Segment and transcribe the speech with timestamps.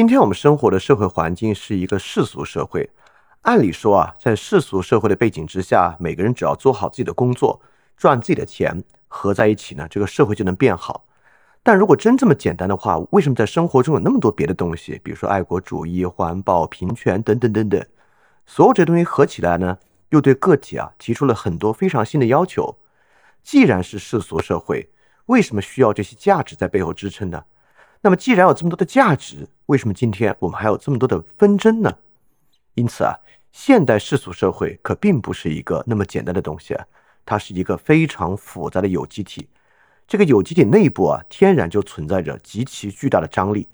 [0.00, 2.88] 今天我们生活的社会环境是一个世俗社会，
[3.42, 7.60] 按理说啊，在世俗社会的背景之下，每个人只要做好自己的工作，
[7.98, 11.04] 赚自己的钱，合在一起呢，这个社会就能变好。
[11.62, 17.86] 但如果真这么简单的话，为什么在生活中有那么多别的东西，比如说爱国主义、环保、平权等等等等，
[18.46, 19.76] 所有这些东西合起来呢，
[20.08, 22.74] 又对个体啊提出了很多非常新的要求？
[23.42, 24.88] 既然是世俗社会，
[25.26, 27.44] 为什么需要这些价值在背后支撑呢？
[28.02, 31.98] 那么，既然有这么多的价值，为什么今天我们还有这么多的纷争呢？
[32.74, 33.14] 因此啊，
[33.52, 36.86] 现代世俗社会可并不是一个那么简单的东西啊，
[37.26, 39.46] 它是一个非常复杂的有机体。
[40.08, 43.68] 这个有机体内部啊，天然就存在着极其巨大的张力。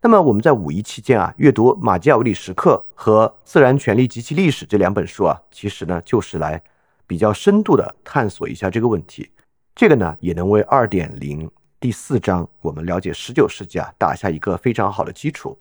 [0.00, 6.62] 那么我们在五一期间啊，阅读《马基雅维里时刻》和《自然权利及其历史》这两本书啊，其实呢，就是来
[7.06, 9.30] 比较深度的探索一下这个问题。
[9.74, 11.50] 这个呢，也能为二点零。
[11.80, 15.56] 第四章，我们了解十九世纪啊，打下一个非常好的基础。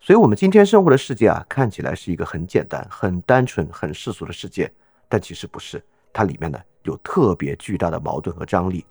[0.00, 4.72] 所以，我们今天生活的世界啊，看起来是一个很简单、很单纯、很世俗的世界，
[5.10, 5.84] 但其实不是。
[6.10, 8.82] 它里面呢，有特别巨大的矛盾和张力。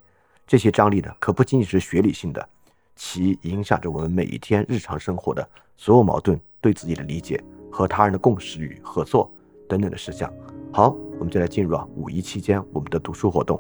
[0.46, 2.48] 这些张力呢，可不仅仅是学理性的，
[2.96, 9.34] 其影响着我们每一天日常生活的所有矛盾、对自己的理解和他人的共识与合作
[9.68, 10.32] 等等的事项。
[10.72, 13.60] 好，我们就来进入啊五一期间我们的读书活动。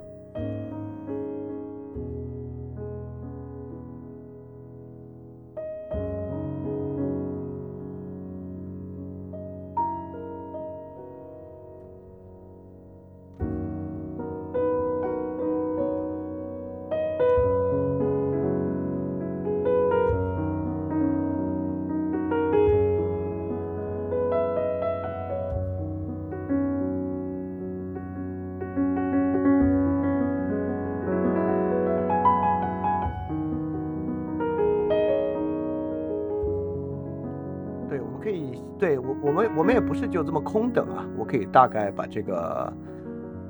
[39.91, 41.05] 不是就这么空等啊！
[41.17, 42.71] 我可以大概把这个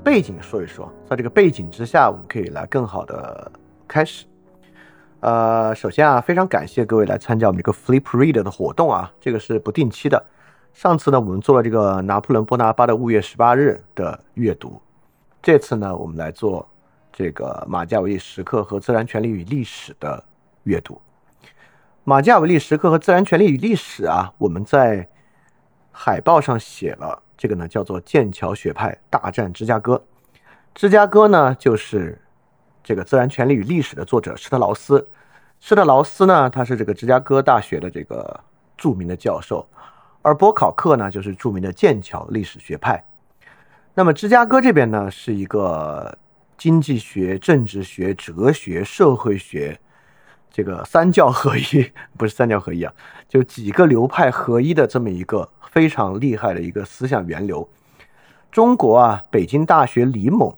[0.04, 3.52] 背景说一说，在这个背景之下，我们可以来更好的
[3.88, 4.26] 开始。
[5.20, 10.20] 呃，首先啊，非常感谢各位来参加我们这个 Flip Read 的活动啊，这个是不定期的。
[10.74, 14.82] 上次呢，我们做了这个拿破仑·波拿巴的《五月十八日》的阅读，
[15.44, 16.68] 这次呢，我们来做
[17.14, 20.24] 这个马加维利时刻和自然权利与历史的
[20.64, 21.00] 阅读。
[22.04, 25.08] 马加维利时刻和自然权利与历史啊，我们在。
[25.92, 30.04] 海报上写了这个呢，叫做剑桥学派大战芝加哥。
[30.74, 32.20] 芝加哥呢，就是
[32.84, 35.08] 这个《自然权利与历史》的作者施特劳斯。
[35.60, 38.40] 施特劳斯呢，他是这个芝加哥大学的这个
[38.78, 39.68] 著名的教授，
[40.22, 43.04] 而波考克呢，就是著名的剑桥历史学派。
[43.94, 46.18] 那么芝加哥这边呢，是一个
[46.58, 49.80] 经济学、政治学、哲学、社会学。
[50.52, 52.94] 这个三教合一 不是三教合一啊，
[53.28, 57.68] 就几个流派合一的这么一个非常厉害的一个思想源流。
[58.52, 60.54] 中国啊，北京大学李猛，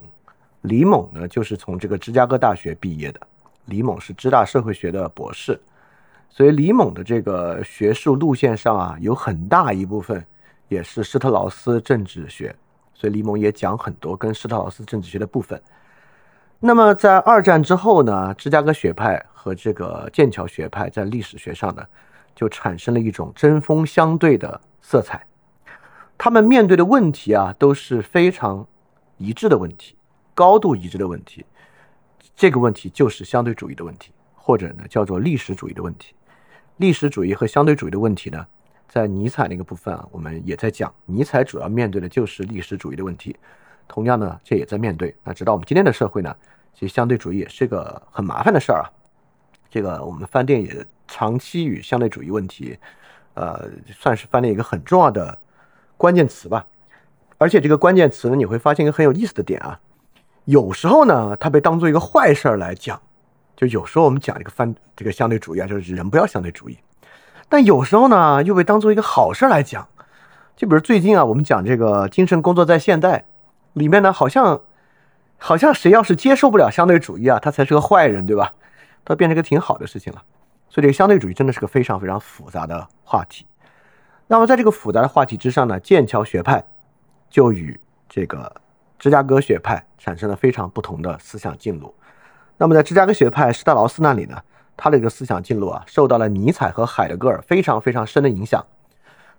[0.62, 3.22] 李猛呢就是从这个芝加哥大学毕业的。
[3.66, 5.62] 李猛是芝大社会学的博士，
[6.28, 10.26] 所以李猛的这个学术路线上啊，有很大一部分
[10.68, 12.54] 也是施特劳斯政治学，
[12.96, 15.62] 所以李猛也讲很多跟施特劳斯政治学的部分。
[16.66, 19.22] 那么在二战之后呢，芝加哥学派。
[19.44, 21.86] 和这个剑桥学派在历史学上呢，
[22.34, 25.22] 就产生了一种针锋相对的色彩。
[26.18, 28.66] 他们面对的问题啊，都是非常
[29.18, 29.98] 一致的问题，
[30.34, 31.46] 高度一致的问题。
[32.38, 36.16] 这个问题就是相对主义的问题，或者呢叫做历史主义的问题。
[36.78, 38.48] 历史主义和相对主义的问题呢，
[38.88, 40.90] 在尼采那个部分啊，我们也在讲。
[41.06, 43.36] 尼采主要面对的就是历史主义的问题，
[43.90, 45.14] 同样呢，这也在面对。
[45.22, 46.34] 那直到我们今天的社会呢，
[46.74, 48.90] 其实相对主义也是个很麻烦的事儿啊。
[49.70, 52.78] 这个我们饭店也长期与相对主义问题，
[53.34, 55.38] 呃，算是饭店一个很重要的
[55.98, 56.66] 关键词吧。
[57.38, 59.80] 而且这个关键词呢，你会发现一个很有意思的点啊。
[60.46, 63.02] 有时候呢，它被当做一个坏事儿来讲，
[63.56, 66.78] 就有时候我们讲一个翻这个相对主义啊，就是人不要相对主义。
[67.50, 69.88] 但有时候呢，又被当做一个好事儿来讲。
[70.56, 73.26] 就比如最近啊，我们讲这个精神工作在现代
[73.74, 74.62] 里面呢，好像
[75.38, 78.54] 好像谁要是接受不了相对主义啊，他才是个坏人，对吧？
[79.06, 80.24] 它变成一个挺好的事情了，
[80.70, 83.46] 所以这个相对主义真的是个非常非常复杂的话题。
[84.28, 86.64] 那么在这个复杂的话题之上呢，剑桥学派
[87.30, 87.78] 就与
[88.08, 88.50] 这个
[88.98, 91.94] 芝加哥学派产生了非常不同的思想进路。
[92.58, 94.42] 那么在芝加哥学派施特劳斯那里呢，
[94.78, 98.66] 他的这个思想进路啊，受到了尼采和海德格尔非常非常深的影响。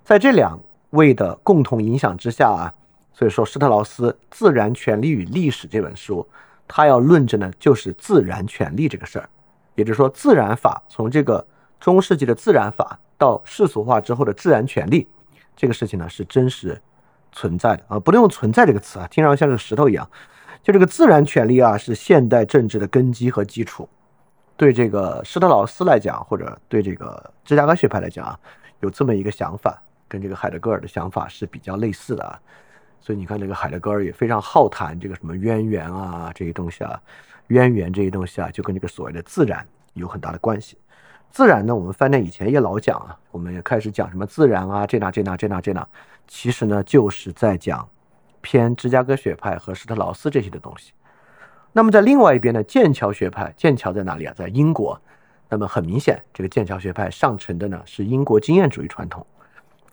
[0.05, 0.61] 在这两
[0.91, 2.75] 位的共同影响之下啊，
[3.15, 6.29] 所以说施特劳斯《自然权利与历史》这本书，
[6.69, 9.29] 他要论证的就是自然权利这个事儿。
[9.77, 11.47] 也就是说，自然法从这个
[11.81, 15.09] 中世纪的自然法，到世俗化之后的自然权利，
[15.57, 16.81] 这个事情呢是真实
[17.33, 20.09] 存在的啊，不能用“存在”这个词啊，听上去像个石头一样。
[20.63, 23.89] 就这个自然权利啊，是现代政治的根基和基础。
[24.57, 28.39] 对这个施特劳斯来讲，或者对这个芝加哥学派来讲啊，
[28.81, 32.41] 有这么一个想法，跟这个海德格尔的想法是比较类似的啊。
[33.05, 36.99] 所以你看，这个海德格尔也非常好谈这个什么渊源啊这些东西啊，
[37.49, 40.79] 渊源这些东西啊，就跟这个所谓的自然有很大的关系。
[41.31, 45.87] 自然呢，我们翻念以前也老讲啊，我们也开始讲什么自然啊，这那这那这那这那，
[46.27, 47.87] 其实呢就是在讲。
[48.47, 50.93] 偏芝加哥学派和施特劳斯这些的东西。
[51.73, 54.35] 那么在另外一边呢，剑桥学派，剑桥在哪里啊？
[54.37, 55.01] 在英国。
[55.49, 59.27] 那么很明显，这个剑桥学派上承的呢是英国经验主义传统。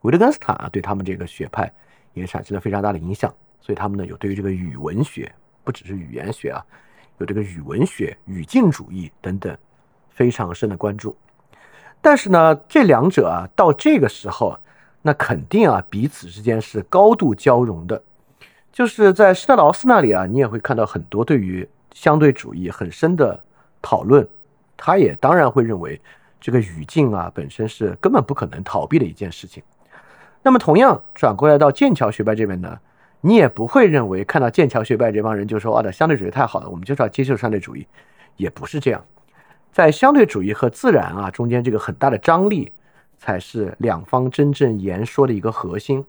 [0.02, 1.72] 维特根斯坦啊，对他们这个学派
[2.14, 3.34] 也产生了非常大的影响。
[3.60, 5.32] 所以他们呢有对于这个语文学，
[5.64, 6.66] 不只是语言学啊，
[7.20, 9.56] 有这个语文学、语境主义等等
[10.10, 11.16] 非常深的关注。
[12.02, 14.58] 但是呢，这两者啊，到这个时候，
[15.04, 18.02] 那肯定啊彼此之间是高度交融的。
[18.72, 23.40] 就是在施特劳斯那里啊，你也会看到很多对于相对主义很深的
[23.82, 24.28] 讨论。
[24.76, 26.02] 他也当然会认为
[26.40, 29.62] 这个语境啊本身是根本不可能逃避的一件事情。
[30.44, 32.80] 那么同样转过来到剑桥学派这边呢，
[33.22, 37.86] 你也不会认为看到剑桥学派这帮人就说啊的相对主义太好了，我们就是要接受相对主义，
[38.38, 39.04] 也不是这样。
[39.72, 42.72] 在相对主义和自然啊中间这个很大的张力，
[43.18, 46.06] 才是两方真正言说的一个核心。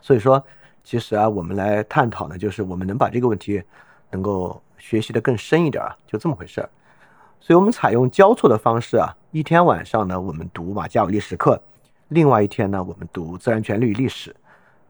[0.00, 0.44] 所以说。
[0.84, 3.62] 其实啊，我们来探讨呢，就是我们能把这个问题
[4.10, 6.70] 能够学习的更深一点啊，就这么回事儿。
[7.40, 11.60] 所以我们采用交错的方式啊，一天晚上呢，我们读马加尔历史课，
[12.08, 14.34] 另外一天呢，我们读自然权利与历史，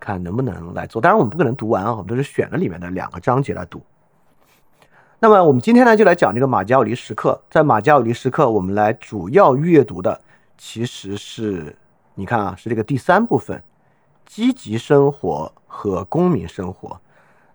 [0.01, 1.03] 看能不能来做。
[1.03, 3.83] 当然我们不可能读完啊，我们都是选了里面的两个章节来读。
[5.21, 7.41] 那么我们今天呢，就来讲这个马加尔历史课。
[7.51, 10.21] 在马加尔历史课，我们来主要阅读的
[10.57, 11.77] 其实是，
[12.15, 13.63] 你看啊，是这个第三部分。
[14.25, 17.01] 积极生活和公民生活，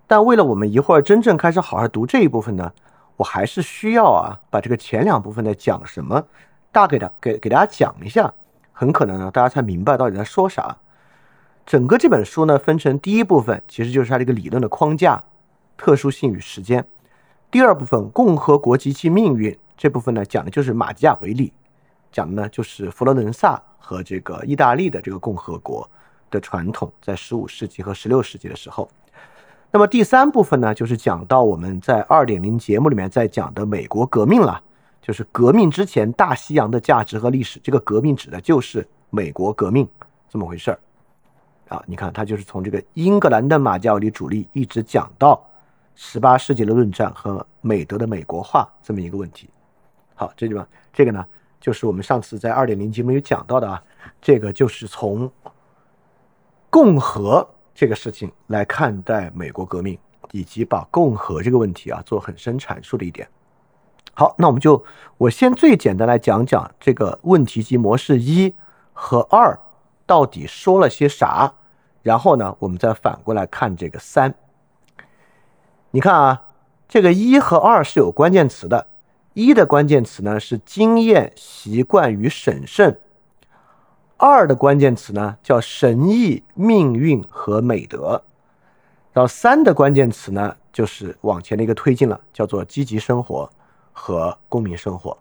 [0.08, 2.74] 但为了我们一会儿真正开始好好读这一部分呢，
[3.16, 6.26] 我还是需要啊把这个前两部分的讲什么，
[6.72, 8.34] 大概的给给大家讲一下，
[8.74, 10.76] 很可能呢大家才明白到底在说啥。
[11.66, 15.24] 整个这本书呢分成第一部分，其实就是它这个理论的框架、
[15.78, 16.82] 特殊性与时间；
[17.50, 21.54] 第二部分共和国及其命运这部分呢讲的就是马基雅维利，
[22.12, 25.90] 讲的呢就是佛罗伦萨和这个意大利的这个共和国。
[26.32, 28.90] 的传统在十五世纪和十六世纪的时候，
[29.70, 34.60] 那么第三部分呢，就是讲到我们在二点零节目里面在讲的美国革命了，
[35.04, 37.60] 就是革命之前大西洋的价值和历史。
[37.62, 39.88] 这个革命指的就是美国革命
[40.30, 40.80] 这么回事儿
[41.68, 41.84] 啊。
[41.86, 45.46] 你看，它就是从这个英格兰的马教里主力一直讲到
[45.94, 49.50] 十八世纪的论战和美德的美国化这么一个问题。
[50.16, 51.24] 好，这地方这个呢，
[51.60, 53.84] 就是我们上次在二点零节目有讲到的啊，
[54.22, 55.30] 这个就是从。
[56.70, 59.96] 共和这个事情来看待美国革命，
[60.32, 63.30] 以及把共和这个问题啊做很深阐述的一点。
[64.16, 64.84] 好，那我们就
[65.18, 68.54] 我先最简单来讲讲这个问题及模式一
[68.94, 69.60] 和二
[70.06, 71.52] 到底说了些啥，
[72.04, 74.36] 然后呢，我们再反过来看这个三。
[75.90, 76.44] 你看啊，
[76.88, 78.86] 这个一和二是有关键词的，
[79.34, 83.00] 一的关键词呢是经验、习惯与审慎。
[84.18, 88.24] 二的关键词呢叫神意、命运和美德，
[89.12, 93.50] 然后三的关键词呢就是往前的一个推进了，叫做积极生活
[93.94, 95.18] 和公民生活。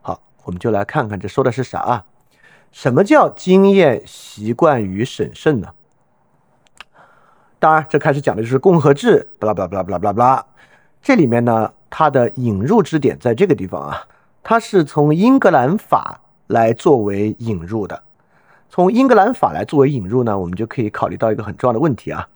[0.00, 2.04] 好，我们就来看看这说的是啥啊？
[2.72, 5.68] 什么叫经验、习惯与审慎呢？
[7.58, 10.46] 当然，这开始讲的就是共和制，巴拉巴拉巴拉巴拉巴拉。
[11.02, 14.06] 这里面呢，它的引入之点在这个地方啊，
[14.42, 18.02] 它是从英格兰法来作为引入的。
[18.68, 22.28] 从英格兰法来作为引入呢，我们就可以考虑到一个很重要的问题啊。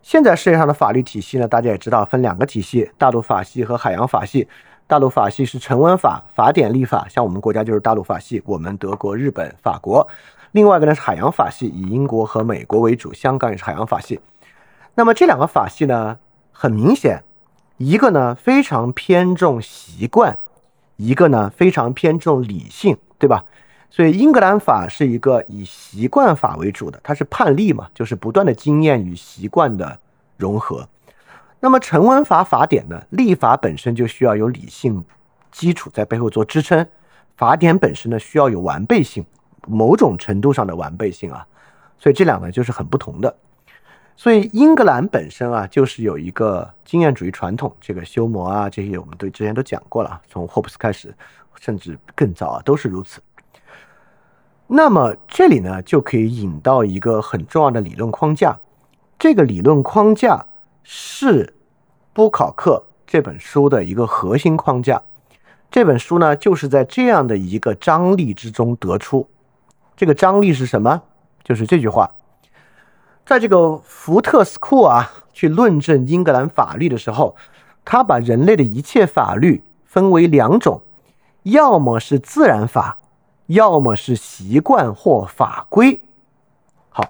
[0.00, 4.46] 现在世界上的法律体系呢，大家也知道分两个体系：大陆法系和海洋法系。
[4.88, 10.06] 大陆法系是成文法、法典立法，像我们国家就是大陆法系，我们德国、日本、法国。
[10.52, 14.20] 另外一个呢是海洋法系，以英国和美国为主，香港也是海洋法系。
[14.94, 16.18] 那么这两个法系呢，
[16.52, 17.24] 很明显，
[17.78, 20.38] 一个呢非常偏重习惯，
[20.96, 23.44] 一个呢非常偏重理性，对吧？
[23.90, 29.98] 所以英格兰法是一个以习惯法为主的，它是判例嘛，就是不断的经验与习惯的
[30.36, 30.88] 融合。
[31.60, 35.04] 那么成文法法典呢，立法本身就需要有理性
[35.50, 36.86] 基础在背后做支撑，
[37.36, 39.24] 法典本身呢需要有完备性，
[39.66, 41.46] 某种程度上的完备性啊。
[41.98, 43.34] 所以这两个就是很不同的。
[44.18, 51.14] 所以英格兰本身啊，就是有一个经验主义传统，这个修谟啊这些我们对之前都讲过了，从霍布斯开始，
[51.58, 53.20] 甚至更早啊都是如此。
[54.66, 58.58] 那么这里呢，就可以引到一个很重要的理论框架。
[59.18, 60.46] 这个理论框架
[60.88, 61.52] 是
[62.12, 65.02] 波考克这本书的一个核心框架。
[65.68, 69.28] 这本书呢，就是在这样的一个张力之中得出。
[69.96, 71.02] 这个张力是什么？
[71.42, 72.08] 就是这句话。
[73.24, 77.34] 在这个福特斯库啊，去论证英格兰法律的时候，
[77.84, 80.80] 他把人类的一切法律分为两种，
[81.42, 82.98] 要么是自然法。
[83.46, 86.00] 要么是习惯或法规。
[86.88, 87.04] 好，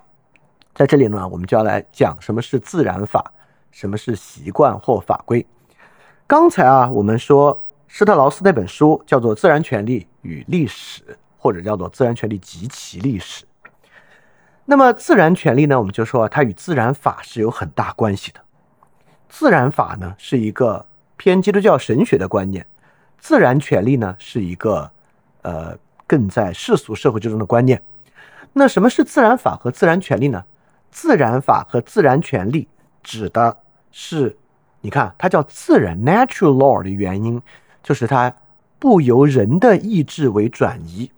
[0.75, 3.33] 在这里呢，我们就要来讲什么是自然法，
[3.77, 5.47] 什么是习惯或法规。
[6.27, 11.03] 刚才啊，我们说施特劳斯那本书叫做《自然权利与历史》，
[11.37, 13.45] 或者叫做《自然权利及其历史》。
[14.65, 18.41] 那么，自然权利呢，我们就说它与自然法是有很大关系的。
[19.29, 20.87] 自然法呢，是一个
[21.19, 22.65] 偏基督教神学的观念；
[23.19, 24.91] 自然权利呢，是一个
[25.43, 25.77] 呃。
[26.09, 27.83] 更在世俗社会之中的观念，
[28.53, 30.45] 那什么是自然法和自然权利呢？
[30.89, 32.69] 自然法和自然权利
[33.03, 33.57] 指的
[33.99, 34.37] 是，
[34.83, 37.41] 你看它叫自然 （natural law） 的原因，
[37.83, 38.31] 就是它
[38.79, 41.11] 不由人的意志为转移，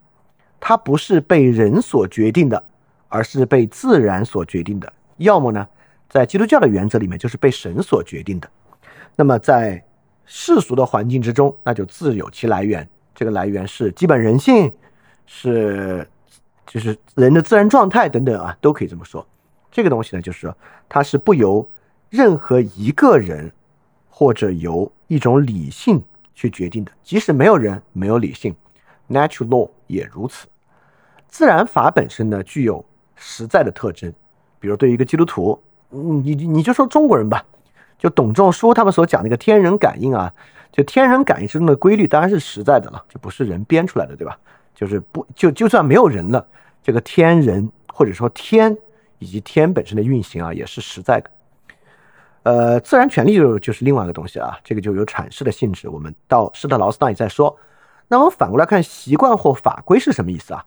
[0.61, 2.63] 它不是被人所决定的，
[3.09, 4.91] 而是被自然所决定的。
[5.17, 5.67] 要么呢，
[6.09, 8.49] 在基督教的原则里面就是被神所决定的。
[9.17, 9.85] 那么在
[10.25, 12.89] 世俗的环境之中，那就自有其来源。
[13.13, 14.73] 这个来源是基本人性，
[15.27, 16.09] 是
[16.65, 19.27] 就是人的自然状态等等啊，都可以这么说。
[19.73, 20.57] 这个东西呢，就是说
[20.89, 21.69] 它是不由
[22.11, 23.51] 任何一个人
[24.09, 26.03] 或者由一种理性
[26.35, 28.55] 去决定的，即使没有人没有理性
[29.09, 30.47] ，natural law 也如此。
[31.27, 32.85] 自然法本身呢，具有
[33.15, 34.13] 实在的特征，
[34.59, 35.61] 比如对于一个基督徒，
[35.91, 37.45] 你你就说中国人吧，
[37.99, 40.33] 就董仲舒他们所讲那个天人感应啊。
[40.71, 44.39] 就天人感应之中的规律当然是实在的了，就不是人编出来的，对吧？
[44.75, 46.47] 就是不就就算没有人了，
[46.83, 48.77] 这个天人或者说天
[49.19, 51.31] 以及天本身的运行啊，也是实在的。
[52.49, 55.87] 呃，自然权利就就是另外一个东西啊，这个就有阐释的性质。
[55.87, 57.55] 我们到施特劳斯那里再说。
[58.09, 60.65] 那我们反过来看，习惯或法规是什么意思啊？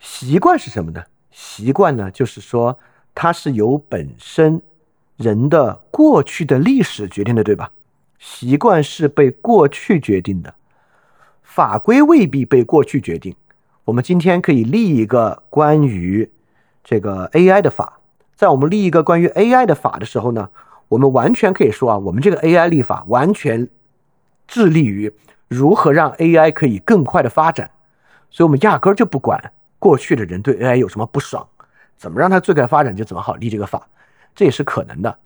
[0.00, 1.04] 习惯是什么呢？
[1.30, 2.78] 习惯呢，就是说
[3.14, 4.62] 它是由本身
[5.18, 7.70] 人的过去的历史决定的，对吧？
[8.18, 10.54] 习惯是被过去决定的，
[11.42, 13.36] 法规未必被过去决定。
[13.84, 16.30] 我们今天可以立一个关于
[16.82, 18.00] 这个 AI 的法，
[18.34, 20.50] 在我们立一个关于 AI 的法的时候呢，
[20.88, 23.68] 我们完全可以说啊，我们这个 AI 立法完全
[24.48, 25.12] 致力于
[25.48, 27.70] 如何让 AI 可以更快的发展，
[28.30, 31.46] 所以我们压根儿就不管过去的人对 AI 有什么不爽，
[31.96, 33.88] 怎么让它最快发展就怎么好立这个法，
[34.34, 35.18] 这也是可能的。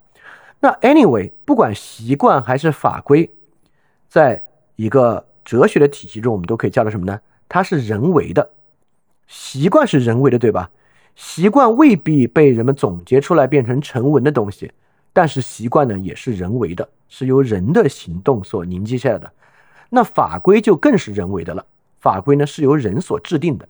[0.61, 3.31] 那 anyway，不管习惯还是法规，
[4.09, 4.43] 在
[4.77, 7.21] 一个哲学的体系中，我们都可以叫它什么呢？
[7.49, 8.51] 它是人为的。
[9.27, 10.71] 习惯是人为的，对吧？
[11.17, 14.71] 习惯未必被人们总结出来变成成文的东西，
[15.13, 19.33] 但是习惯呢，也是人为的，是由人的行动所凝结下来的。
[19.91, 21.67] 那法规就更是人为的了。
[21.99, 23.69] 法规呢，是由人所制定的。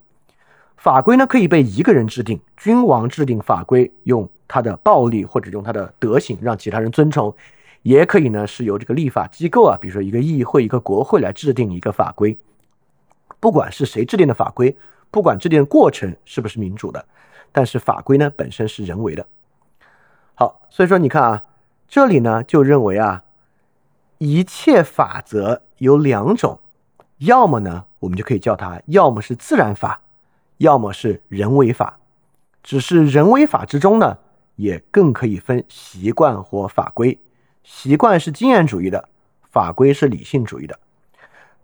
[0.76, 4.28] 法规呢，可以被一个人制定，君王制定法规用。
[4.48, 7.34] 他的暴力或者用他的德行让其他人尊崇，
[7.82, 12.38] 也可以呢是由这个立法机构啊，比如说一个议会、一个国会来制定一个法规。
[13.40, 14.76] 不管是谁制定的法规，
[15.10, 17.04] 不管制定的过程是不是民主的，
[17.56, 19.26] 但是法规呢本身是人为的。
[20.34, 21.44] 好，所以说你看啊，
[21.88, 23.24] 这里呢就认为啊，
[24.18, 26.60] 一切法则有两种，
[27.16, 30.02] 要么呢我们就可以叫它，要么是自然法，
[30.58, 31.98] 要么是人为法。
[32.62, 34.18] 只是人为法之中呢。
[34.56, 37.20] 也更可以分习惯或法规，
[37.62, 39.06] 习惯是经验主义的，
[39.50, 40.78] 法规是理性主义的。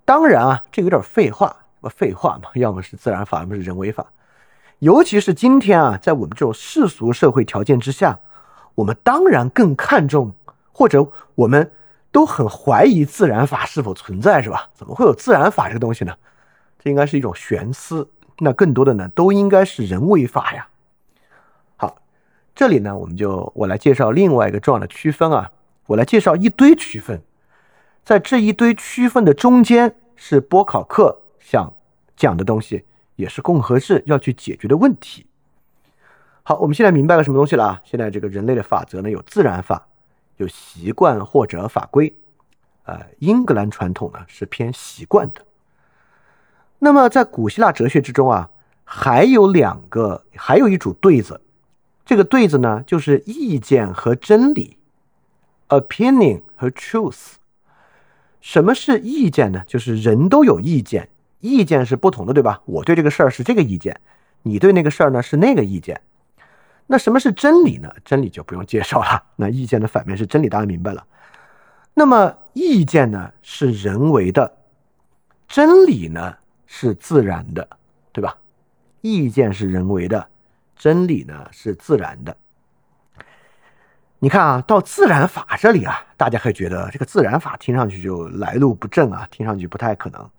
[0.05, 2.51] 当然啊，这有点废话，不废话嘛？
[2.55, 4.13] 要么是自然法，要么是人为法。
[4.83, 8.19] 尤其是今天啊，在我们这种世俗社会条件之下，
[8.75, 10.35] 我们当然更看重，
[10.73, 11.71] 或者我们
[12.11, 14.69] 都很怀疑自然法是否存在，是吧？
[14.75, 16.13] 怎么会有自然法这个东西呢？
[16.81, 18.11] 这应该是一种玄思。
[18.39, 20.67] 那更多的呢，都应该是人为法呀。
[21.77, 21.97] 好
[22.53, 25.53] 这里呢，我们就我来介绍另外一个重要的区分啊，
[25.87, 27.23] 我来介绍一堆区分，
[28.03, 31.73] 在这一堆区分的中间是波考克想
[32.17, 32.85] 讲的东西，
[33.17, 35.27] 也是共和制要去解决的问题。
[36.43, 37.83] 好，我们现在明白了什么东西了啊？
[37.85, 39.87] 现在这个人类的法则呢，有自然法，
[40.39, 42.13] 有习惯或者法规，
[42.85, 45.45] 呃，英格兰传统呢是偏习惯的。
[46.81, 48.51] 那么在古希腊哲学之中啊，
[48.83, 51.41] 还有两个，还有一组对子。
[52.05, 54.79] 这个对子呢，就是意见和真理
[55.69, 57.35] ，opinion 和 truth。
[58.41, 59.63] 什么是意见呢？
[59.69, 61.09] 就是人都有意见，
[61.43, 62.63] 意见是不同的，对吧？
[62.65, 64.01] 我对这个事儿是这个意见，
[64.43, 66.01] 你对那个事儿呢是那个意见。
[66.87, 67.93] 那什么是真理呢？
[68.05, 69.23] 真理就不用介绍了。
[69.37, 71.05] 那意见的反面是真理，大家明白了。
[71.95, 74.57] 那么意见呢是人为的，
[75.49, 77.69] 真理呢是自然的，
[78.13, 78.39] 对吧？
[79.01, 80.29] 意见是人为的，
[80.77, 82.37] 真理呢是自然的。
[84.21, 90.31] 你看啊，到自然法这里啊，大家会觉得这个自然法听上去就来路不正啊，听上去不太可能。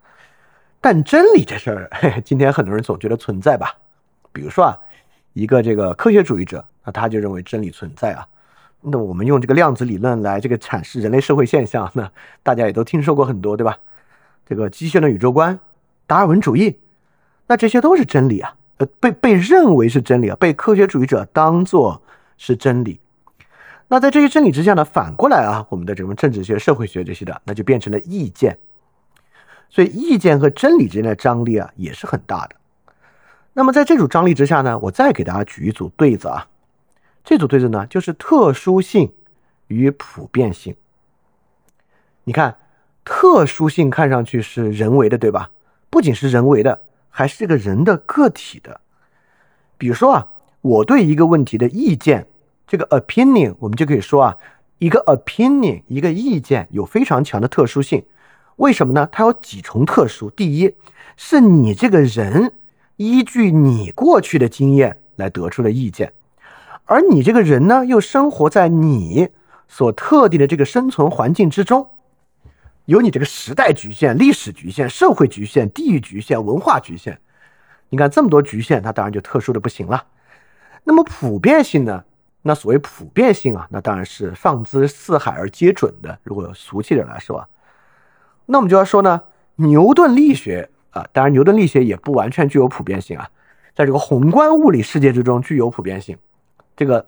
[0.83, 1.89] 但真理这事儿，
[2.25, 3.73] 今天很多人总觉得存在吧？
[4.33, 4.77] 比如说啊，
[5.31, 8.27] 一个这个科学主义者，那他就认为真理存在啊。
[8.81, 12.11] 那我们用这个量子理论来这个阐释人类社会现象，那
[12.43, 13.77] 大家也都听说过很多，对吧？
[14.45, 15.57] 这个机械的宇宙观、
[16.05, 16.77] 达尔文主义，
[17.47, 22.01] 那这些都是真理啊，呃，被被认为是真理啊，被科学主义者当做
[22.37, 22.99] 是真理。
[23.87, 28.57] 那在这些真理之下呢，反过来啊，我们的这种政治学、社会学这些的，那就变成了意见。
[29.73, 32.55] 所以意见和真理之间的张力啊，也是很大的。
[33.53, 36.47] 那么在这组张力之下呢，我再给大家举一组对子啊。
[37.23, 39.11] 这组对子呢，就是特殊性
[39.65, 40.75] 与普遍性。
[42.25, 42.55] 你看，
[43.03, 45.49] 特殊性看上去是人为的，对吧？
[45.89, 48.79] 不仅是人为的，还是这个人的个体的。
[49.79, 50.27] 比如说啊，
[50.61, 52.27] 我对一个问题的意见。
[52.67, 54.37] 这个 opinion 我们就可以说啊，
[54.77, 58.05] 一个 opinion 一个意见有非常强的特殊性，
[58.63, 59.09] 为什么呢？
[59.11, 60.29] 它有几重特殊。
[60.29, 60.73] 第一，
[61.17, 62.53] 是你这个人
[62.95, 66.13] 依据你过去的经验来得出的意见，
[66.85, 69.27] 而你这个人呢，又生活在你
[69.67, 71.89] 所特定的这个生存环境之中，
[72.85, 77.19] 有你这个时代局限、历史局限、社会局限、地域局限、文化局限。
[77.89, 80.05] 你看这么多局限，它当然就特殊的不行了。
[80.85, 82.01] 那么普遍性呢？
[82.43, 86.17] 那所谓普遍性啊，那当然是放之四海而皆准的。
[86.23, 87.45] 如果俗气点来说，
[88.45, 89.21] 那我们就要说呢，
[89.55, 93.29] 牛顿力学啊，当然牛顿力学也不完全具有普遍性啊，
[93.75, 96.17] 在这个宏观物理世界之中具有普遍性。
[96.75, 97.05] 这个，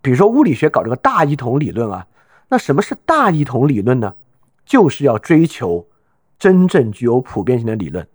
[0.00, 2.06] 比如说物理学搞这个大一统理论啊，
[2.48, 4.14] 那什么是大一统理论呢？
[4.64, 5.86] 就是要追求
[6.38, 8.06] 真正具有普遍性的理论。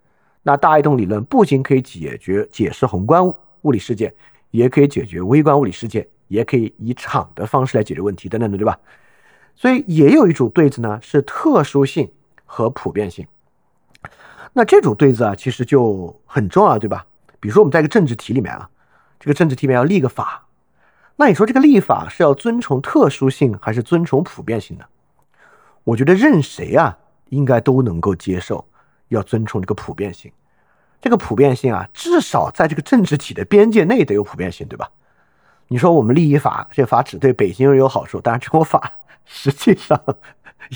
[0.43, 3.27] 那大一统理论不仅可以解决解释宏观
[3.61, 4.13] 物理世界。
[4.53, 8.77] 也可以解决微观物理世界，也可以以场的方式来解决问题，等等的，对吧？
[9.55, 12.11] 所以也有一组对子呢，是特殊性
[12.45, 13.25] 和普遍性。
[14.53, 17.05] 那这组对子啊，其实就很重要，对吧？
[17.39, 18.69] 比如说我们在一个政治题里面啊，
[19.19, 20.45] 这个政治题里面要立个法，
[21.15, 24.85] 那你说这个立法是要遵从特殊性还是遵从普遍性呢？
[25.83, 26.97] 我觉得任谁啊，
[27.29, 28.67] 应该都能够接受
[29.09, 30.31] 要遵从这个普遍性。
[31.01, 34.89] 这个普遍性啊，至少在这个政治体的边界内得有普遍性，对吧？
[35.67, 38.91] 你说我们立一法，这法只对北京人有好处，当然这种法
[39.25, 40.01] 实际上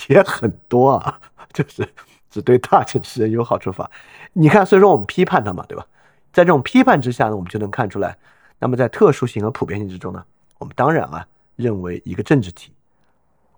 [0.09, 1.19] 也很多啊，
[1.53, 1.87] 就是
[2.29, 3.89] 只对大城市人有好处法。
[4.33, 5.85] 你看，所以说我们批判它嘛，对吧？
[6.31, 8.17] 在这种批判之下呢，我们就能看出来，
[8.59, 10.23] 那么在特殊性和普遍性之中呢，
[10.59, 12.73] 我们当然啊认为一个政治体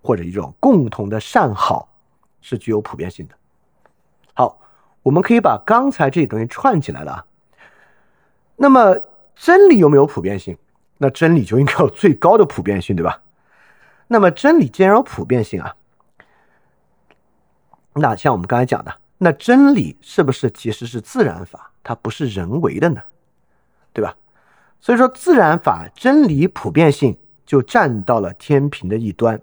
[0.02, 1.90] 或者一种共同的善好
[2.42, 3.36] 是具有普遍性的。
[4.34, 4.58] 好。
[5.02, 7.26] 我们可以把刚才这些东西串起来了啊。
[8.58, 8.98] 那么
[9.34, 10.58] 真理有没有普遍性？
[10.98, 13.22] 那真理就应该有最高的普遍性，对吧？
[14.10, 15.74] 那么真理既然有普遍性啊，
[17.94, 21.72] 那像我们刚才讲的，那真理是不是其实是自然法？
[21.82, 23.02] 它不是人为的呢？
[23.94, 24.18] 对吧？
[24.82, 29.40] 所以说自然法真理普遍性就站到了天平的一端，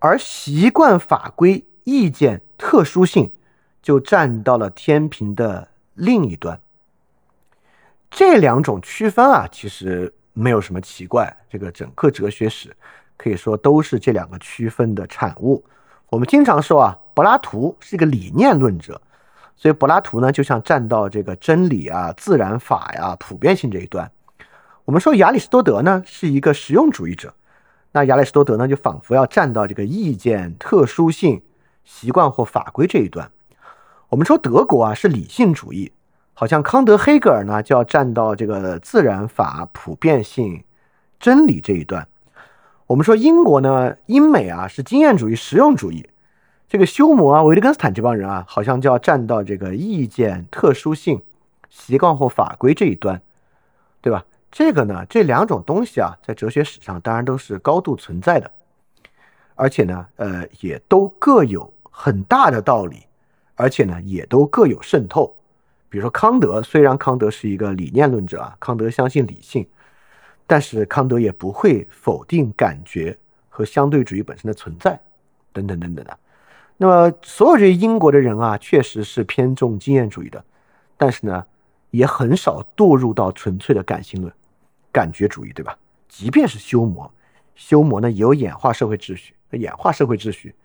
[0.00, 3.30] 而习惯法规意见特殊性。
[3.84, 6.58] 就站到了天平的另一端。
[8.10, 11.34] 这两种区分啊，其实没有什么奇怪。
[11.48, 12.76] 这个整个哲学史
[13.16, 15.64] 可以说都是这两个区分的产物。
[16.10, 19.00] 我们经常说啊，柏拉图是一个理念论者，
[19.56, 24.08] 所以柏拉图呢就像站到这个真理啊、自然法呀、普遍性这一端。
[24.84, 27.34] 我们说亚里士多德呢是一个实用主义者，
[27.92, 31.40] 那亚里士多德呢就仿佛要站到这个意见特殊性、
[31.84, 33.30] 习惯或法规这一端。
[34.10, 35.90] 我们说德国啊是理性主义，
[36.34, 40.64] 好像康德、黑格尔呢就要站到这个自然法、普遍性、
[41.18, 42.06] 真理这一端。
[42.86, 46.08] 我们说英国呢，英美啊是经验主义、实用主义，
[46.68, 51.22] 这个休谟啊、维特根斯坦这帮人啊，好像就要站到这个意见特殊性、
[51.70, 53.22] 习惯或法规这一端，
[54.02, 54.24] 对吧？
[54.50, 58.50] 这个呢，这两种东西啊，在哲学史上当然都是高度存在的，
[59.54, 63.04] 而且呢，呃，也都各有很大的道理。
[63.56, 65.32] 而且呢，也都各有渗透。
[65.94, 69.64] 比如说康德，虽然康德是一个理念论者啊，康德相信理性，
[70.44, 73.16] 但是康德也不会否定感觉
[73.48, 75.00] 和相对主义本身的存在，
[75.52, 76.18] 等等等等的。
[76.78, 80.44] 那么所有这些英国的人啊，确实是偏重经验主义的，
[80.96, 81.46] 但是呢，
[81.92, 84.34] 也很少堕入到纯粹的感性论、
[84.90, 85.78] 感觉主义，对吧？
[86.08, 87.08] 即便是修魔，
[87.54, 90.56] 修魔呢也有演化社会秩序，演化社会秩序，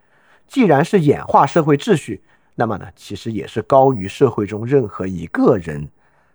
[0.48, 2.20] 既然是演化社会秩序，
[2.60, 5.88] 那么呢，其实也是高于社会中任何一个人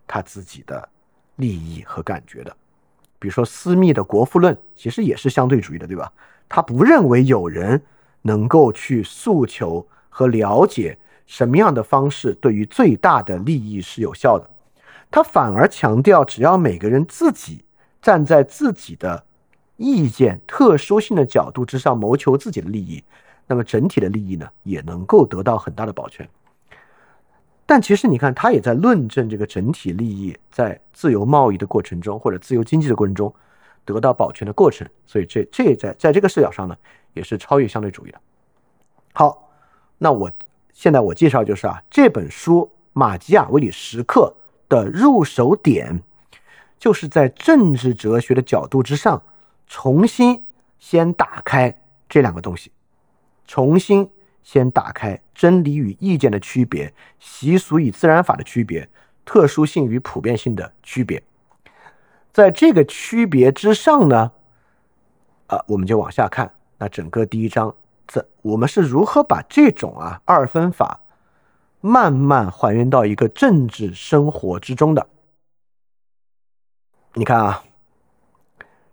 [0.07, 0.89] 他自己的
[1.37, 2.57] 利益和感觉的。
[3.19, 6.11] 比如说私密的《国富论》，其实也是相对主义的，对吧？
[6.49, 7.83] 他不认为有人。
[8.27, 14.49] 能够去诉求和了解什么样的方式对于最大的利益是有效的，
[15.11, 17.67] 他反而强调，只要每个人自己
[18.01, 19.27] 站在自己的
[19.77, 23.05] 意见特殊性的角度之上谋求自己的利益，
[23.47, 26.29] 那么整体的利益呢也能够得到很大的保全。
[27.67, 33.35] 但其实你看，他也在论证这个整体利益在自由贸易的过程中或者自由经济的过程中
[33.85, 36.77] 得到保全的过程，所以这这在在这个视角上呢。
[37.15, 38.21] 也是超越相对主义的。
[39.13, 39.49] 好，
[39.99, 40.29] 那我
[40.73, 44.35] 现在我介绍就是啊，这本书马基雅维里时刻
[44.69, 46.03] 的入手点，
[46.77, 49.23] 就是在政治哲学的角度之上，
[49.69, 50.45] 重新
[50.81, 52.73] 先打开这两个东西，
[53.47, 54.11] 重新
[54.43, 58.89] 先打开真理与意见的区别，习俗与自然法的区别，
[59.25, 61.23] 特殊性与普遍性的区别，
[62.33, 64.33] 在这个区别之上呢，
[65.47, 66.55] 啊，我们就往下看。
[66.79, 67.75] 那整个第一章，
[68.07, 71.01] 这我们是如何把这种啊二分法
[71.81, 75.07] 慢慢还原到一个政治生活之中的？
[77.15, 77.65] 你看啊，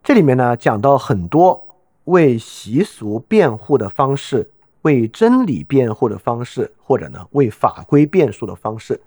[0.04, 1.70] 这里面呢讲到很多
[2.12, 9.00] 为习俗辩护的方式，为真理辩护的方式，或者呢为法规辩护的方式。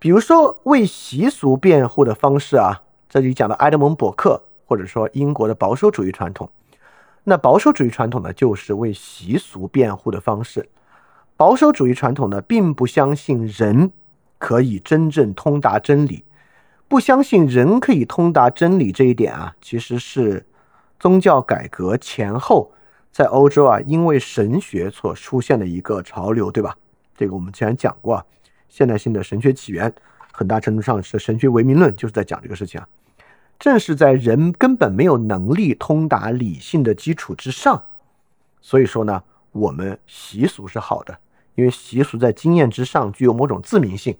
[0.00, 6.50] 比如说为习俗辩护的方式啊，这里讲的埃德蒙·伯克，或者说英国的保守主义传统。
[7.22, 10.68] 那保守主义传统呢，就是为习俗辩护的方式。
[11.36, 13.92] 保守主义传统呢，并不相信人
[14.38, 16.24] 可以真正通达真理，
[16.88, 20.44] 不相信人可以通达真理这一点啊，其实是
[20.98, 22.72] 宗教改革前后
[23.12, 26.76] 在欧洲啊，因为神学所出现的一个潮流，对吧？
[27.16, 28.24] 这个我们之前讲过啊，
[28.68, 29.92] 现代性的神学起源，
[30.32, 32.86] 很大程度上是神学唯名论，就是在讲这个事情啊。
[33.58, 37.82] 正是在人根本没有能力通达理性的基础之上，
[38.60, 41.18] 所以说呢，我们习俗是好的，
[41.56, 44.16] 因为习俗在经验之上具有某种自明性。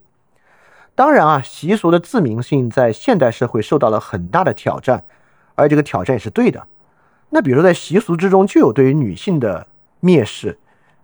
[0.96, 5.04] 当然啊，习俗的自明性在现代社会受到了很大的挑战，
[5.58, 6.64] 而这个挑战也是对的。
[7.30, 9.66] 那比如说在习俗之中就有对于女性的
[10.00, 10.56] 蔑视，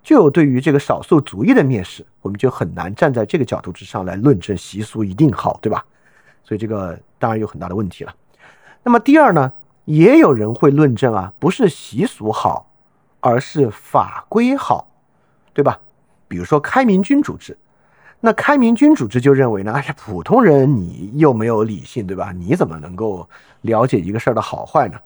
[0.03, 5.85] 就有对于这个少数族裔的蔑视，我们就很难站在这个角度之上来论证习俗一定好，对吧？
[6.45, 8.15] 所以这个当然有很大的问题了。
[8.83, 9.53] 那么第二呢，
[9.87, 12.71] 也有人会论证啊，不是习俗好，
[13.21, 14.89] 而是法规好，
[15.53, 15.81] 对吧？
[16.29, 17.57] 比如说开明君主制，
[18.27, 22.33] 那开明君主制就认为呢，哎呀，普通人你又没有理性，对吧？
[22.33, 23.29] 你怎么能够
[23.61, 24.99] 了解一个事儿的好坏呢？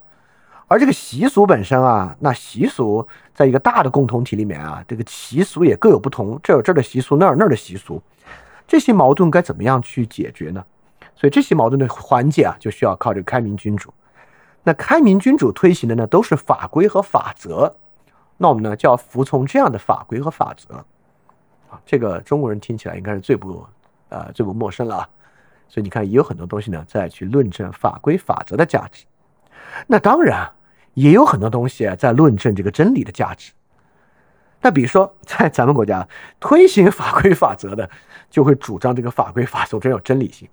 [0.69, 3.05] 而这个习俗本身啊，那习俗
[3.35, 8.01] 在一个大的共同体里面啊，这个习俗也各有不同，这有这儿的习俗，那儿那儿的习俗，
[8.69, 10.65] 这些矛盾该怎么样去解决呢？
[11.17, 13.93] 所以这些矛盾的缓解啊，就需要靠这个开明君主。
[14.63, 17.75] 那开明君主推行的呢，都是法规和法则。
[18.37, 20.85] 那我们呢，就要服从这样的法规和法则。
[21.71, 23.67] 啊，这个中国人听起来应该是最不
[24.09, 25.09] 呃最不陌生了啊。
[25.69, 29.05] 所以你看，也有很多东西呢，在去论证法规法则的价值。
[29.87, 30.51] 那当然，
[30.95, 33.53] 也有很多东西啊，在论证这个真理的价值。
[34.61, 36.09] 那比如说，在咱们国家
[36.41, 37.89] 推行法规法则的，
[38.31, 40.49] 就会主张这个法规法则真有真理性。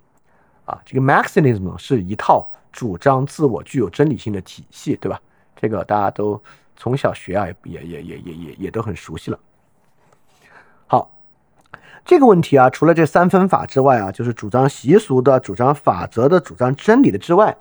[0.66, 5.20] 啊，这个 Maximism 是一套主张自我具有真理性的体系，对吧？
[5.56, 6.42] 这个大家都
[6.76, 9.40] 从小学啊，也也也也也也都很熟悉了。
[12.06, 17.58] 这个问题啊，除了这三分法之外啊，就是主张习俗的、主张法则的、主张真理的之外，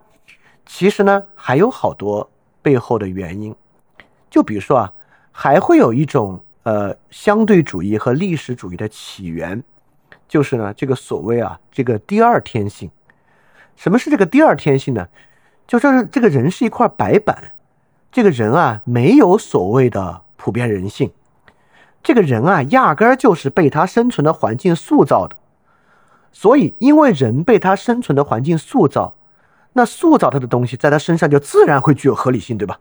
[0.66, 2.30] 其实呢，还有好多
[2.60, 3.54] 背后的原因。
[4.28, 4.92] 就比如说啊，
[5.32, 9.64] 还会有一种呃相对主义和历史主义的起源。
[10.28, 12.90] 就是呢，这个所谓啊，这个第二天性，
[13.76, 15.08] 什么是这个第二天性呢？
[15.66, 17.52] 就说是这个人是一块白板，
[18.12, 21.10] 这个人啊，没有所谓的普遍人性，
[22.04, 25.34] 这个人啊，压根儿就是被他生存的环境塑造的。
[26.30, 29.14] 所以，因为人被他生存的环境塑造，
[29.72, 32.78] 那塑造他的东西在他身上就自然会具有合理性，对吧？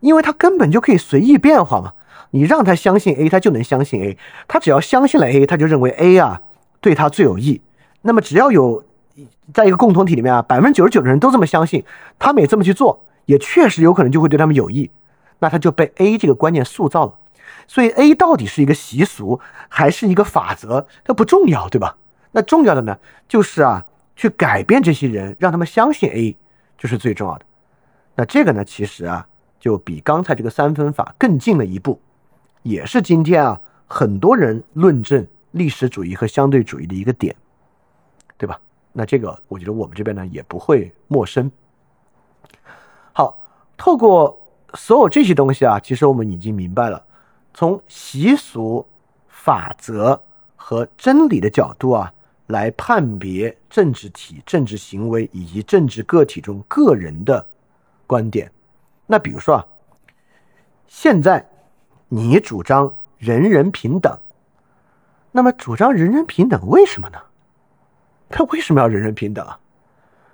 [0.00, 1.92] 因为他根本就可以随意变化嘛。
[2.30, 4.16] 你让他相信 A，他就能相信 A。
[4.48, 6.40] 他只要相信了 A，他就认为 A 啊。
[6.80, 7.60] 对他最有益。
[8.02, 8.82] 那么，只要有
[9.52, 11.84] 在一个共同体里面啊，百分之九十九的人都这么相信，
[12.18, 14.90] 他们也这么去做，也确实有可能就会对他们有益。
[15.40, 17.14] 那他就被 A 这个观念塑造了。
[17.66, 21.96] 所以 A 到底是一个习俗还是一个法则，它不重要，对吧？
[22.32, 23.84] 那重要的呢，就是啊，
[24.14, 26.36] 去改变这些人，让他们相信 A
[26.78, 27.44] 就是最重要的。
[28.14, 29.26] 那这个呢，其实啊，
[29.58, 32.00] 就比刚才这个三分法更近了一步，
[32.62, 37.34] 也是今天啊很多人论证历史主义和相对主义的一个点，
[38.36, 38.60] 对吧？
[38.92, 41.50] 那这个我觉得我们这边呢也不会陌生。
[43.12, 43.40] 好，
[43.76, 44.40] 透过
[44.74, 47.04] 所有这些东西啊，其实我们已经明白了，
[47.54, 48.86] 从习俗、
[49.28, 50.22] 法则
[50.56, 52.12] 和真理的角度啊。
[52.50, 57.46] 来判别政治体、政治行为以及政治个体中个人的
[58.08, 58.50] 观点。
[59.06, 59.64] 那比如说啊，
[60.88, 61.48] 现在
[62.08, 64.18] 你主张人人平等，
[65.30, 67.20] 那么主张人人平等为什么呢？
[68.28, 69.56] 他 为什么要人人平等啊？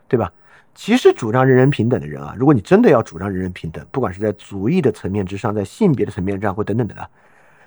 [0.08, 0.32] 对吧？
[0.76, 7.10] 其实主张人人平等的人啊，如果你真的要主张人人平等，不管是在族裔的层面之上，在性别的层面上或等等的，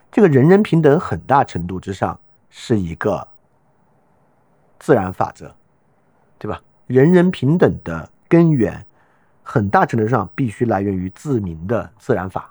[0.10, 2.17] 这个人人平等很大程度之上
[2.50, 3.28] 是一个。
[4.82, 5.54] 自然法则，
[6.38, 6.62] 对吧？
[6.88, 8.86] 人人平等的根源，
[9.43, 12.50] 很大程度上必须来源于自明的自然法。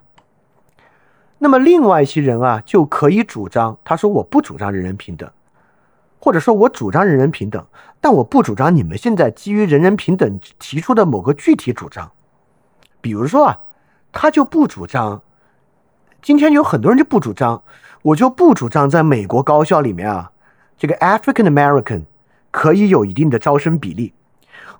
[1.38, 5.30] 那么，另外一些人啊，就可以主张，他说我不主张人人平等，
[6.18, 7.64] 或者说我主张人人平等，
[8.00, 12.10] 但我不主张你们现在基于人人平等提出的某个具体主张。
[13.00, 13.60] 比如说啊，
[14.12, 15.22] 他就不主张，
[16.20, 17.62] 今天有很多人就不主张，
[18.02, 20.32] 我就不主张在美国高校里面啊，
[20.76, 22.02] 这个 African American。
[22.50, 24.14] 可以有一定的招生比例，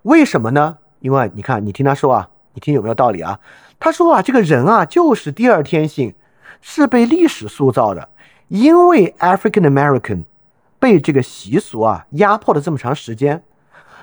[0.02, 0.78] 为什么呢？
[1.00, 3.38] 因为你看，你听他说啊，你听有没有道理啊？
[3.78, 6.14] 他说啊，这个人啊，就是第二天性，
[6.62, 8.08] 是被历史塑造的。
[8.48, 10.24] 因为 African American
[10.78, 13.42] 被这个习俗啊压迫了这么长时间，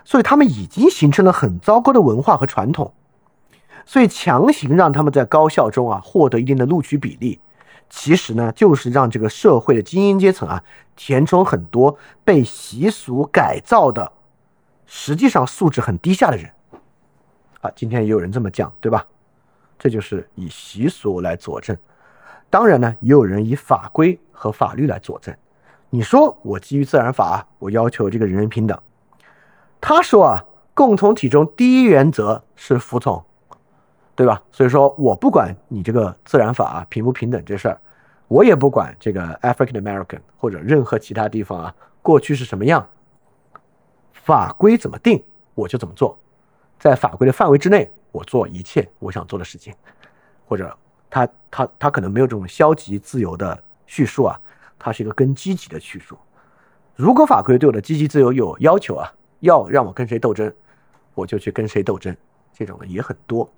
[0.04, 2.94] 所以他们已经形成了很糟糕的文化和传统，
[3.86, 7.40] 所以强行让他们在高校中啊获得一定的录取比例。
[7.90, 10.64] 其实呢，就是让这个社会的精英阶层啊，
[10.96, 14.12] 填充很多被习俗改造的，
[14.86, 16.52] 实际上素质很低下的人。
[17.62, 19.06] 啊，今天也有人这么讲，对吧？
[19.78, 21.78] 这就是以习俗来佐证。
[22.50, 25.36] 当然呢，也有人以法规和法律来佐证。
[25.96, 28.78] 你说我基于自然法，我要求这个人人平等。
[29.80, 33.24] 他说啊，共同体中第一原则是服从。
[34.14, 34.42] 对吧？
[34.52, 37.80] 所以说我不管你这个自然法啊平不平等这事儿，
[38.28, 42.86] 我也不管这个 African American 或者任何其他地方啊，过去是什么样，
[44.14, 45.22] 法规怎么定
[45.54, 46.18] 我就怎么做，
[46.80, 49.74] 在法规的范围之内，我做一切我想做的事情，
[50.46, 50.74] 或者
[51.10, 54.40] 他他他可能没有这种消极自由的叙述啊，
[54.78, 56.18] 它是一个更积极的叙述。
[56.96, 59.12] 如果法规对我的积极自由有要求啊，
[59.42, 60.54] 要让我跟谁斗争，
[61.14, 62.16] 我就去跟谁斗争，
[62.54, 63.52] 这种的也很多。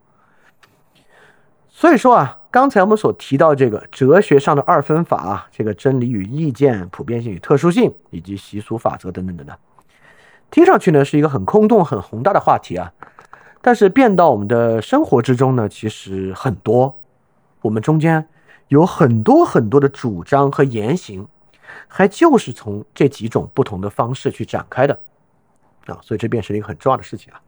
[1.69, 9.55] 所以说啊，刚才我们所提到这个哲学上的二分法啊，这个真理与意见、普遍性与特殊性，以及习俗法则等等等等，
[10.49, 12.91] 听上去呢是一个很空洞、很宏大的话题啊。
[13.61, 16.97] 但是变到我们的生活之中呢，其实很多，
[17.61, 18.27] 我们中间
[18.67, 21.27] 有很多很多的主张和言行，
[21.87, 24.99] 还就是从这几种不同的方式去展开的
[25.85, 25.99] 啊。
[26.01, 27.41] 所以这便是一个很重要的事情啊。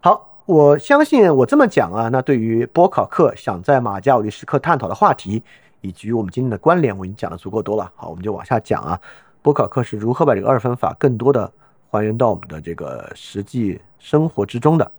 [0.00, 0.30] 好。
[0.46, 5.42] 我相信我这么讲啊，那对于波考克想在马加维利时刻探讨的话题，
[5.80, 7.90] 以及我们今天的关联，我已经讲的足够多了。
[7.96, 9.00] 好，我们就往下讲啊。
[9.40, 11.50] 波考克是如何把这个二分法更多的
[11.88, 14.92] 还原到我们的这个实际生活之中的？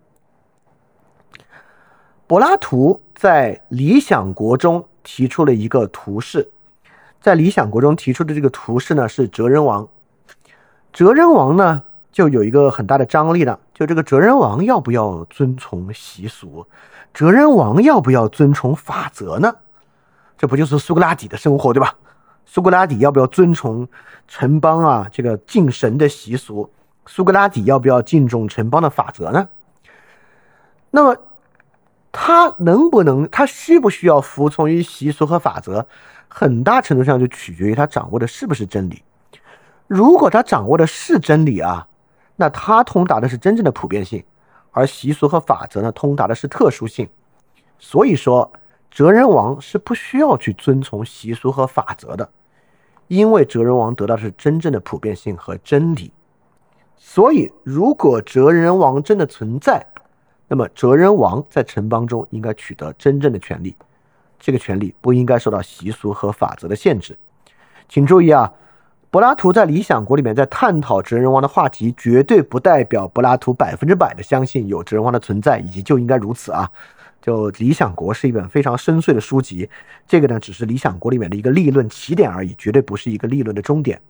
[2.26, 6.50] 柏拉图在《理想国》中提出了一个图示，
[7.22, 9.88] 在《理想国》中提出的这个图示呢，是哲人王。
[10.92, 11.84] 哲人王呢？
[12.12, 16.66] 就有一个很大的张力了，就这个哲人王要不要遵从习俗，
[17.14, 19.54] 哲人王要不要遵从法则呢？
[20.38, 21.94] 这不就是苏格拉底的生活对吧？
[22.46, 23.86] 苏格拉底要不要遵从
[24.30, 26.72] 城邦啊这个敬神的习俗？
[27.06, 29.50] 苏格拉底要不要敬重城邦的法则呢？
[30.92, 31.18] 那么
[32.18, 35.86] 他能不能，他需不需要服从于习俗和法则？
[36.30, 39.04] 很大程度上就取决于他掌握的是不是真理。
[39.86, 41.86] 如果他掌握的是真理啊。
[42.38, 44.22] 那他通达的是真正的普遍性，
[44.72, 47.08] 而习俗和法则呢，通达的是特殊性。
[47.80, 48.52] 所以说，
[48.92, 52.30] 哲人王是不需要去遵从习俗和法则的，
[53.08, 56.12] 因为哲人王得到的是真正的普遍性和真理。
[56.98, 59.88] 所以，如果哲人王真的存在，
[60.48, 63.76] 那么哲人王在城邦中应该取得真正的权利，
[64.40, 67.18] 这个权利不应该受到习俗和法则的限制。
[67.88, 68.52] 请注意啊。
[69.12, 76.70] 柏拉图在《理想国》里面在探讨哲人王的话题，绝对不代表柏拉图百分之百的相信有哲人王的存在，以及就应该如此啊。
[77.22, 79.70] 就《理想国》是一本非常深邃的书籍，
[80.06, 84.02] 这个呢只是《理想国》里面的一个立论起点而已，绝对不是一个立论的终点。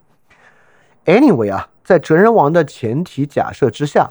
[1.04, 4.10] Anyway 啊，在哲人王的前提假设之下，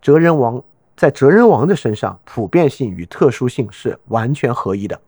[0.00, 0.62] 哲人王
[0.96, 5.00] 在哲人王的身上，普遍性与特殊性是完全合一的，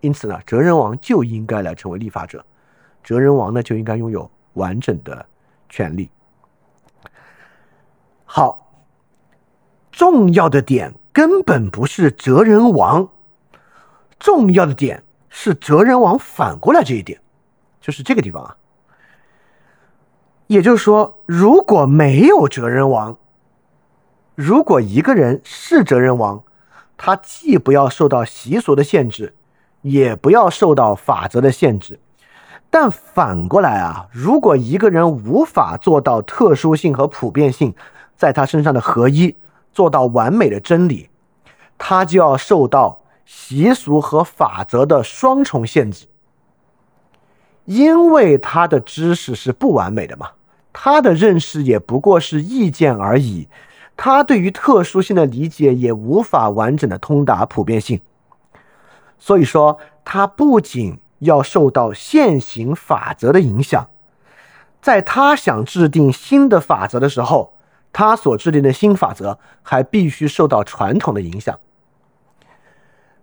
[0.00, 2.44] 因此呢，哲人王就应该来成为立法者，
[3.02, 5.24] 哲人王呢就应该拥有完整的
[5.68, 6.10] 权利。
[8.24, 8.70] 好，
[9.90, 10.94] 重要的点。
[11.12, 13.08] 根本不是哲人王，
[14.18, 17.20] 重要的点是哲人王反过来这一点，
[17.80, 18.56] 就是这个地方啊。
[20.48, 23.16] 也就是说，如果没有哲人王，
[24.34, 26.42] 如果一个人是哲人王，
[26.96, 29.34] 他既不要受到习俗的限制，
[29.82, 31.98] 也不要受到法则的限制。
[32.70, 37.74] 但反过来啊，如果一个人无法做到特殊性和普遍性
[38.16, 39.36] 在他身上的合一。
[39.74, 41.10] 做到完美的真理，
[41.76, 46.06] 他就要受到习俗和法则的双重限制，
[47.64, 50.30] 因为他的知识是不完美的嘛，
[50.72, 53.48] 他的认识也不过是意见而已，
[53.96, 58.00] 他对于特殊性的理解也无法完整的通达普遍性，
[59.18, 63.88] 所以说他不仅要受到现行法则的影响，
[64.80, 67.52] 在他想制定新的法则的时候。
[67.96, 71.56] 他所制定的新法则还必须受到传统的影响，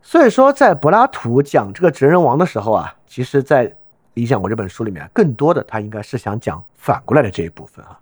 [0.02, 3.68] 所以说，在柏拉图讲这个哲人王的时候啊，其实，在
[4.14, 8.00] 《理想国》这本书里面，更多的他应该是想讲反过来的这一部分啊。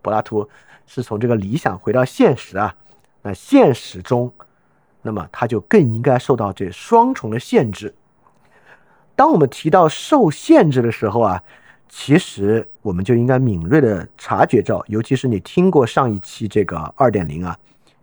[0.00, 0.48] 柏拉图
[0.92, 2.74] 是从这个理想回到现实啊，
[3.22, 4.32] 那现实中，
[5.00, 7.94] 那么他就更应该受到这双重的限制。
[9.14, 11.42] 当我们提到受限制的时候啊。
[11.94, 17.54] 其实我们就应该敏锐的察觉到，尤其是你听过上一期这个二点零啊，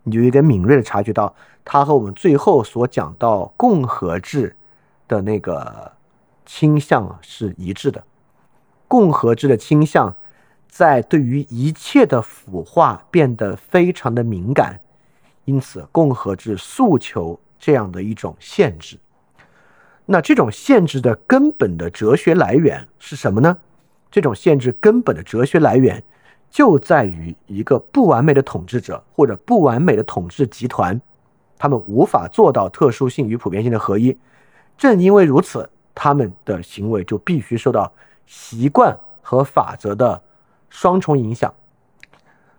[0.04, 4.54] 你就有点敏锐的察觉到，它和我们最后所讲到共和制
[5.08, 5.90] 的那个
[6.46, 8.00] 倾向是一致的。
[8.86, 10.14] 共和制的倾向
[10.70, 14.80] 在对于一切的腐化变得非常的敏感，
[15.44, 18.96] 因此共和制诉求这样的一种限制。
[20.06, 23.56] 那这种限制的根本的哲学来源是什么呢？
[24.10, 26.02] 这种限制根本的哲学来源，
[26.50, 31.00] 就在于一个不完美的统治者或者不完美的统治集团，
[31.58, 34.16] 他们无法做到特殊性与普遍性的合一。
[34.76, 37.92] 正因为如此，他们的行为就必须受到
[38.26, 40.20] 习惯和法则的
[40.70, 41.52] 双重影响。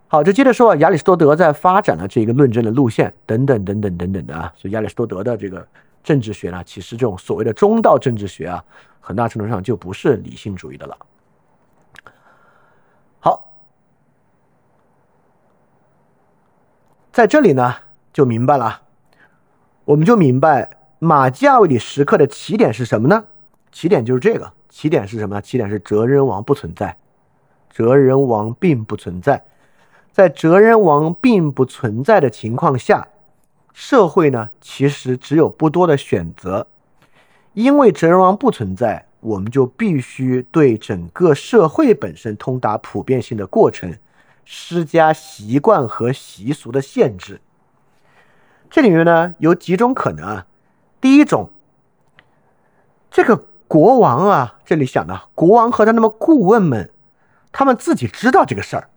[0.06, 4.52] 好，就接着说啊，亚里士多德在发展了这个论证的路线等等等等等等的啊。
[4.54, 5.66] 所以亚里士多德的这个
[6.04, 8.62] 政治学呢，其实这种所谓的中道政治学啊，
[9.00, 10.96] 很大程度上就不是理性主义的了。
[13.20, 13.50] 好
[17.10, 17.74] 在这里呢，
[18.12, 18.82] 就明白了，
[19.84, 23.24] 我们就明白马基亚维里时刻的起点是什么呢？
[23.70, 25.40] 起点就是这个，起点是什么？
[25.40, 26.94] 起点是哲人王不存在，
[27.72, 29.44] 哲人王并不存在。
[30.12, 33.08] 在哲人王并不存在的情况下，
[33.72, 36.68] 社会呢其实只有不多的选择，
[37.54, 43.96] 因为哲人王不存在，我们就必须对整个社会本身通达普遍性的过程。
[44.44, 47.40] 施加习惯和习俗的限制，
[48.68, 50.46] 这里面呢有几种可能啊。
[51.00, 51.48] 第一种，
[53.08, 56.90] 这个国王啊，这里想的国王和他那么顾问们，
[57.52, 58.88] 他们自己知道这个事儿，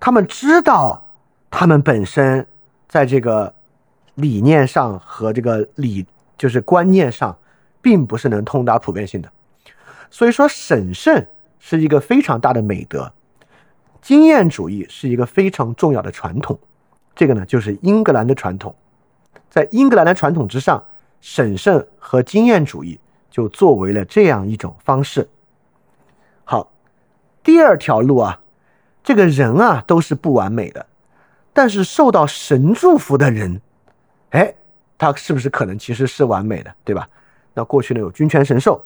[0.00, 1.08] 他们知道
[1.50, 2.44] 他们本身
[2.88, 3.54] 在这个
[4.16, 6.04] 理念上和这个理
[6.36, 7.36] 就是观念上，
[7.80, 9.30] 并不是能通达普遍性的，
[10.10, 11.26] 所以说审慎
[11.58, 13.10] 是一个非常大的美德。
[14.02, 16.58] 经验主义是一个非常重要的传统，
[17.14, 18.74] 这个呢就是英格兰的传统，
[19.48, 20.82] 在英格兰的传统之上，
[21.20, 22.98] 审慎和经验主义
[23.30, 25.28] 就作为了这样一种方式。
[27.48, 28.40] 第二条路啊，
[29.02, 30.84] 这个人啊都是不完美的，
[31.54, 33.62] 但是受到神祝福的人，
[34.32, 34.52] 哎，
[34.98, 37.08] 他是不是可能其实是完美的，对吧？
[37.54, 38.84] 那过去呢有君权神授，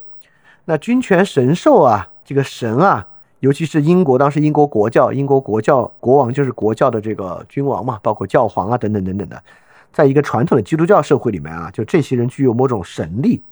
[0.65, 3.05] 那君权神授啊，这个神啊。
[3.41, 9.43] 尤其是英国，当时英国国教，英国国教国王就是国教的这个君王嘛，包括教皇啊等等等等的，
[9.93, 13.43] 在一个传统的基督教社会里面啊，就这些人具有某种神力，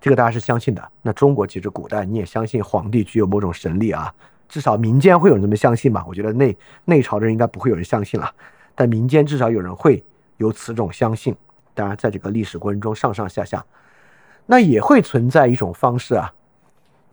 [0.00, 0.82] 这个大家是相信的。
[1.02, 4.10] 那中国其实古代你也相信皇帝具有某种神力啊，
[4.50, 6.04] 至少民间会有人这么相信吧？
[6.08, 8.34] 我觉得内内朝的人应该不会有人相信了，
[8.74, 10.04] 但民间至少有人会
[10.38, 11.34] 有此种相信。
[11.72, 13.64] 当然，在这个历史过程中上上下下，
[14.46, 16.34] 那也会存在一种方式啊。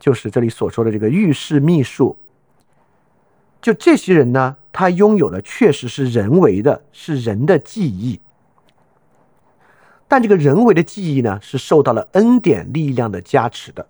[0.00, 2.16] 就是这里所说的这个御史秘书，
[3.62, 8.20] 就这些人呢，他拥有的确实是人为的，是人的记忆。
[10.08, 13.86] 但这个人为的记忆呢，是受到了恩典力量的加持的。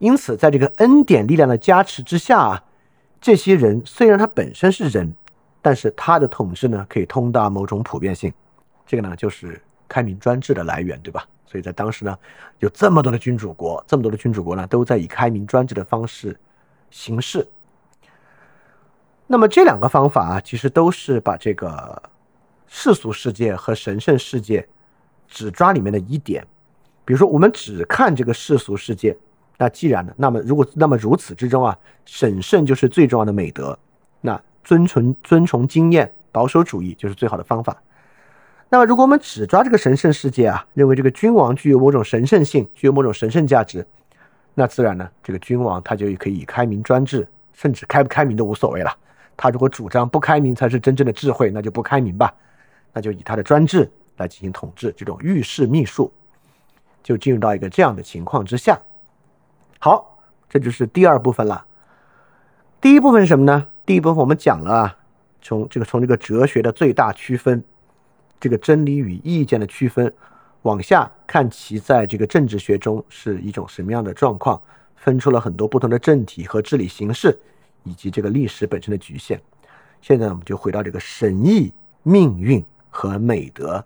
[0.00, 2.64] 因此，在这个恩典力量的加持之下啊，
[3.20, 5.14] 这些人虽然他本身是人，
[5.60, 8.32] 但是他的统治呢，可以通达某种普遍性。
[8.86, 11.28] 这个呢，就是开明专制的来源，对吧？
[11.44, 12.18] 所以在当时呢，
[12.60, 16.34] 有这么多的君主国，这么多的君主国呢，都在以开明专制的方式
[16.90, 17.46] 行事。
[19.26, 22.02] 那么这两个方法啊，其实都是把这个
[22.66, 24.66] 世俗世界和神圣世界
[25.28, 26.42] 只抓里面的一点。
[27.04, 29.14] 比如说，我们只看这个世俗世界。
[29.60, 33.78] 那既然呢，那么如果那么如此之中啊，审慎就是最重要的美德。
[34.22, 37.76] 那遵从遵从经验，保守主义就是最好的方法。
[38.70, 43.86] 那么如果我们只抓这个神圣世界啊，认为这个君王具有某种神圣性，具有某种神圣价值，
[44.54, 48.90] 那自然呢，这个君王他就可以开明专制，甚至开不开明都无所谓了。
[49.36, 52.32] 他如果主张不开明才是真正的智慧，那就不开明吧，
[52.94, 54.90] 那就以他的专制来进行统治。
[54.96, 56.10] 这种御世秘术
[57.02, 58.80] 就进入到一个这样的情况之下。
[59.82, 61.64] 好，这就是第二部分了。
[62.82, 63.66] 第一部分是什么呢？
[63.86, 64.96] 第一部分我们讲了啊，
[65.40, 67.64] 从这个从这个哲学的最大区分，
[68.38, 70.12] 这个真理与意见的区分，
[70.62, 74.60] 往下看其在这个政治学中是一种什么样的状况，
[74.96, 77.34] 分出了很多不同的政体和治理形式，
[77.84, 79.40] 以及这个历史本身的局限。
[80.02, 81.72] 现在我们就回到这个神意、
[82.02, 83.82] 命运和美德。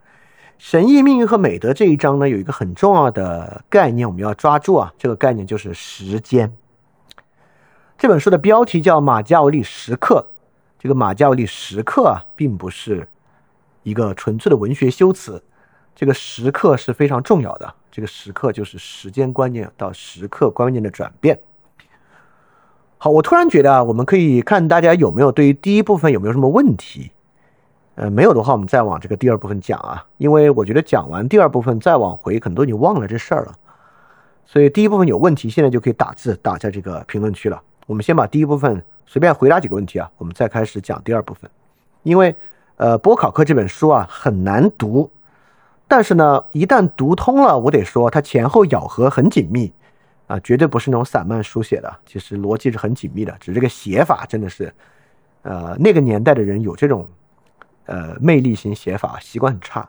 [0.67, 4.91] 神意、命运和美德这一章呢，有一个很重要的概念，我们要抓住啊。
[4.97, 6.51] 这个概念就是时间。
[7.99, 10.27] 这本书的标题叫《马加维利时刻》，
[10.79, 13.07] 这个马加维利时刻啊，并不是
[13.83, 15.45] 一个纯粹的文学修辞。
[15.95, 21.39] 这个时刻是非常重要的，这个时刻就是时间观念到时刻观念的转变。
[22.97, 27.11] 好，我突然觉得啊，我们可以看大家有没有对于第一部分有没有什么问题。
[27.97, 33.53] 呃，没有的话，我们再往这个第二部分讲啊，因为我觉得讲完第二部分再往回，可能都已经忘了这事儿了。
[34.45, 37.62] 所以第一部分有问题，现在就可以打字打在这个评论区了。
[37.86, 41.49] 我们先把第一部分随便回答几个问题啊，我们再开始讲第二部分。
[42.03, 42.34] 因为
[42.76, 45.09] 呃，波考克这本书啊很难读，
[45.86, 49.72] 但是呢，一旦读通了，我得说它前后咬合很紧密
[50.26, 54.74] 啊，绝对不是那种散漫书写的，其实逻辑是很紧密的，只是这个写法真的是，
[55.42, 57.09] 呃，那个年代的人有这种。
[57.87, 59.89] 呃，魅力型写法习惯很差。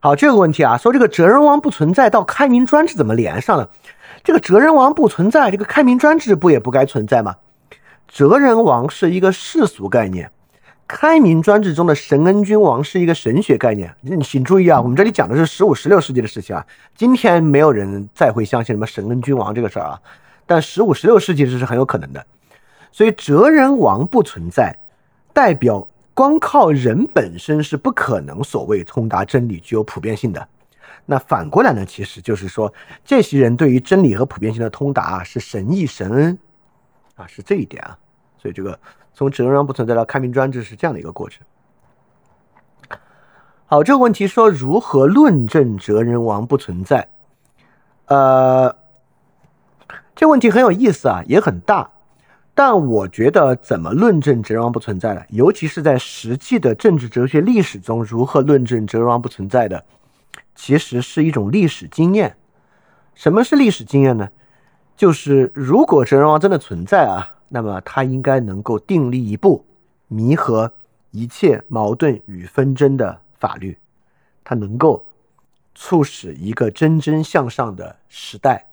[0.00, 3.68] 好，这个问题啊，说这个哲人王不存在，到开明专制怎么连上了？
[4.22, 7.36] 这个哲人王不存在，这个开明专制不也不该存在吗？
[8.06, 10.30] 哲人王是一个世俗概念，
[10.86, 13.92] 开明专制中的神恩君王是一个神学概念。
[14.00, 16.64] 你请注意啊，我们这里讲的是十五、十六世纪的事情啊，
[16.94, 20.00] 今天没有人再会相信什么神恩君王这个事儿啊，
[20.46, 22.24] 但十五、十六世纪这是很有可能的。
[22.92, 24.78] 所以哲人王不存在。
[25.36, 30.48] 代表光靠人本身是不可能所谓通达真理、具有普遍性的。
[31.04, 31.84] 那反过来呢？
[31.84, 32.72] 其实就是说，
[33.04, 36.38] 这些人对于真理和普遍性的通达啊是神意神恩
[37.16, 37.98] 啊，是这一点啊。
[38.38, 38.80] 所以这个
[39.12, 41.46] 从哲人王不存在到开明专制是这样的一个过程。
[43.66, 47.10] 好，这个问题说如何论证哲人王不存在？
[48.06, 48.74] 呃，
[50.14, 51.90] 这问题很有意思啊，也很大。
[52.56, 59.84] 但我觉得，怎么论证哲人王不存在的，尤其是在实际的政治哲学历史中，如何论证哲人王不存在的，
[60.54, 62.34] 其实是一种历史经验。
[63.14, 64.30] 什么是历史经验呢？
[64.96, 69.66] 就是如果哲人王真的存在啊，那么他应该能够订立一部
[70.08, 70.72] 弥合
[71.10, 73.76] 一切矛盾与纷争的法律，
[74.42, 75.04] 他能够
[75.74, 78.66] 促使一个蒸蒸向上的时代。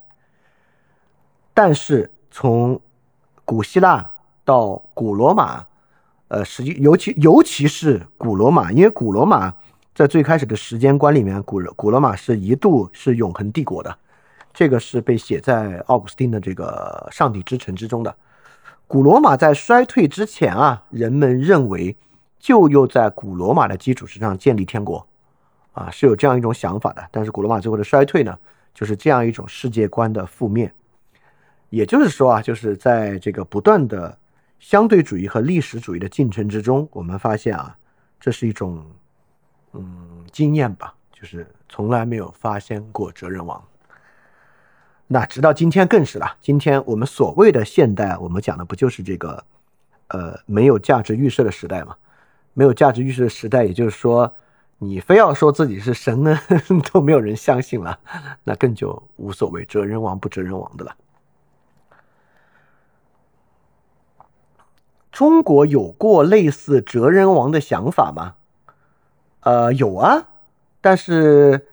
[1.54, 2.80] 但是从
[3.46, 4.10] 古希腊
[4.46, 5.66] 到古罗马，
[6.30, 9.54] 呃，实际尤其尤其是古罗马，因为古罗马
[9.94, 13.98] 在最开始的时间观里面，古古罗马是一度是永恒帝国的，
[14.54, 18.16] 这个是被写在奥古斯丁的这个《上帝之城》之中的。
[18.88, 21.96] 古罗马在衰退之前啊，人们认为
[22.40, 25.06] 就又在古罗马的基础之上建立天国，
[25.72, 27.04] 啊，是有这样一种想法的。
[27.12, 28.38] 但是古罗马最后的衰退呢，
[28.74, 30.72] 就是这样一种世界观的覆灭。
[31.74, 34.16] 也就是说啊，就是在这个不断的
[34.60, 37.76] 相对主义和历史主义的进程之中，我们发现啊，
[38.20, 38.86] 这是一种
[39.72, 43.60] 嗯经验吧，就是从来没有发现过哲人王。
[45.08, 46.38] 那直到今天更是了。
[46.40, 49.44] 今天我们所谓的现代，我们讲的不就是这个
[50.10, 51.96] 呃没有价值预设的时代吗？
[52.54, 54.32] 没有价值预设的时代，也就是说，
[54.78, 56.40] 你非要说自己是神呢，
[56.94, 58.00] 都没有人相信了，
[58.44, 60.96] 那更就无所谓哲人王不哲人王的了。
[65.14, 68.34] 中国有过类似哲人王的想法吗？
[69.42, 70.26] 呃，有啊，
[70.82, 71.68] 但是，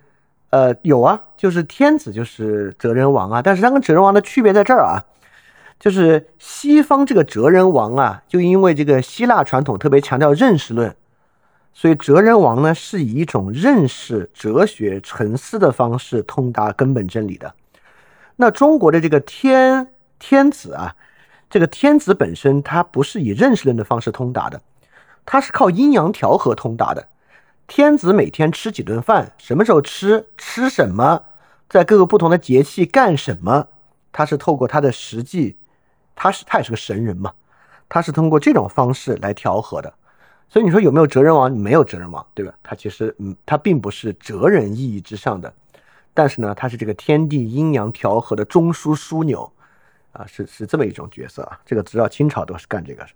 [0.51, 3.41] 呃，有啊，就是天子就是哲人王啊。
[3.41, 5.01] 但是他跟哲人王的区别在这儿啊，
[5.79, 10.95] 就是西方这个哲人王啊，就因为这个希腊传统特别强调认识论，
[11.73, 17.55] 所以哲人王呢是以一种认识、哲学、沉思的方式通达根本真理的。
[18.37, 19.89] 那中国的这个天
[20.19, 20.95] 天子啊，
[21.51, 24.63] 这个天子本身它不是以认识论的方式通达的，
[25.27, 27.09] 它是靠阴阳调和通达的。
[27.67, 31.25] 天子每天吃几顿饭，什么时候吃，吃什么，
[31.69, 33.67] 在各个不同的节气干什么，
[34.13, 35.57] 他是透过他的实际，
[36.15, 37.33] 他是他也是个神人嘛，
[37.89, 39.93] 他是通过这种方式来调和的。
[40.49, 41.51] 所以你说有没有哲人王？
[41.51, 42.55] 没有哲人王，对吧？
[42.63, 45.53] 他其实嗯，他并不是哲人意义之上的。
[46.15, 49.53] 但是呢，他是这个天地阴阳调和的中枢枢纽，
[50.13, 51.61] 啊，是是这么一种角色啊。
[51.65, 53.07] 这个直到清朝都是干这个。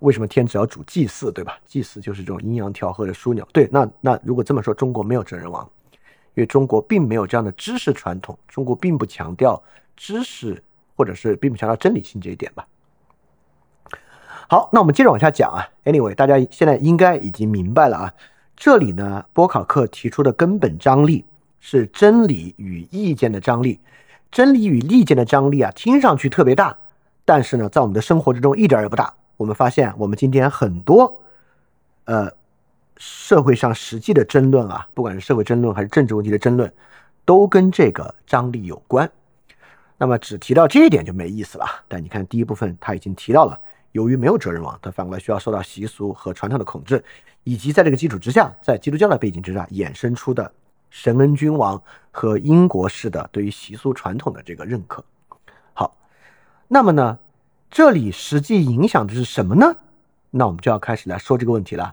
[0.00, 1.58] 为什么天子要主祭祀，对吧？
[1.64, 3.46] 祭祀就是这种阴阳调和的枢纽。
[3.52, 5.68] 对，那那如果这么说，中国没有哲人王，
[6.34, 9.62] 因为中国并没有这样的知识传统，中国并不强调
[9.96, 10.62] 知识，
[10.96, 12.66] 或者是并不强调真理性这一点吧。
[14.48, 15.66] 好，那我们接着往下讲啊。
[15.84, 18.14] Anyway，大家现在应该已经明白了啊。
[18.56, 21.24] 这里呢，波考克提出的根本张力。
[21.66, 23.80] 是真理与意见的张力，
[24.34, 26.76] 真理与利剑的张力啊，听上去特别大，
[27.24, 29.14] 但是呢，在我们的生活之中一点也不大。
[29.36, 31.22] 我们发现，我们今天很多，
[32.06, 32.28] 呃，
[32.96, 36.72] 社会上实际的争论啊，不管是社会争论还是政治问题的争论，
[37.24, 39.08] 都跟这个张力有关。
[39.98, 41.64] 那么只提到这一点就没意思了。
[41.86, 43.56] 但你看第一部分他已经提到了，
[43.92, 47.04] 由于没有哲人王，他反过来需要受到习俗和传统的控制，
[47.44, 50.50] 以及在这个基础之下，在基督教的背景之下衍生出的。
[50.94, 51.82] 神恩君王
[52.12, 55.04] 和英国式的对于习俗传统的这个认可。
[55.72, 55.96] 好，
[56.68, 57.18] 那么呢，
[57.68, 59.74] 这里实际影响的是什么呢？
[60.30, 61.92] 那我们就要开始来说这个问题了。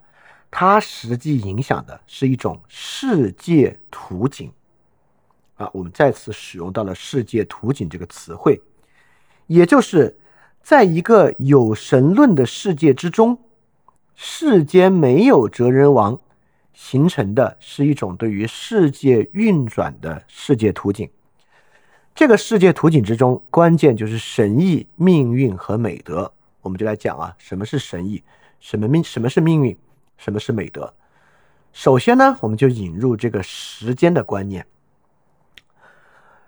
[0.51, 4.51] 它实际影响的是一种世界图景
[5.55, 5.67] 啊。
[5.73, 8.61] 我们再次使用到了“世界图景”这个词汇，
[9.47, 10.19] 也就是
[10.61, 13.39] 在一个有神论的世界之中，
[14.13, 16.19] 世间没有哲人王。
[16.81, 21.07] 形成的是一种对于世界运转的世界图景。
[22.15, 26.33] 这个世界图景之中，关键就是神意、命运和美德。
[26.61, 28.23] 我们就来讲啊，什么是神意？
[28.59, 29.03] 什么命？
[29.03, 29.77] 什么是命运？
[30.17, 30.91] 什么是美德？
[31.71, 34.65] 首先呢，我们就引入这个时间的观念。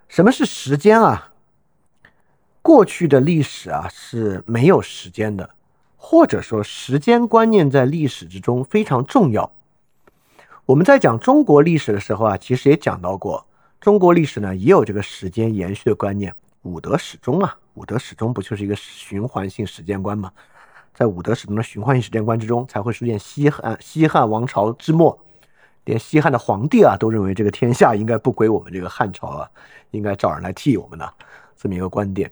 [0.10, 1.32] 什么是时间啊？
[2.64, 5.52] 过去的历史啊是没有时间的，
[5.96, 9.52] 或者说时间观念在历史之中非常重要。
[10.66, 13.46] 我们在讲中国历史的时候啊，其实也讲到过，
[13.82, 20.32] 中国历史呢也有这个时间延续的观念，五德始终啊，五德始终不就是一个循环性时间观吗？
[20.94, 25.20] 在五德始终的循环性时间观之中，才会出现西汉西汉王朝之末，
[25.84, 29.50] 连西汉的皇帝啊都认为这个天下应该不归我们这个汉朝啊，
[29.92, 31.10] 应该找人来替我们呢，
[31.58, 32.32] 这么一个观点。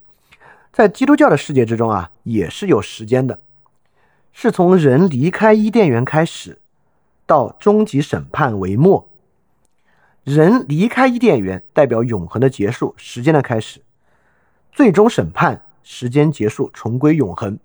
[0.72, 3.38] 在基督教的世界之中啊，也是有时间的，
[4.32, 6.60] 是从人离开伊甸园开始。
[7.32, 9.10] 到终极审判为末，
[10.26, 13.80] 人离开伊甸园，代表永恒的结束，时间的开始；
[14.74, 17.58] 最终审判，时间结束，重归永恒。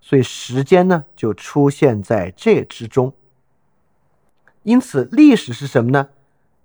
[0.00, 3.14] 所以时间呢，就出现在这之中。
[4.64, 6.08] 因此，历史是什么呢？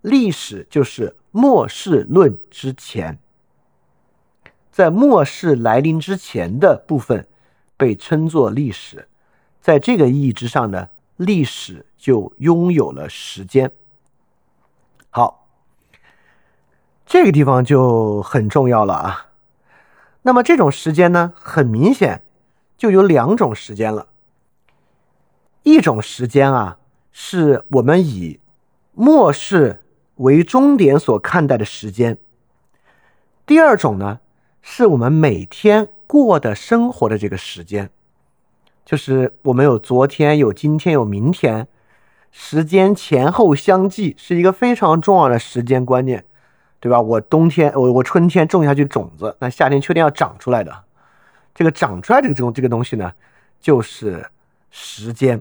[0.01, 3.19] 历史就是末世论之前，
[4.71, 7.27] 在末世来临之前的部分
[7.77, 9.07] 被称作历史。
[9.61, 10.87] 在这个意义之上呢？
[11.19, 13.69] 历史就拥有了时间。
[15.09, 15.49] 好，
[17.05, 19.25] 这个地方就很重要了啊。
[20.21, 22.23] 那么这种时间呢，很明显
[22.77, 24.07] 就有两种时间了。
[25.63, 26.77] 一种时间啊，
[27.11, 28.39] 是我们以
[28.93, 29.83] 末世
[30.15, 32.17] 为终点所看待的时间。
[33.45, 34.21] 第二种呢，
[34.61, 37.89] 是我们每天过的生活的这个时间。
[38.89, 41.67] 就是我们有昨天，有今天，有明天，
[42.31, 46.25] 时间前后相继是一个非常重要的时间观念，
[46.79, 46.99] 对吧？
[46.99, 50.85] 我冬天，我我春天种下去种子，那夏天、秋天要长出来的，
[51.53, 53.13] 这个长出来这个这种这个东西呢，
[53.59, 54.27] 就是
[54.71, 55.39] 时间。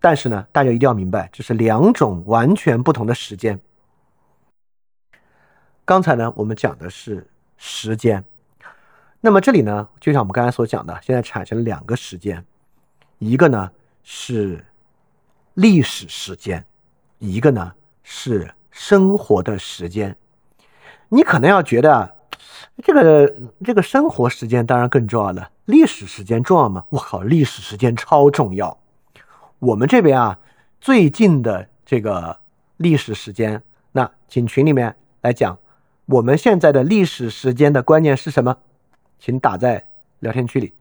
[0.00, 3.60] 但是呢，大家一定要明白，这是两种完全不同的时间。
[5.84, 7.28] 刚才呢，我们讲的是
[7.58, 8.24] 时间，
[9.20, 12.42] 那么这里呢，就像我们刚才所讲的，现在产生了两个时间。
[13.20, 13.70] 一个呢
[14.02, 14.64] 是
[15.54, 16.64] 历史时间，
[17.18, 20.16] 一个呢是生活的时间。
[21.10, 22.16] 你可能要觉得，
[22.82, 26.82] 这个这个生活时间当然更重要了，历史时间重要吗？
[26.88, 28.78] 我靠，历史时间超重要。
[29.58, 30.38] 我们这边啊，
[30.80, 32.40] 最近的这个
[32.78, 33.62] 历史时间，
[33.92, 35.58] 那请群里面来讲，
[36.06, 38.56] 我们现在的历史时间的观念是什么？
[39.18, 39.84] 请打在
[40.20, 40.72] 聊天区里。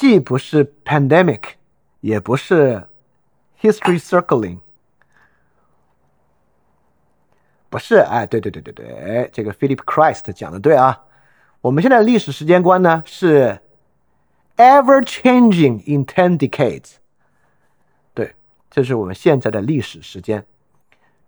[0.00, 1.42] 既不是 pandemic，
[2.00, 2.88] 也不是
[3.60, 4.60] history circling，
[7.68, 11.04] 不是，哎，对对对对对，这个 Philip Christ 讲的对啊，
[11.60, 13.60] 我们现在历史时间观呢是
[14.56, 16.92] ever changing in ten decades。
[18.14, 18.34] 对
[18.70, 20.42] 这是我们现在的历史时间，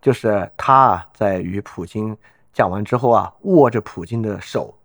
[0.01, 2.17] 就是他啊，在与普京
[2.51, 4.75] 讲完之后啊，握着普京的手，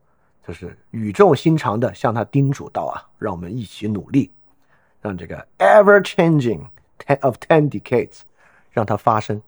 [0.49, 4.33] 就是语重心长的向他叮嘱道啊，让我们一起努力，
[5.03, 6.63] 让这个 ever changing
[6.99, 8.21] ten of ten decades
[8.71, 9.43] 让它发生。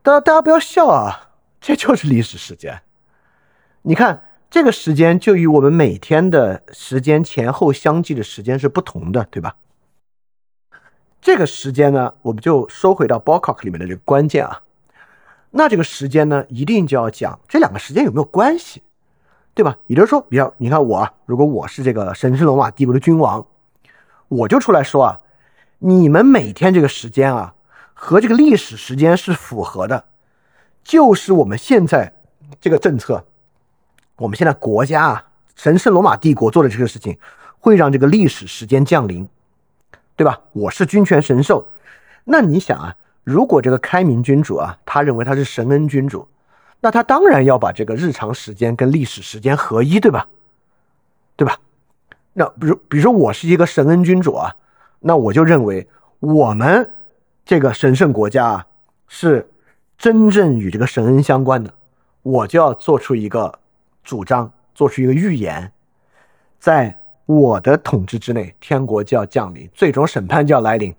[0.00, 2.80] 大大家不要笑啊，这就是历史时间。
[3.82, 9.56] 你看这个时间就与我们每天的时间前后相继的时间是不同的，对吧？
[11.20, 14.62] 这个时间呢，我们就收回到 Bocock 里面的这个关键啊。
[15.50, 18.82] 那这个时间呢，一定就要讲这两个时间有没有关系，
[19.58, 19.76] 对吧？
[19.88, 23.44] 也就是说，比较你看我啊，如果我是这个神圣罗马帝国的君王，
[24.28, 25.20] 我就出来说啊，
[25.80, 27.54] 你们每天这个时间啊，
[27.92, 30.04] 和这个历史时间是符合的，
[30.84, 32.12] 就是我们现在
[32.60, 33.24] 这个政策，
[34.18, 37.18] 我们现在国家啊，神圣罗马帝国做的这个事情，
[37.58, 39.28] 会让这个历史时间降临。
[40.14, 40.40] 对吧？
[40.52, 41.66] 我是君权神授，
[42.22, 42.94] 那你想啊，
[43.24, 46.28] 如果这个开明君主啊，他认为他是神恩君主，
[46.80, 50.28] 那他当然要把这个日常时间跟历史时间合一，对吧？
[51.36, 51.58] 对吧？
[52.32, 54.54] 那比如，比如说我是一个神恩君主啊，
[55.00, 55.88] 那我就认为
[56.20, 56.90] 我们
[57.44, 58.66] 这个神圣国家啊，
[59.06, 59.50] 是
[59.96, 61.72] 真正与这个神恩相关的，
[62.22, 63.58] 我就要做出一个
[64.02, 65.72] 主张，做出一个预言，
[66.58, 66.98] 在。
[67.28, 70.94] 我的统治之内，天国就要降临，最终审判就要来临。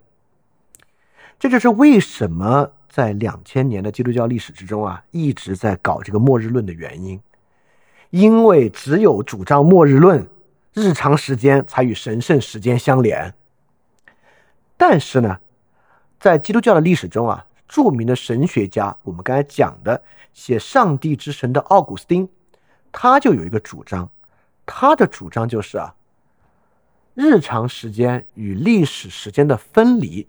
[1.40, 7.22] 这就是为什么在两千年的基督教历史之中啊，一直在搞这个末日论的原因。
[8.10, 10.28] 因为只有主张末日论，
[10.74, 13.34] 日常时间才与神圣时间相连。
[14.76, 15.40] 但是呢，
[16.20, 20.02] 在基督教的历史中啊，著名的神学家，我们刚才讲的
[20.34, 22.28] 写《上帝之神》的奥古斯丁，
[22.92, 24.10] 他就有一个主张，
[24.66, 25.94] 他的主张就是啊。
[27.14, 30.28] 日常时间与历史时间的分离，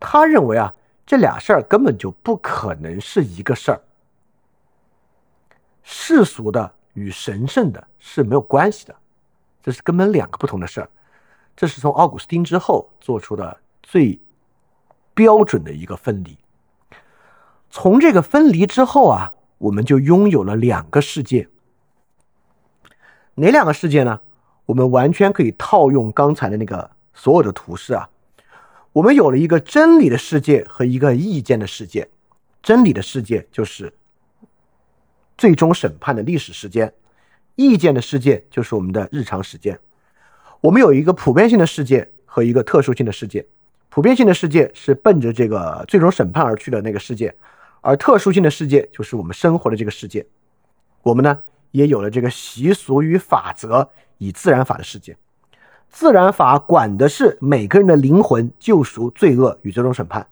[0.00, 0.74] 他认为啊，
[1.12, 3.78] 这俩事儿根本就不可能是一个事儿。
[5.82, 8.96] 世俗的与神圣的是没有关系的，
[9.62, 10.88] 这是根本两个不同的事儿。
[11.54, 14.18] 这是从奥古斯丁之后做出的最
[15.12, 16.34] 标准的一个分离。
[17.68, 21.46] 从这个分离之后啊，我们就拥有了两个世界。
[23.34, 24.18] 哪两个世界呢？
[24.64, 28.08] 我们完全可以套用刚才的那个所有的图示啊，
[28.92, 32.08] 我们有了一个真理的世界和一个意见的世界。
[32.62, 33.92] 真理的世界就是
[35.36, 36.92] 最终审判的历史时间，
[37.56, 39.78] 意见的世界就是我们的日常时间。
[40.60, 43.44] 我们有一个普遍性的世界和一个特殊性的世界。
[43.88, 47.34] 普遍性的世界是奔着这个最终审判而去的那个世界，
[47.80, 50.24] 而特殊性的世界就是我们生活的这个世界。
[51.02, 51.38] 我们呢
[51.72, 53.90] 也有了这个习俗与法则。
[54.18, 55.16] 以自然法的世界，
[55.92, 60.24] 自然法管的是每个人的灵魂救赎、罪恶与最终审判；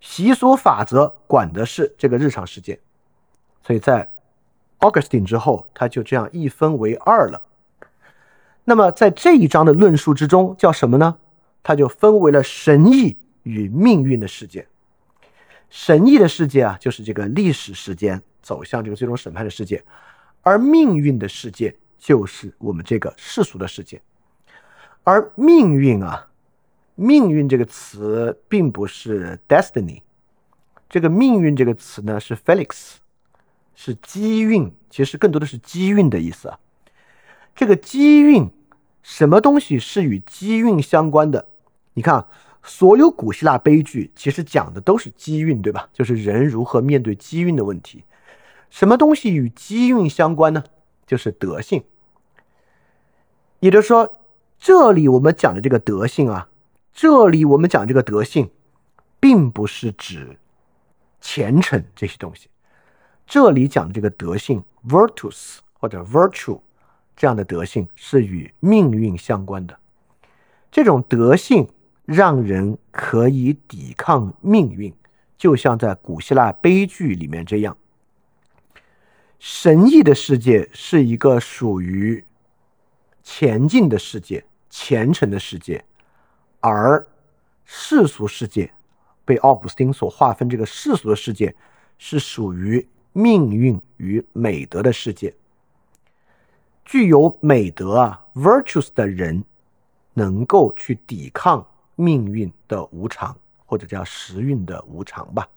[0.00, 2.78] 习俗法则管的是这个日常世界。
[3.62, 4.12] 所以在
[4.80, 7.40] Augustine 之后，他就这样一分为二了。
[8.64, 11.16] 那么在这一章的论述之中，叫什么呢？
[11.62, 14.66] 他就分为了神意与命运的世界。
[15.70, 19.82] 神意的世界啊，就是这个历史时间走向这个最终审判的世界，
[20.42, 21.74] 而命运的世界。
[21.98, 24.00] 就是我们这个世俗的世界，
[25.06, 26.30] 而命运啊，
[26.96, 30.02] 命运这个词并不是 destiny，
[30.88, 32.94] 这个命运这个词呢是 Felix，
[33.76, 36.58] 是机运，其实更多的是机运的意思啊。
[37.54, 38.50] 这个机运，
[39.00, 41.46] 什么东西是与机运相关的？
[41.94, 42.26] 你看，
[42.64, 45.88] 所有古希腊悲剧其实讲的都是机运，对吧？
[45.92, 48.02] 就是人如何面对机运的问题。
[48.70, 50.64] 什么东西与机运相关呢？
[51.06, 51.84] 就是德性，
[53.60, 54.15] 也就是说，
[54.58, 56.48] 这里我们讲的这个德性啊，
[56.92, 58.50] 这里我们讲这个德性，
[59.20, 60.38] 并不是指
[61.20, 62.48] 虔诚这些东西，
[63.26, 66.60] 这里讲的这个德性 （virtus） 或者 virtue
[67.16, 69.78] 这样的德性是与命运相关的。
[70.70, 71.68] 这种德性
[72.04, 74.92] 让人可以抵抗命运，
[75.36, 77.76] 就像在古希腊悲剧里面这样。
[79.38, 82.24] 神异的世界是一个属于
[83.28, 85.84] 前进的世界、虔诚的世界，
[86.60, 87.04] 而
[87.64, 88.72] 世俗世界
[89.24, 91.52] 被奥古斯丁所划分，这个世俗的世界
[91.98, 95.34] 是属于命运与美德的世界。
[96.84, 99.44] 具有美德啊，virtues 的人
[100.14, 101.66] 能够去抵抗
[101.96, 105.48] 命运的无常，或者叫时运的无常吧。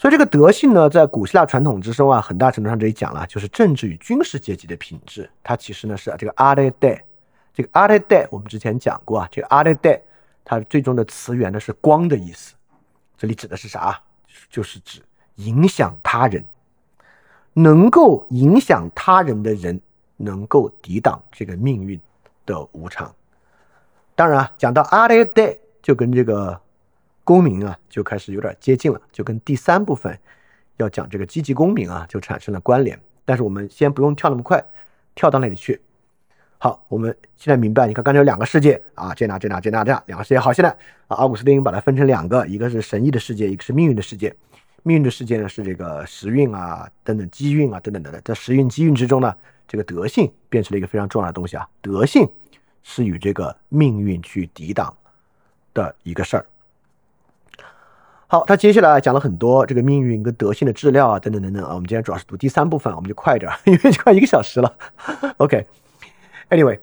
[0.00, 5.28] 所以这个德性呢，在古希腊传统之中啊，很大程度上这里讲了，就是政治与军事阶级的品质。
[5.42, 7.00] 它其实呢是这个 arte
[7.52, 10.00] 这个 arte 我们之前讲过啊，这个 arte
[10.44, 12.54] 它最终的词源呢是光的意思。
[13.16, 14.00] 这里指的是啥？
[14.48, 15.02] 就是指
[15.34, 16.44] 影响他人，
[17.52, 19.80] 能够影响他人的人，
[20.16, 22.00] 能够抵挡这个命运
[22.46, 23.12] 的无常。
[24.14, 26.60] 当然啊，讲到 arête，就跟这个。
[27.28, 30.18] 公民啊，就开始有点接近了，就跟第三部分
[30.78, 32.98] 要讲这个积极公民啊，就产生了关联。
[33.26, 34.64] 但是我们先不用跳那么快，
[35.14, 35.78] 跳到那里去。
[36.56, 40.40] 好，我们现在明白，你看刚才有两个世界啊，这那这那这那这样两个世界。
[40.40, 40.70] 好，现在
[41.06, 44.34] 啊，奥古斯丁把它分成两个，一个是神意的世界，一个是命运的世界。
[44.82, 52.26] 命运的世界呢是这个时运啊等等机运啊等等等等，在时运机运之中呢，这个德性变成了一个非常重要的东西啊，德性
[52.82, 54.96] 是与这个命运去抵挡
[55.74, 56.46] 的一个事儿。
[58.30, 61.70] 好，他接下来讲了很多这个命运跟德性的治疗啊，等等等等啊。
[61.70, 64.70] 我们今天主要是读第三部分，我们就快一点， 因为就快一个小时了。
[65.38, 66.78] OK，Anyway，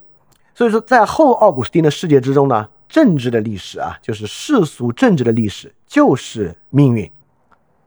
[0.56, 7.12] 所以说在后奥古斯丁的世界之中呢，政治的历史啊，就是世俗政治的历史，就是命运，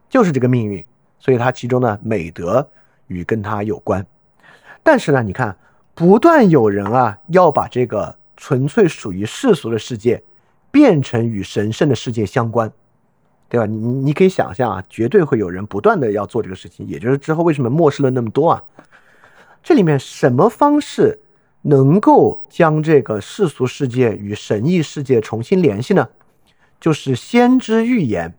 [0.09, 0.85] 就是这个命运。
[1.19, 2.65] 所以它其中呢，美德
[3.09, 4.07] 与跟它有关。
[4.85, 5.57] 但是呢，你看，
[5.97, 10.23] 不断有人啊，要把这个纯粹属于世俗的世界，
[10.71, 12.71] 变成与神圣的世界相关。
[13.49, 13.67] 对吧？
[13.67, 16.87] 你你可以想象啊，绝对会有人不断的要做这个事情。
[16.87, 18.63] 也就是之后为什么末世论那么多啊？
[19.63, 21.21] 这里面什么方式
[21.63, 26.09] 能够将这个世俗世界与神异世界重新联系呢？
[26.81, 28.35] 就是先知预言。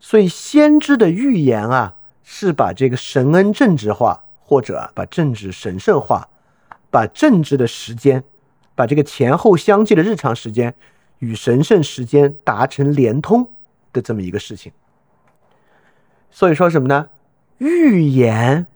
[0.00, 6.28] 所以先知的预言啊，是把这个神恩政治化，或者把政治神圣化，
[6.90, 8.24] 把政治的时间，
[8.74, 10.74] 把这个前后相继的日常时间
[11.20, 13.48] 与神圣时间达成连通。
[13.94, 14.70] 的这么一个事情，
[16.30, 17.08] 所以说什么呢？
[17.58, 18.66] 预言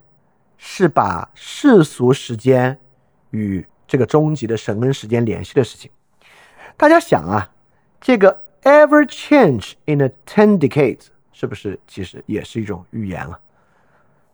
[0.57, 2.79] 是把世俗时间
[3.31, 5.91] 与这个终极的神恩时间联系的事情。
[6.77, 7.51] 大家想啊，
[7.99, 13.37] 这个 ever change in a ten decades 是不是其实也是一种预言了，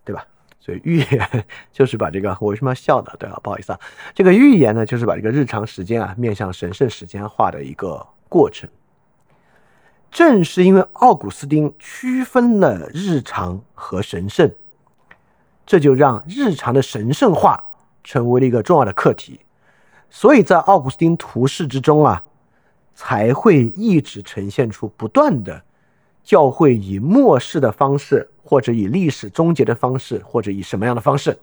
[0.06, 0.26] 对吧？
[0.60, 3.12] 所以预言 就是把这个我为什么要笑呢？
[3.18, 3.80] 对啊，不好意思啊，
[4.14, 8.70] 这个预言呢，就是把这个日常时间啊面向神圣时间化的一个过程。
[10.16, 14.50] 正是因为奥古斯丁区分了日常和神圣，
[15.66, 17.62] 这就让日常的神圣化
[18.02, 19.42] 成为了一个重要的课题。
[20.10, 22.24] 所以在奥古斯丁图示之中啊，
[22.94, 25.62] 才会一直呈现出不断的
[26.24, 31.38] 教会以末世的方式，或者以历史终结的方式，或者以什么样的方式，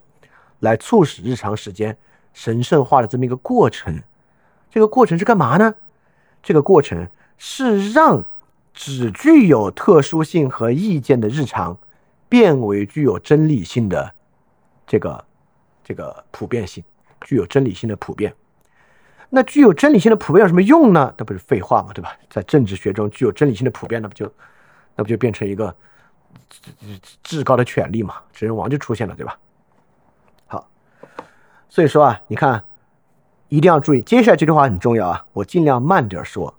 [0.61, 1.95] 来促使日常时间
[2.33, 4.03] 神圣化的这么一个过程。
[4.71, 5.75] 这个过程是干嘛呢？
[6.43, 7.07] 这个过程
[7.37, 8.25] 是让。
[8.75, 11.77] 只具有特殊性和意见的日常，
[12.29, 14.13] 变为具有真理性的
[14.87, 15.25] 这个
[15.85, 16.83] 这个普遍性，
[17.21, 18.35] 具有真理性的普遍。
[19.29, 21.15] 那具有真理性的普遍有什么用呢？
[21.17, 21.91] 那不是废话吗？
[21.95, 22.15] 对吧？
[22.29, 24.31] 在政治学中，具有真理性的普遍，那不就
[24.95, 25.75] 那不就变成一个
[27.23, 28.17] 至高的权利嘛？
[28.33, 29.39] 执人王就出现了，对吧？
[30.47, 30.71] 好，
[31.69, 32.63] 所以说啊，你看，
[33.49, 36.55] 一定要注意，接下来这句话很重要啊，我尽量慢点说。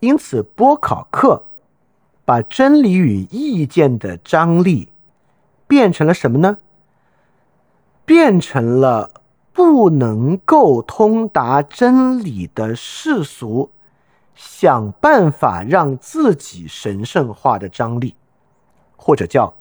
[0.00, 1.44] 因此，波考克
[2.24, 4.88] 把真理与意见的张力
[5.66, 6.58] 变成了什么呢？
[8.04, 9.10] 变成了
[9.52, 13.70] 不能够通达真理的世俗，
[14.34, 18.14] 想办法让自己神圣化的张力，
[18.96, 19.54] 或者叫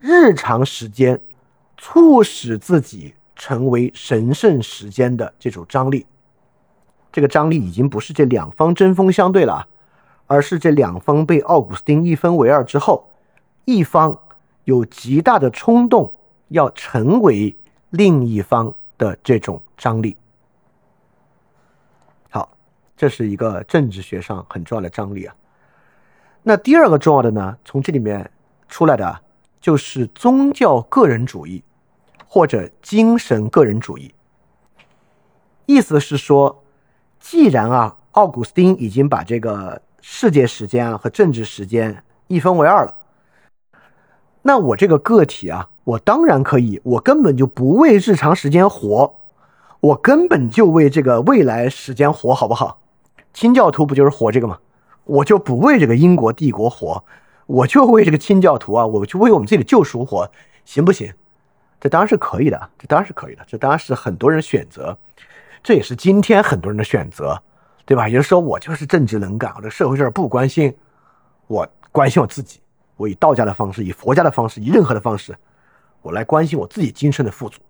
[0.00, 1.20] 日常时间
[1.78, 6.04] 促使自己成为神圣时间的这种张力。
[7.12, 9.68] 这个张力已经不是这两方针锋相对了，
[10.26, 13.10] 而是这两方被奥古斯丁一分为二之后，
[13.66, 14.18] 一方
[14.64, 16.10] 有极大的冲动
[16.48, 17.54] 要成为
[17.90, 20.16] 另一方的这种张力。
[22.30, 22.50] 好，
[22.96, 25.36] 这是一个政治学上很重要的张力啊。
[26.42, 28.28] 那第二个重要的呢，从这里面
[28.68, 29.20] 出来的
[29.60, 31.62] 就是宗教个人主义
[32.26, 34.14] 或者精神个人主义，
[35.66, 36.58] 意思是说。
[37.22, 42.94] 既然啊，奥古斯丁已经把这个世界时间啊和政治时间一分为二了，
[44.42, 49.14] 那我这个个体啊，我当然可以，我根本就不为日常时间活，
[49.78, 52.80] 我根本就为这个未来时间活，好不好？
[53.32, 54.58] 清教徒不就是活这个吗？
[55.04, 57.04] 我就不为这个英国帝国活，
[57.46, 60.28] 我就为这个清教徒啊，我就为我们自己的救赎活，
[60.64, 61.14] 行不行？
[61.80, 64.98] 这当然是可以的，这当然是可以的，这当然是很多人选择，
[65.62, 67.40] 这也是今天很多人的选择，
[67.84, 68.08] 对吧？
[68.08, 70.76] 也就是说，我就是政治冷感，我这社会事儿不关心，
[71.46, 72.60] 我关心我自己，
[72.96, 75.36] 我以道家的方式，以佛家的方式，以任何的方式，
[76.00, 77.60] 我来关心我自己今生的富足，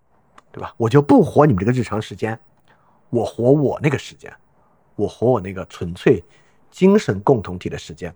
[0.50, 0.72] 对吧？
[0.78, 2.38] 我就不活你们这个日常时间，
[3.10, 4.32] 我活我那个时间，
[4.96, 6.24] 我活我那个纯粹
[6.70, 8.14] 精神共同体的时间，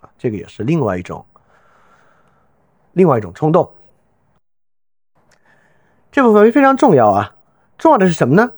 [0.00, 1.24] 啊，这个也是另外一种，
[2.92, 3.70] 另外一种冲动。
[6.10, 7.36] 这部分非常重要啊！
[7.76, 8.52] 重要的是什么呢？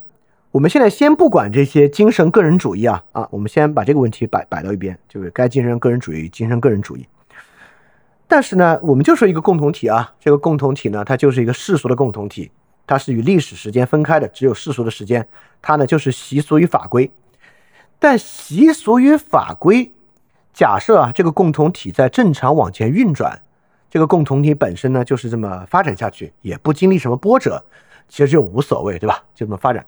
[0.57, 7.07] 我们现在先不管这些精神个人主义啊啊，我们先把这个问题摆摆到一边，就是该精神个人主义，精神个人主义。
[8.27, 12.51] 但是呢，我们就说一个共同体啊，这个共同体呢，它就是一个世俗的共同体，
[12.87, 15.29] 它是与历史时间分开的，只有世俗的时间，
[15.61, 17.11] 它呢就是习俗与法规。
[17.99, 19.93] 但习俗与法规，
[20.55, 23.43] 假设啊，这个共同体在正常往前运转。
[23.91, 27.63] 这个共同体本身呢，就是这么发展下去，也不经历什么波折，
[28.09, 29.23] 其实就无所谓，对吧？
[29.35, 29.85] 就这么发展。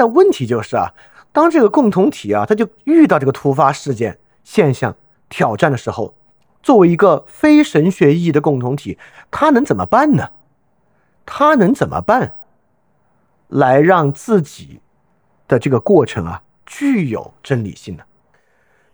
[0.00, 0.94] 但问题就是啊，
[1.30, 4.96] 当这个共同体啊，它就遇到这个突发事件、现象、
[5.28, 6.14] 挑战的时候，
[6.62, 8.96] 作为一个非神学意义的共同体，
[9.30, 10.30] 它能怎么办呢？
[11.26, 12.32] 它能怎么办，
[13.48, 14.80] 来让自己
[15.46, 18.02] 的这个过程啊，具有真理性呢？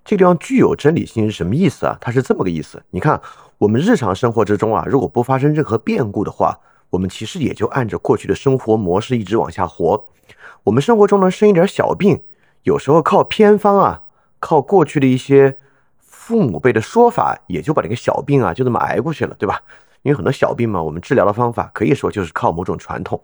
[0.04, 1.96] 这个地方具有真理性是什么意思啊？
[2.00, 2.82] 它是这么个意思。
[2.90, 3.22] 你看。
[3.58, 6.58] 我们日常生活之中啊，如果不发生任何变故的话，
[6.90, 10.08] 我们其实也就按着过去的生活模式一直往下活。
[10.66, 12.24] 我们生活中呢生一点小病，
[12.64, 14.02] 有时候靠偏方啊，
[14.40, 15.58] 靠过去的一些
[16.00, 19.62] 父母辈的说法，也就把这个小病啊就这么挨过去了，对吧？
[20.02, 23.22] 因为很多小病嘛，我们治疗的方法可以说就是靠某种传统。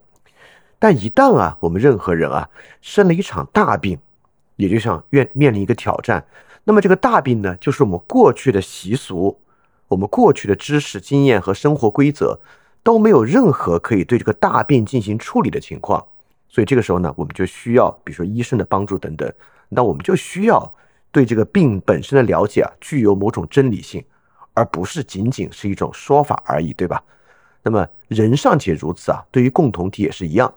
[0.78, 2.48] 但一旦啊，我们任何人啊
[2.80, 3.98] 生了一场大病，
[4.54, 6.24] 也就像面面临一个挑战，
[6.62, 9.40] 那么这个大病呢，就是我们过去的习俗。
[9.88, 12.38] 我们过去的知识、经验和生活规则
[12.84, 16.06] 都没有任何可以对这个大病进行处理的情况，
[16.52, 19.32] 所以这个时候呢，我们就需要，比如说医生的帮助等等，
[19.70, 20.74] 那我们就需要
[21.10, 24.04] 对这个病本身的了解啊，具有某种真理性，
[24.52, 27.02] 而不是仅仅是一种说法而已，对吧？
[27.62, 30.52] 那么人尚且如此啊，对于共同体也是一样。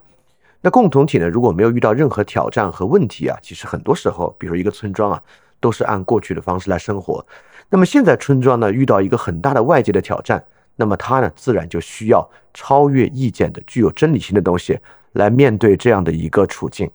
[0.60, 5.24] 那共同体呢，如果没有遇到任何挑战和问题啊，其实很多时候，比如一个村庄啊，
[5.62, 7.26] 都是按过去的方式来生活。
[7.70, 10.44] 那么现在村庄呢遇到一个很大的外界的挑战，
[10.76, 14.78] 那么它呢自然就需要超越意见的、具有真理性的东西
[15.16, 16.92] 来面对这样的一个处境。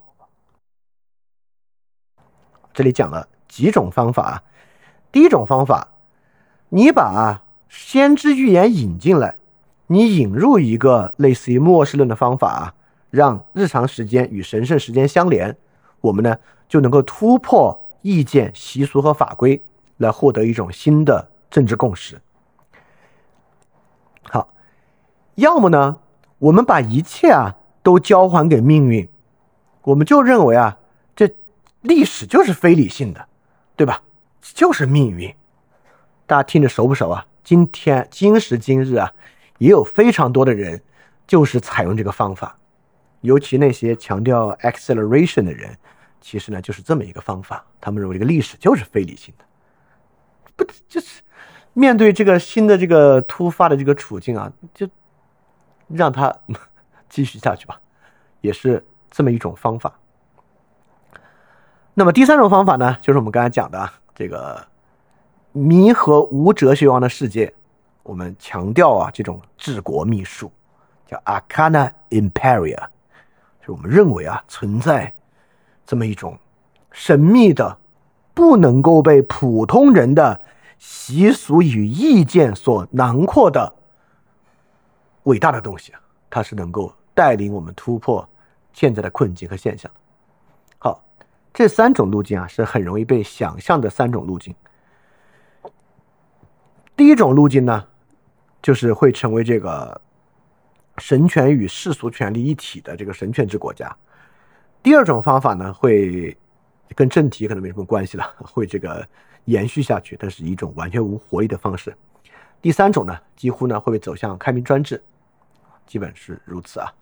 [2.73, 4.43] 这里讲了几种方法啊，
[5.11, 5.89] 第一种方法，
[6.69, 9.35] 你把先知预言引进来，
[9.87, 12.73] 你引入一个类似于末世论的方法，
[13.09, 15.57] 让日常时间与神圣时间相连，
[15.99, 16.37] 我们呢
[16.69, 19.61] 就能够突破意见、习俗和法规。
[19.97, 22.19] 来获得一种新的政治共识。
[24.23, 24.51] 好，
[25.35, 25.99] 要么呢，
[26.39, 29.07] 我们把一切啊都交还给命运，
[29.83, 30.77] 我们就认为啊，
[31.15, 31.29] 这
[31.81, 33.27] 历史就是非理性的，
[33.75, 34.01] 对吧？
[34.41, 35.33] 就是命运。
[36.25, 37.25] 大家听着熟不熟啊？
[37.43, 39.11] 今天今时今日啊，
[39.57, 40.81] 也有非常多的人
[41.27, 42.57] 就是采用这个方法，
[43.21, 45.75] 尤其那些强调 acceleration 的人，
[46.21, 49.45] 其实呢就是这么一个方法，他们认为这个历史就是非理性的。
[50.55, 51.21] 不就是
[51.73, 54.87] 面对这个新的这个突发的这个处境啊，就
[55.87, 56.33] 让他
[57.11, 57.79] 继续下去吧，
[58.39, 59.93] 也是这么一种方法。
[61.93, 64.65] 那么第三种方法呢，就是我们刚才讲的这个
[65.51, 67.53] 弥合无哲学王的世界，
[68.01, 70.51] 我们强调啊这种治国秘术，
[71.05, 72.87] 叫 Arcana Imperia，
[73.63, 75.13] 就我们认为啊存在
[75.85, 76.39] 这么一种
[76.91, 77.77] 神秘的。
[78.33, 80.39] 不能够被普通人的
[80.79, 83.75] 习俗与意见所囊括的
[85.23, 85.93] 伟大的东西，
[86.29, 86.91] 它是能够
[87.21, 88.27] 带领我们突破
[88.73, 89.91] 现在的困境和现象。
[90.79, 91.05] 好，
[91.53, 94.55] 这三种路径啊是很容易被想象的三种路径。
[96.95, 97.87] 第一种路径呢，
[98.59, 100.01] 就是会成为这个
[100.97, 103.95] 神权与世俗权力一体的这个神权制国家。
[104.81, 106.35] 第二种方法呢，会。
[106.93, 109.07] 跟政体可能没什么关系了， 会这个
[109.45, 111.95] 延续下去，但是一种完全无活力的方式。
[112.61, 115.01] 第三种呢，几乎呢会被走向开明专制，
[115.87, 116.93] 基本是如此啊。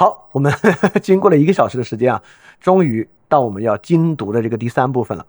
[0.00, 0.50] 好，我们
[1.02, 2.22] 经过了一个小时的时间啊，
[2.58, 5.26] 终于到我们要精读的这个第三部分了。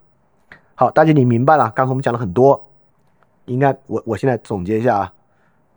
[0.76, 1.70] 好，大家你明白了？
[1.76, 2.70] 刚才我们讲了很多，
[3.48, 5.14] 应该我我现在总结一下啊，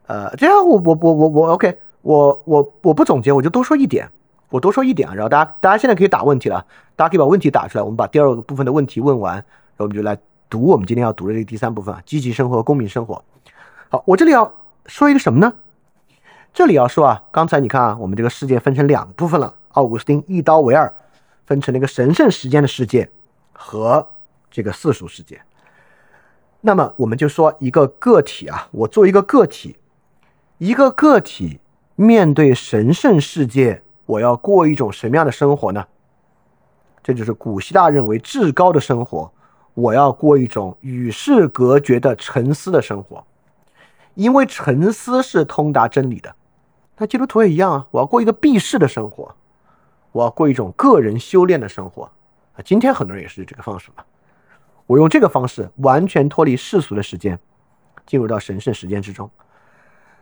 [0.06, 4.08] 呃，这样我我我我我 OK，我我我不总结，我就多说一点。
[4.50, 6.64] 我多说一点啊，然后大家大家现在可以打问题了，
[6.94, 9.44] 大家可以把问题打出来，我们把第二个部分的问题问完，然
[9.78, 10.16] 后我们就来
[10.48, 13.24] 读我们今天要读的这个第三部分啊，积极生活和、公民生活。
[13.88, 14.54] 好，我这里要
[14.86, 15.52] 说一个什么呢？
[16.54, 20.94] 这里要说啊，刚才你看啊，我们这个世界分成两部分了，奥古斯丁一刀为二，
[21.46, 23.10] 分成了一个神圣时间的世界
[23.52, 24.08] 和
[24.52, 25.42] 这个世俗世界。
[26.60, 29.76] 那么我们就说一个个体啊，我作为一个个体，
[30.58, 31.58] 一个个体
[31.96, 33.82] 面对神圣世界。
[34.06, 35.84] 我要过一种什么样的生活呢？
[37.02, 39.28] 这就是古希腊认为至高的生活。
[39.74, 43.26] 我要过一种与世隔绝的沉思的生活，
[44.14, 46.32] 因为沉思是通达真理的。
[46.96, 49.34] 那基督徒也一样啊，我要过一个避世的生活，
[50.12, 52.04] 我要过一种个人修炼的生活
[52.52, 52.62] 啊。
[52.64, 54.04] 今天很多人也是这个方式嘛。
[54.86, 57.38] 我用这个方式完全脱离世俗的时间，
[58.06, 59.28] 进入到神圣时间之中。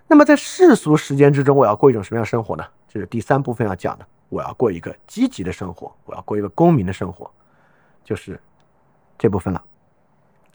[0.07, 2.65] 那么在世俗时间之中，我要过一种什么样的生活呢？
[2.89, 7.31] 这是第三部分要讲的，我要过一个积极的生活，我要过一个公民的生活，
[8.05, 8.41] 就是
[9.19, 9.63] 这部分了。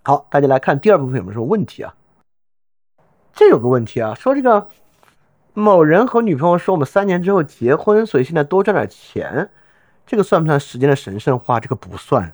[0.04, 1.94] 好，大家来看第二部分有没有什么问题啊？
[3.34, 4.68] 这有个问题啊，说这个
[5.60, 9.50] 某人和女朋友说我们三年之后结婚，所以现在多赚点钱，
[10.06, 11.60] 这个算不算时间的神圣化？
[11.60, 12.32] 这个不算，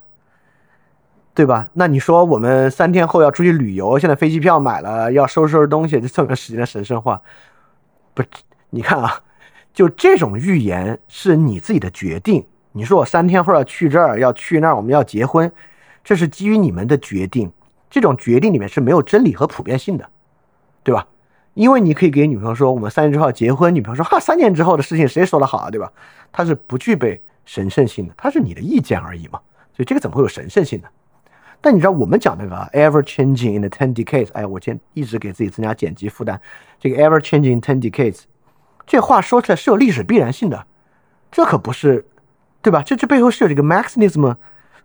[1.34, 1.70] 对吧？
[1.72, 7.22] 那你说我们三天后要出去旅游，现在飞机票买了，要收拾收拾东西，这算不算时间的神圣化？
[8.14, 8.22] 不，
[8.72, 9.22] 你看啊。
[9.74, 12.46] 就这种预言是你自己的决定。
[12.74, 15.52] 你说我三天后要去这儿，要去那儿，我们要结婚，
[16.04, 17.52] 这是基于你们的决定。
[17.90, 20.08] 这种决定里面是没有真理和普遍性的，
[20.84, 21.08] 对吧？
[21.54, 25.92] 因为你可以给女朋友说我们三年之后要结婚，女朋友说哈三年之后的事情谁说的好啊，对吧？
[26.32, 29.40] 它是不具备神圣性的，它是你的意见而已嘛。
[29.76, 30.88] 所以这个怎么会有神圣性呢？
[31.62, 36.40] 但你知道我们讲那个 ever changing in the ten decades，哎，我今天一直给自己增加剪辑负担。
[36.80, 38.24] 这个 ever changing ten decades。
[38.86, 40.66] 这话说出来是有历史必然性的，
[41.32, 42.06] 这可不是，
[42.62, 42.84] 对吧？
[42.84, 44.36] 这这背后是有这个 m a x i m i s m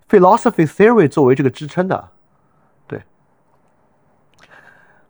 [0.09, 2.11] philosophy theory 作为这个支撑的，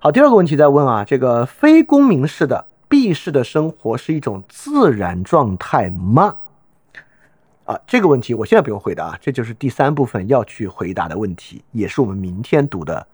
[0.00, 6.36] 好，第二个问题在问啊，这个非公民式的闭式的生活是一种自然状态吗？
[7.64, 13.04] 啊，这个问题我现在不用回答啊，这就是第三部分要去回答的问题，也是我们明天读的，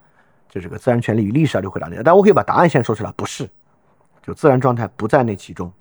[0.51, 2.03] 就这个自然权利与历史要去回答的。
[2.03, 3.49] 但我可以把答案先说出来，不是。
[4.23, 5.73] 就自然状态不在那其中，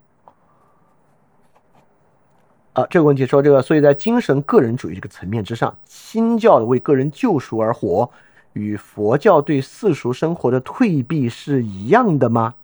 [2.72, 8.10] 啊，这个问题说这个，所以在精神个人主义这个层面之上，新教的为个人救赎而活，
[8.54, 12.56] 与佛教对世俗生活的退避是一样的吗？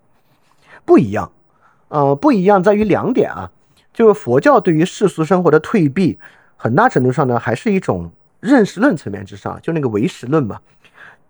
[0.85, 1.31] 不一样，
[1.89, 3.51] 呃，不一样在于两点啊，
[3.93, 6.17] 就是佛教对于世俗生活的退避，
[6.55, 10.59] 很大程度上呢，还是一种认识论层面之上，就那个唯识论嘛。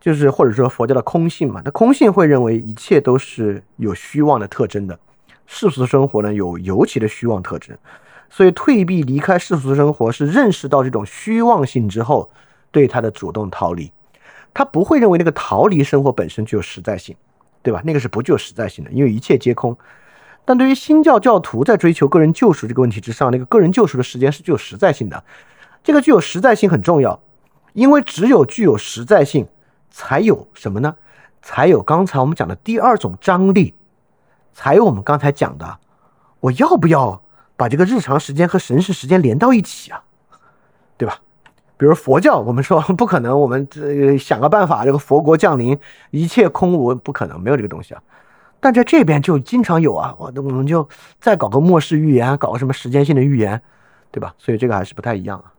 [0.01, 4.97] 就是或者说佛教的空性嘛，那空性会认为一切都是有虚妄的特征的，
[5.45, 7.78] 世俗生活呢有尤其的虚妄特征，
[8.30, 12.32] 所以退避离开世俗生活是认识到这种虚妄性之后，
[12.72, 13.91] 对他的主动逃离，
[14.60, 17.16] 他不会认为那个逃离生活本身具有实在性，
[17.64, 17.82] 对吧？
[17.86, 19.78] 那个是不具有实在性的，因为一切皆空。
[20.43, 25.24] 但对于新教教徒在追求个人救赎这个问题之上，那个个人救赎的时间是具有实在性的，
[25.82, 27.22] 这个具有实在性很重要，
[27.72, 29.47] 因为只有具有实在性。
[29.89, 30.97] 才有什么呢？
[31.41, 33.74] 才有刚才我们讲的第二种张力，
[34.53, 35.80] 才有我们刚才讲的，
[36.41, 37.22] 我要不要
[37.55, 40.03] 把这个日常时间和神圣时间连到一起啊？
[40.97, 41.22] 对吧？
[41.80, 45.80] 比如佛教，我们说不可能，我们这想个办法，这个佛国降临，
[46.11, 48.03] 一切空无，不可能，没有这个东西啊。
[48.59, 50.86] 但在这边就经常有啊，我我们就
[51.21, 53.61] 再搞个末世预言，搞个什么时间性的预言，
[54.11, 54.36] 对吧？
[54.38, 55.53] 所以这个还是不太一样啊。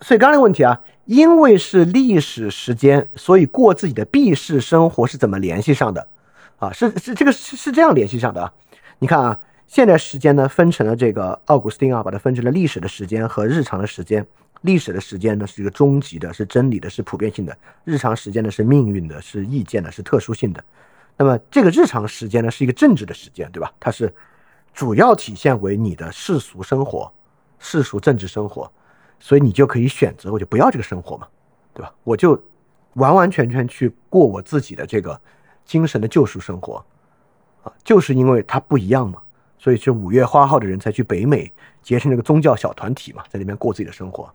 [0.00, 6.08] 所以刚才问题啊，因为是历史时间，所以过自己的避世生活是怎么联系上的？
[6.56, 8.54] 啊，是是这个是是这样联系上的啊。
[9.00, 14.26] 你看啊，现在时间呢分成了这个奥古斯丁啊，把它分成了历史的时间和日常的时间。
[14.62, 17.52] 历史的时间呢是一个终极的，是真理的，是普遍性的；
[17.84, 20.62] 日常时间呢是命运的，是意见的，是特殊性的。
[21.16, 23.72] 那么这个日常时间呢是一个政治的时间，对吧？
[23.80, 24.14] 它是
[24.72, 27.12] 主要体现为你的世俗生活、
[27.58, 28.70] 世俗政治生活。
[29.24, 31.28] 所以你就可以选择，我就不要这个生活嘛，
[31.72, 31.94] 对吧？
[32.02, 32.40] 我就
[32.94, 35.20] 完完全全去过我自己的这个
[35.64, 36.84] 精神的救赎生活，
[37.62, 39.22] 啊，就是因为它不一样嘛，
[39.62, 44.28] 所以是五月花号的人才去北美结成这个宗教小团体嘛，在那边过自己的生活，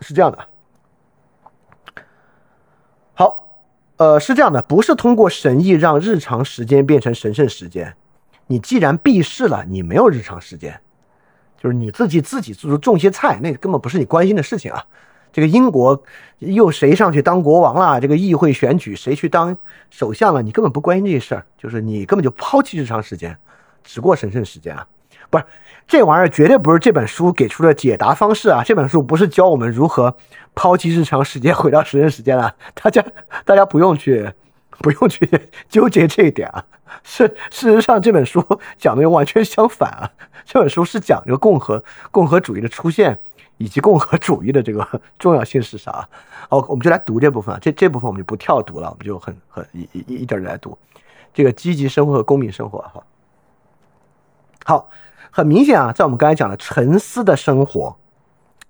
[0.00, 0.38] 是这样的。
[3.14, 3.48] 好，
[3.96, 7.96] 呃，是这样的，不是通过神意让日常时间变成神圣时间，
[8.46, 10.78] 你既然避世了，你没有日常时间。
[11.56, 14.84] 就是你自己自己就是种些菜，那根本不是你关心的事情啊。
[15.32, 16.02] 这个英国
[16.38, 18.00] 又谁上去当国王了？
[18.00, 19.56] 这个议会选举谁去当
[19.90, 20.42] 首相了？
[20.42, 21.46] 你根本不关心这些事儿。
[21.56, 23.36] 就是你根本就抛弃日常时间，
[23.84, 24.86] 只过神圣时间啊，
[25.28, 25.44] 不是
[25.86, 30.16] 这玩意儿绝对不是这本书给出的解答方式啊，这本书不是教我们如何
[30.54, 33.04] 抛弃日常时间回到神圣时间啊， 大家
[33.44, 34.30] 大家不用去
[34.78, 35.28] 不用去
[35.68, 36.64] 纠结这一点啊，
[37.02, 38.42] 是事实上这本书
[38.78, 40.10] 讲的又完全相反啊，
[40.46, 43.18] 这本书是讲这个共和共和主义的出现。
[43.60, 44.88] 以及共和主义的这个
[45.18, 46.08] 重要性是啥？
[46.48, 47.56] 好，我们就来读这部分。
[47.60, 50.76] 这这部分我们就不跳读了，我们就很很一一一点点来读。
[51.34, 53.04] 这个积极生活和公民生活，哈。
[54.64, 54.88] 好，
[55.30, 57.94] 很明显啊，在我们刚才讲的沉思的生活，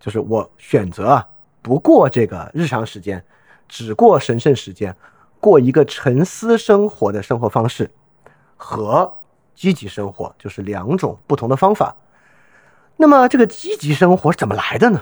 [0.01, 1.29] 就是我选择啊
[1.63, 3.25] 不过这个日常时间，
[3.69, 4.97] 只过神圣时间，
[5.39, 7.89] 过一个沉思生活的生活方式，
[8.57, 9.17] 和
[9.55, 11.95] 积极生活就是两种不同的方法。
[13.01, 15.01] 那么这个积极生活是怎么来的呢？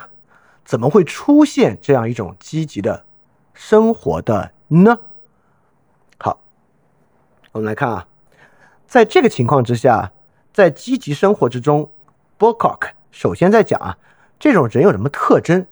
[0.65, 3.05] 怎么会出现这样一种积极的
[3.53, 5.01] 生活的呢？
[6.17, 6.41] 好，
[7.51, 8.07] 我们来看啊，
[8.87, 10.13] 在这个情况之下，
[10.53, 11.91] 在积极生活之中
[12.37, 13.99] b o c o c k 首先在讲啊，
[14.39, 15.67] 这种人有什么特征？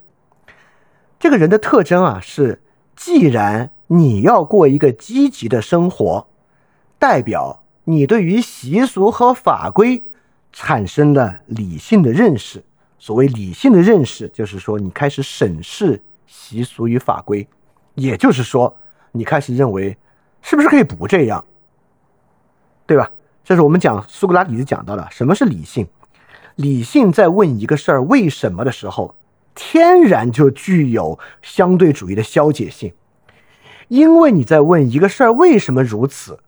[1.21, 2.61] 这个人的特征啊是，
[2.97, 6.27] 既然你要过一个积极的生活，
[6.99, 10.03] 代表你对于习俗和法规。
[10.59, 12.65] 产生了理性的认识。
[12.99, 17.47] 所谓理性的认识，就是说你开始审视习俗与法规，
[17.95, 18.75] 也就是说
[19.13, 19.95] 你开始认为
[20.41, 21.45] 是不是可以不这样，
[22.87, 23.11] 对吧？
[23.45, 25.07] 这是我们讲苏格拉底就讲到的。
[25.11, 25.87] 什么是理性？
[26.55, 29.15] 理性在问一个事儿为什么的时候，
[29.55, 32.95] 天然就具有相对主义的消解性，
[33.89, 36.41] 因为你在问一个事儿为什么如此。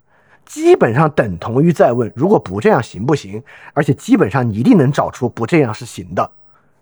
[0.49, 3.43] 基本上等同于在问，如果不这样行不行？
[3.75, 6.31] 而且基本上你一定能找出不这样是行的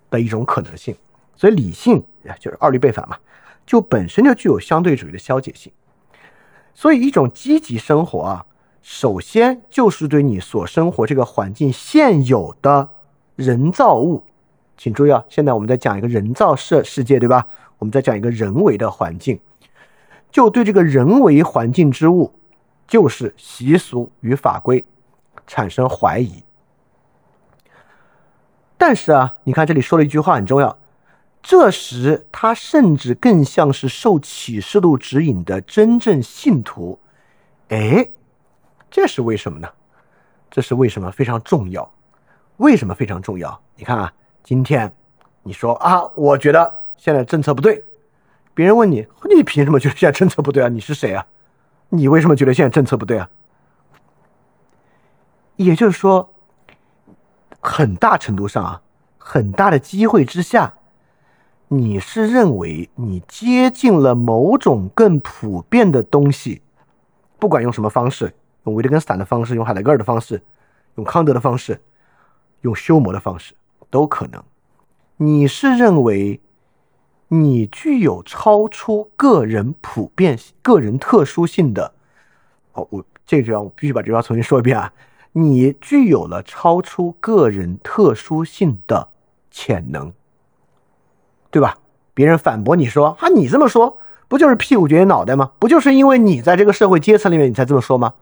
[0.08, 0.94] 的一种可能性。
[1.34, 2.00] 所以理性
[2.38, 3.16] 就是二律背反嘛，
[3.66, 5.72] 就本身就具有相对主义的消解性。
[6.74, 8.46] 所以一种积极生活啊，
[8.82, 12.88] 首先就是对你所生活这个环境现有的
[13.34, 14.22] 人造物，
[14.76, 17.44] 请注意啊，现在我们在讲一个人造世世界，对吧？
[17.78, 19.40] 我们在讲一个人为的环境，
[20.30, 22.32] 就对这个人为环境之物。
[22.86, 24.84] 就是习俗与法规
[25.46, 26.42] 产生怀疑，
[28.78, 30.78] 但是啊，你看这里说了一句话很重要，
[31.42, 36.98] 这时他甚至更像是受启示录指引的真正信徒。
[37.68, 38.10] 哎，
[38.90, 39.68] 这是为什么呢？
[40.50, 41.92] 这是为什么非常重要？
[42.58, 43.60] 为什么非常重要？
[43.74, 44.12] 你看啊，
[44.42, 44.92] 今天
[45.42, 47.84] 你说啊，我觉得现在政策不对，
[48.54, 50.68] 别人问你，你凭什么觉得现在政策不对啊？
[50.68, 51.26] 你是谁啊？
[51.88, 53.30] 你为什么觉得现在政策不对啊？
[55.56, 56.34] 也就是说，
[57.60, 58.82] 很大程度上啊，
[59.16, 60.74] 很大的机会之下，
[61.68, 66.60] 你是认为你接近了某种更普遍的东西，
[67.38, 68.34] 不管用什么方式，
[68.64, 70.42] 用维特根斯坦的方式，用海德格尔的方式，
[70.96, 71.80] 用康德的方式，
[72.62, 73.54] 用修谟的方式
[73.88, 74.42] 都可能。
[75.16, 76.40] 你是认为。
[77.28, 81.92] 你具有超出个人普遍、个人特殊性的，
[82.72, 84.92] 哦，我这句话我必须把这句话重新说一遍啊！
[85.32, 89.08] 你具有了超出个人特殊性的
[89.50, 90.12] 潜能，
[91.50, 91.76] 对吧？
[92.14, 93.98] 别人反驳你说啊，你这么说
[94.28, 95.50] 不就是屁股决定脑袋吗？
[95.58, 98.14] 不就是因为你在这个社会阶层里面你才这么说吗？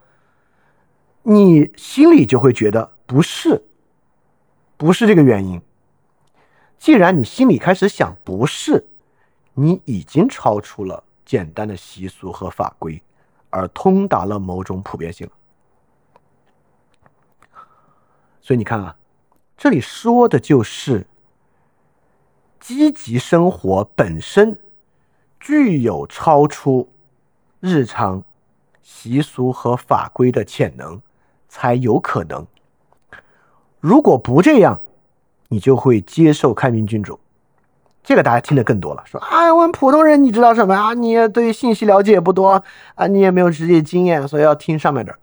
[1.24, 3.64] 你心里就会觉得不是，
[4.78, 5.60] 不是这个原因。
[6.78, 8.86] 既然你心里开始想不是。
[9.54, 13.00] 你已经超出了简单的习俗和法规，
[13.50, 15.30] 而通达了某种普遍性。
[18.40, 18.96] 所以你看啊，
[19.56, 21.06] 这里说的就是
[22.60, 24.58] 积极生活本身
[25.40, 26.92] 具有超出
[27.60, 28.22] 日常
[28.82, 31.00] 习俗和法规的潜能，
[31.48, 32.46] 才有可能。
[33.80, 34.80] 如果不这样，
[35.48, 37.18] 你就会接受开明君主。
[38.04, 40.92] 这个大家听得更多了，说啊，我们普通人你知道什么啊？
[40.92, 42.62] 你对信息了解也不多
[42.96, 45.18] 啊，你也没有实际经验，所以要听上面的。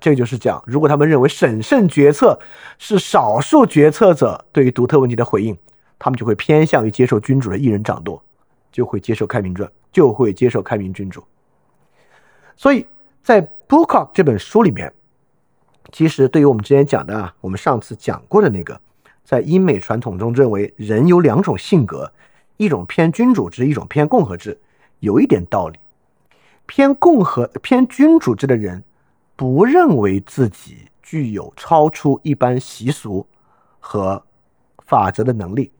[0.00, 2.40] 这个就是讲，如果他们认为审慎决策
[2.78, 5.54] 是少数决策者对于独特问题的回应，
[5.98, 8.24] 他们就会偏向于接受君主的一人掌舵，
[8.72, 11.22] 就会接受开明传，就会接受开明君主。
[12.56, 12.86] 所以
[13.22, 14.90] 在 Book 这本书里面，
[15.92, 18.80] 其实对于我们之前讲的啊，我们上次讲过的那个。
[19.24, 22.12] 在英美传统中，认为人有两种性格，
[22.56, 24.60] 一种偏君主制，一种偏共和制，
[25.00, 25.78] 有一点道理。
[26.66, 28.82] 偏共和、偏君主制的人，
[29.36, 33.26] 不认为自己具有超出一般习俗
[33.80, 34.22] 和
[34.78, 35.70] 法则的能力，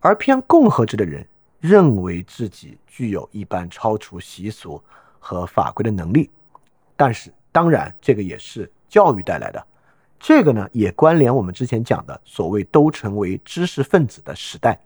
[0.00, 1.26] 而偏共和制的人
[1.60, 4.82] 认为自己具有一般超出习俗
[5.18, 6.30] 和法规的能力。
[6.96, 9.66] 但是，当然，这个也是教育带来的。
[10.24, 14.80] 这个呢也关联我们之前讲的所谓都成为知识分子的时代。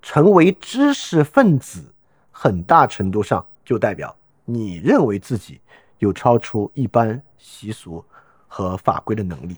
[0.00, 1.84] 成为知识分子，
[2.30, 4.14] 很大程度上就代表
[4.44, 5.60] 你认为自己
[5.98, 8.02] 有超出一般习俗
[8.46, 9.56] 和法规的能力。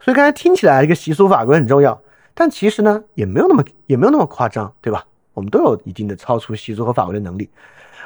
[0.00, 1.98] 所以刚才听起来这个习俗法规很重要，
[2.34, 5.06] 但其实呢也没有那么也没有那么夸张，对吧？
[5.32, 7.48] 我们都有一定的超出习俗和法规的能力，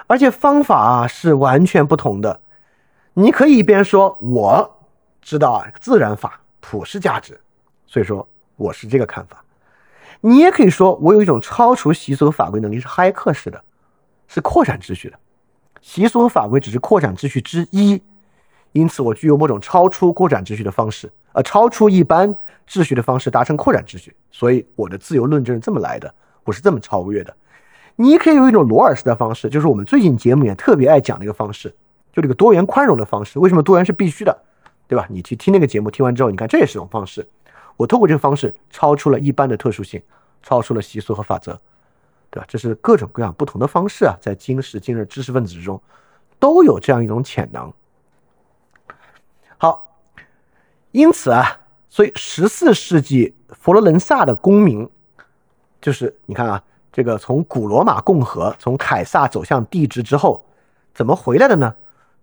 [0.07, 2.39] 而且方法啊是完全不同的。
[3.15, 4.74] 你可以一边说我
[5.25, 7.41] 知道啊自然法普世价值，
[7.87, 9.43] 所以说我是这个看法。
[10.21, 13.63] 你也可以说，我有一种超出习俗和法规能力，是骇客式的，
[14.29, 15.19] 是扩展秩序的。
[15.81, 18.01] 习俗和法规只是扩展秩序之一，
[18.73, 22.35] 因此我具有某种超出扩展秩序的方式，呃，超出一般
[22.69, 24.15] 秩序的方式达成扩展秩序。
[24.31, 26.15] 所以我的自由论证是这么来的，
[26.45, 27.35] 我是这么超越的。
[27.97, 31.75] 你可以有一种罗尔式的方式，就是我们最近节目也特别爱讲的一个方式，
[32.13, 33.39] 就这个多元宽容的方式。
[33.39, 34.37] 为什么多元是必须的，
[34.87, 35.07] 对吧？
[35.09, 37.27] 你去听那个节目，听完之后，你看这也是一种方式。
[37.77, 40.01] 我透过这个方式超出了一般的特殊性，
[40.43, 41.59] 超出了习俗和法则，
[42.31, 42.47] 对吧？
[42.49, 45.81] 这是各种各样不同的方式啊，在今时今日知识分子之中
[46.39, 47.73] 都有这样一种潜能。
[49.57, 49.99] 好，
[50.93, 54.89] 因此啊，所以十四世纪佛罗伦萨的公民，
[55.81, 56.63] 就是你看啊，
[56.93, 60.45] 这个从古罗马共和从凯撒走向帝制之后，
[60.93, 61.75] 怎么回来的呢？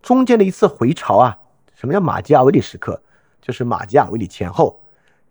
[0.01, 1.37] 中间的一次回潮啊，
[1.81, 3.01] 什么叫马基亚维里时刻？
[3.41, 4.79] 就是马基亚维里前后。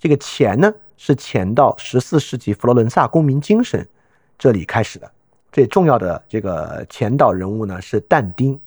[0.01, 3.89] 这个前呢，是前到十四世纪佛罗伦萨公民精神
[4.37, 5.09] 这里开始的。
[5.53, 8.61] 最重要的这个前导人物呢是但丁，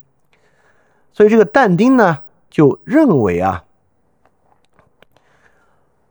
[1.11, 3.65] 所以这个但丁呢就认为啊，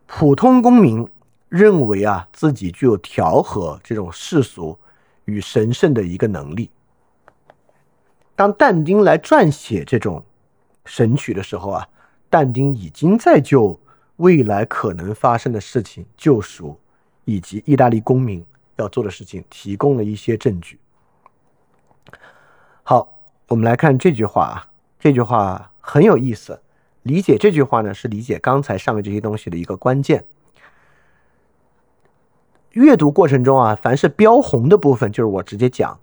[0.07, 1.09] 普通公民
[1.49, 4.79] 认为啊自己具有调和这种世俗
[5.25, 6.69] 与神圣的一个能力。
[8.37, 10.23] 当但丁来撰写这种
[10.85, 11.89] 神曲的时候啊，
[12.29, 13.79] 但丁已经在就。
[14.17, 16.79] 未来可能发生的事情、救赎，
[17.25, 18.45] 以及意大利公民
[18.77, 20.79] 要做的事情，提供了一些证据。
[22.85, 23.19] 好，
[23.49, 24.69] 我们来看这句话啊，
[25.01, 26.61] 这句话很有意思。
[27.03, 30.25] 理解这句话呢，是理解刚才上面这些东西的一个关键。
[32.73, 35.99] 阅读过程中啊，凡是标红的部分，就是我直接讲；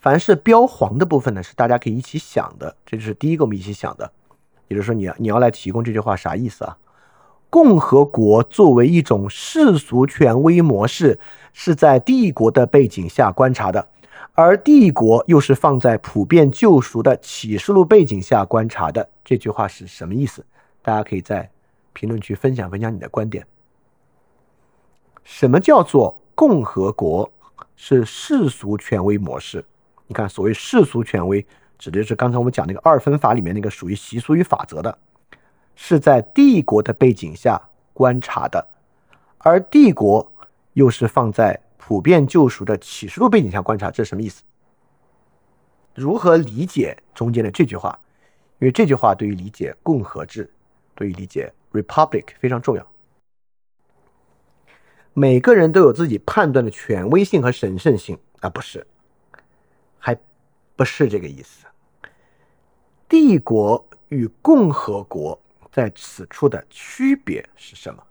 [0.00, 2.76] 凡是标黄的部分呢，是大家可以一起想的。
[2.86, 4.10] 这就是第一个我们一起想的，
[4.68, 6.76] 也就是说，你要你要来提供这句话啥意思啊？
[7.50, 11.18] 共和国作为一种世俗权威模式，
[11.52, 13.88] 是在帝国的背景下观察的，
[14.34, 19.08] 而帝国又是放在普遍救赎的启示录背景下观察的。
[19.24, 20.44] 这句话是什么意思？
[20.82, 21.50] 大家可以在
[21.92, 23.46] 评论区分享分享你的观点。
[25.24, 27.30] 什么叫做共和国
[27.74, 29.64] 是世俗权威模式？
[30.08, 31.46] 你看，所谓世俗权威，
[31.78, 34.98] 指的是刚才我们讲那个二分法里面那个属于习俗与法则的。
[35.76, 37.60] 是在帝国的背景下
[37.92, 38.66] 观察的，
[39.38, 40.32] 而帝国
[40.72, 44.42] 又是放在普遍救赎的启示录背景下观察，这是什么意思？
[45.94, 47.96] 如何理解中间的这句话？
[48.58, 50.50] 因为这句话对于理解共和制，
[50.96, 52.84] 对于理解 republic 非常重要。
[55.12, 58.84] 每个人都有自己判断的权威性和神圣性啊，不是，
[59.98, 60.18] 还
[60.76, 61.66] 不是这个意思。
[63.08, 65.40] 帝国与共和国。
[65.70, 68.02] 在此处的区别是什么？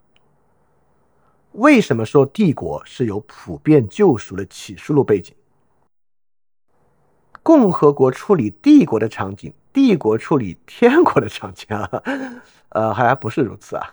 [1.54, 5.36] 为什么说帝国是有普遍救赎的启示录背景？
[7.44, 12.04] 共和国处理帝国的场景，帝国处理天国的场景啊？
[12.70, 13.92] 呃，还不是如此啊。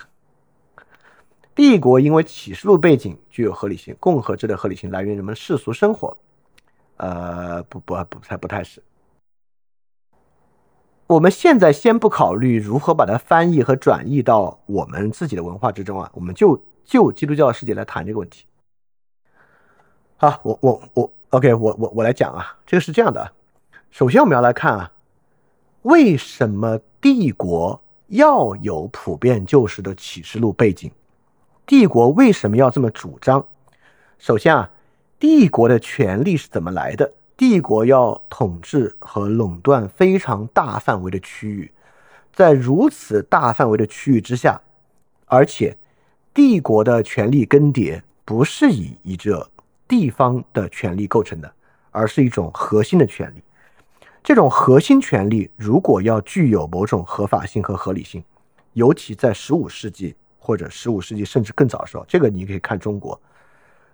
[1.52, 6.16] 帝国因为启示录背景具有合理性，共和制的合理性来源于人们世俗生活。
[6.96, 8.82] 呃，不不不太不太是。
[11.06, 18.46] 我们现在先不考虑如何把它翻译和转译到我们自己的文化之中啊，我们就就基督教世界来谈这个问题。
[20.16, 23.32] 好，我我我，OK，我我我来讲啊，这个是这样的。
[23.90, 24.92] 首先我们要来看啊，
[25.82, 30.90] 为什么帝国要有普遍救世的启示录背景？
[31.66, 33.46] 帝国为什么要这么主张？
[34.18, 34.70] 首先啊，
[35.18, 37.12] 帝国的权力是怎么来的？
[37.36, 41.72] 帝国要统治和垄断非常大范围的区域，
[42.32, 44.60] 在如此大范围的区域之下，
[45.26, 45.76] 而且
[46.32, 49.50] 帝国的权力更迭不是以一个
[49.88, 51.52] 地方的权力构成的，
[51.90, 53.42] 而是一种核心的权利。
[54.22, 58.22] 这种核心权利如果要具有某种合法性和合理性，
[58.74, 63.20] 尤其在十五世纪或者十五世纪甚至更早的时候，这个你可以看中国，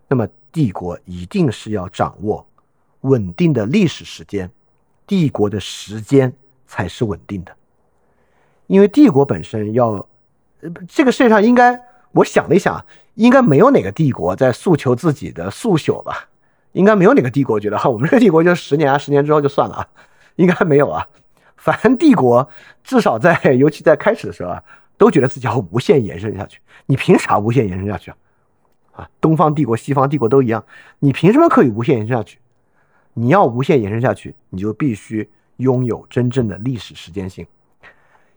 [0.06, 2.46] 那么帝国一定是要掌握。
[3.02, 4.50] 稳定的历史时间，
[5.06, 6.30] 帝国的时间
[6.66, 7.52] 才是稳定的，
[8.66, 10.06] 因为帝国本身要
[10.86, 11.80] 这个世界上应该，
[12.12, 16.28] 我想了一想，应该没有哪个帝国在诉求自己的速朽吧？
[16.72, 19.88] 应该没有哪个帝国觉得哈，我们这个帝国就十年啊，十年之后就算了啊，
[20.36, 21.08] 应该没有啊。
[21.56, 22.46] 反正帝国
[22.84, 24.62] 至少在，尤其在开始的时候啊，
[24.98, 26.60] 都觉得自己要无限延伸下去。
[26.84, 28.16] 你凭啥无限延伸下去啊？
[28.92, 30.64] 啊，东方帝国、西方帝国都一样，
[30.98, 32.38] 你凭什么可以无限延伸下去？
[33.14, 37.46] 你要无限延伸下去，你就必须拥有真正的历史时间性。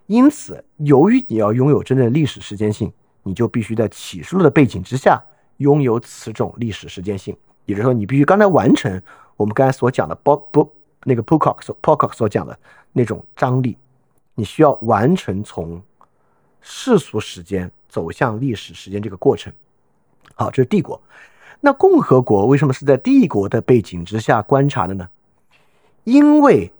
[0.08, 2.92] 因此，由于你要拥有真正的历史时间性，
[3.24, 5.24] 你就必须在启示录的背景之下
[5.58, 7.36] 拥有此种历史时间性。
[7.66, 9.02] 也就是说，你必须刚才完成
[9.38, 10.70] 我们刚才所讲的包不
[11.04, 12.58] 那个 Pocock Pocock 所讲的
[12.92, 13.78] 那种张力，
[14.36, 15.82] 你需要完成从
[16.60, 19.54] 世俗时间走向历史时间这个过程。
[20.36, 21.02] 好，这是帝国。
[21.62, 25.08] 那共和国为什么是在帝国的背景之下观察的呢？
[26.04, 26.72] 因为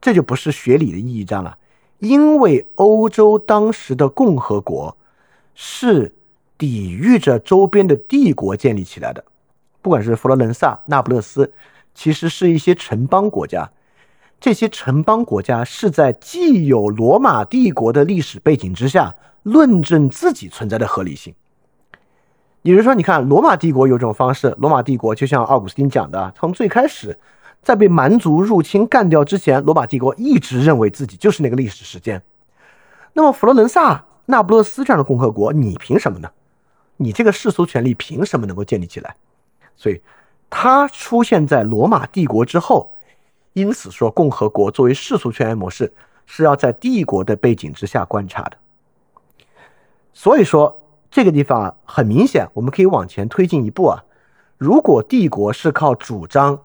[0.00, 1.56] 这就不是学理的意义上了。
[2.00, 4.94] 因为欧洲当时的共和国
[5.54, 6.14] 是
[6.58, 9.24] 抵御着周边的帝国建立起来的。
[9.80, 11.50] 不管是佛罗伦萨、那不勒斯，
[11.94, 13.70] 其实是一些城邦国家。
[14.38, 19.14] 这些城邦国家是在既有罗马帝国的历史背景之下，
[19.44, 21.34] 论证自己存在的合理性。
[22.64, 27.18] 也就是说，你看罗马帝国有种方式，罗马帝国就像奥古斯丁讲的，从最开始，
[27.62, 32.22] 在被蛮族入侵干掉之前，罗马帝国一直认为自己就是那个历史时间。
[33.12, 36.30] 那么佛罗伦萨、那不勒斯这样的共和国，你凭什么呢？
[36.96, 39.14] 你这个世俗权力凭什么能够建立起来？
[39.76, 40.00] 所以，
[40.48, 42.94] 它出现在罗马帝国之后，
[43.52, 45.92] 因此说共和国作为世俗权威模式
[46.24, 48.56] 是要在帝国的背景之下观察的。
[50.14, 50.80] 所以说，
[51.14, 54.02] 这个地方啊，很明显，我们可以往前推进一步啊。
[54.58, 56.60] 如果帝国是靠主张，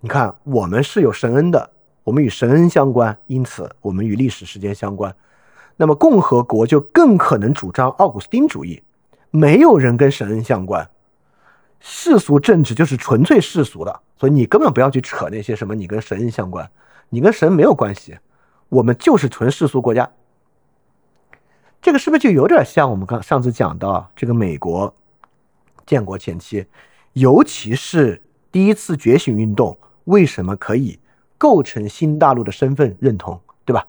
[0.00, 1.68] 你看我们是有神恩的，
[2.02, 5.14] 我们与神恩相关，因此我们与历史时间相关，
[5.76, 8.82] 那么共和国就更可能主张奥古斯丁主义，
[9.30, 10.88] 没有人跟神恩相关。
[11.78, 16.66] 世俗政治就是纯粹世俗的，所以你根本不要去扯那些什么你跟神恩相关，
[17.10, 18.16] 你跟神没有关系，
[18.70, 20.10] 我们就是纯世俗国家。
[21.82, 24.94] 这个是不是就有点像我们刚上次讲到这个美国
[25.84, 26.64] 建国前期，
[27.14, 28.22] 尤其是
[28.52, 31.00] 第一次觉醒运动为什么可以
[31.36, 33.84] 构成新大陆的身份认同，对吧？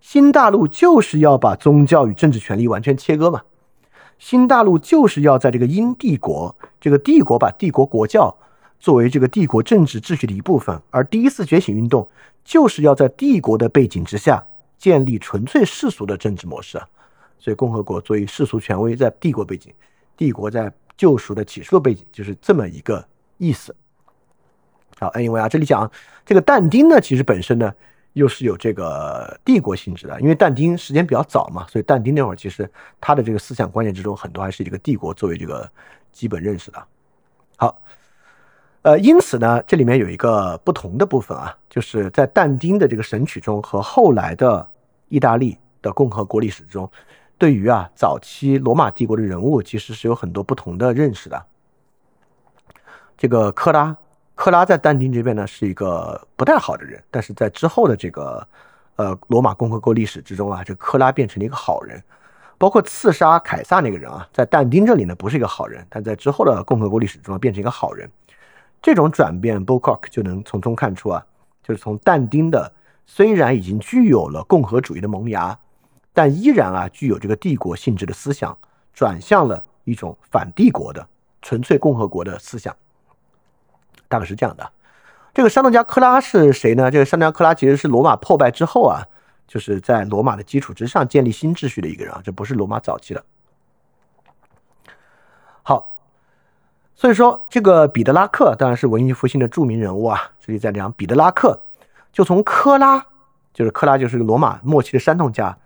[0.00, 3.42] 新大陆就是要把宗教与政治权利完全切割嘛。
[4.16, 8.32] 新大陆就是要在这个英帝国这个帝国把帝国国教
[8.78, 12.08] 作为这个帝国政治秩序的一部分，而第一次觉醒运动
[12.44, 14.46] 就是要在帝国的背景之下
[14.78, 16.80] 建立纯粹世俗的政治模式。
[17.44, 19.70] 所以共和国作为世俗权威在帝国背景，
[20.16, 23.06] 帝国在救赎的启示录背景，就是这么一个
[23.36, 23.76] 意思。
[24.98, 25.90] 好，Anyway 啊，这里讲
[26.24, 27.70] 这个但丁呢，其实本身呢。
[28.14, 35.68] 又是有这个帝国性质的，因为但丁时间比较早嘛，所以但丁那会儿其实他的这个思想观念之中很多还是一个帝国作为这个
[36.12, 36.80] 基本认识的。
[37.56, 37.82] 好，
[38.82, 44.64] 呃，因此呢，这里面有一个不同的部分啊，就是在但丁的这个神曲中和后来的
[45.08, 46.88] 意大利的共和国历史中，
[47.38, 51.44] 对于啊早期罗马帝国的人物其实是有很多不同的认识的。
[53.16, 53.96] 这个克拉。
[54.36, 58.44] 克拉在但丁这边呢是一个不太好的人，但是在之后的这个，
[58.96, 62.02] 呃，罗马共和国历史之中啊，这克拉变成了一个好人，
[62.58, 68.10] 包括刺杀凯撒那个人啊，在但丁这里呢不是一个好人，但在之后的共和国历史中变成一个好人，
[68.82, 71.24] 这种转变 b o c o c k 就能从中看出啊，
[71.62, 72.72] 就是从但丁的
[73.06, 75.56] 虽然已经具有了共和主义的萌芽，
[76.14, 78.56] 但依然啊具有这个帝国性质的思想，
[78.94, 81.06] 转向了一种反帝国的
[81.42, 82.74] 纯粹共和国的思想。
[84.08, 84.70] 大概是这样的，
[85.32, 86.90] 这个山东家克拉是谁呢？
[86.90, 89.02] 这个山东家克拉其实是罗马破败之后啊，
[89.48, 93.24] 就是在罗马的基础之上建立新秩序的一个人啊，这不是罗马早期的。
[95.62, 95.98] 好，
[96.94, 100.30] 所以说这个彼得拉克当然是文艺复兴的著名人物啊。
[100.38, 101.60] 这里在讲彼得拉克，
[102.12, 103.04] 就从克拉，
[103.52, 105.58] 就是克拉就是个罗马末期的煽动家，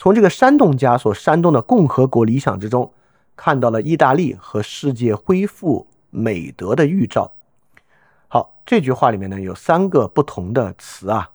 [0.00, 2.90] 从这个煽动家所煽动的共和国理想之中，
[3.36, 7.32] 看到了意大利和世界恢复美德的预兆。
[8.26, 11.32] 好，这句话里面呢有三个不同的词啊，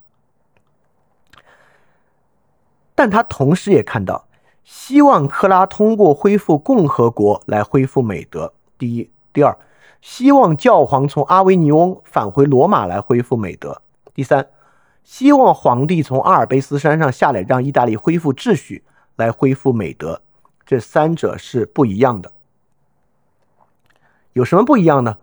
[2.96, 4.26] 但他同时也看到，
[4.64, 8.52] 希望克拉通过恢复共和国来恢复美德。
[8.80, 9.56] 第一，第二，
[10.02, 13.80] 希望教皇从阿维尼翁返回罗马来恢复美德。
[14.16, 14.48] 第三，
[15.06, 18.84] 希望皇帝从阿尔卑斯山上下来，让意大利恢复秩序
[19.16, 20.22] 来恢复美德。
[20.66, 22.32] 这三者是不一样的，
[24.34, 25.18] 有什么不一样呢？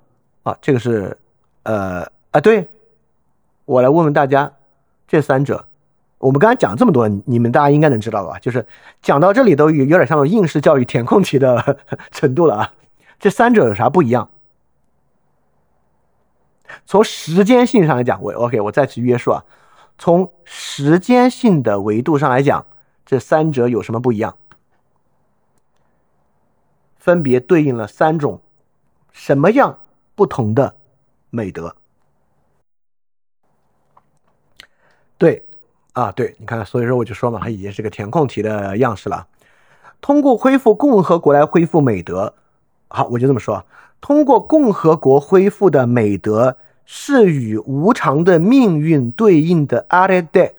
[0.44, 1.18] 啊，这个是。
[1.64, 2.68] 呃啊，对，
[3.64, 4.52] 我来问问大家，
[5.06, 5.64] 这三者
[6.18, 8.36] 我们刚才讲这么多，你们大家应该能知道吧？
[8.40, 8.66] 就是
[9.00, 11.78] 讲到这里都有有点像应试教育填空题的
[12.10, 12.74] 程度了啊。
[13.20, 14.28] 这三者有啥不一样？
[16.84, 19.44] 从时间性上来讲，我 OK，我再次约束啊。
[19.98, 22.66] 从时间性的维度上来讲，
[23.06, 24.36] 这三者有什么不一样？
[26.96, 28.40] 分别对应了三种
[29.12, 29.78] 什么样
[30.14, 30.74] 不同的
[31.30, 31.74] 美德？
[35.18, 35.46] 对，
[35.92, 39.28] 啊，对，你看，所以说我就说嘛，它已经是个填空题的样式了。
[40.00, 42.34] 通过恢复共和国来恢复美德，
[42.88, 43.64] 好，我就这么说，
[44.00, 46.56] 通过共和国恢复的美德。
[46.84, 50.54] 是与无常的命运对应的阿列代。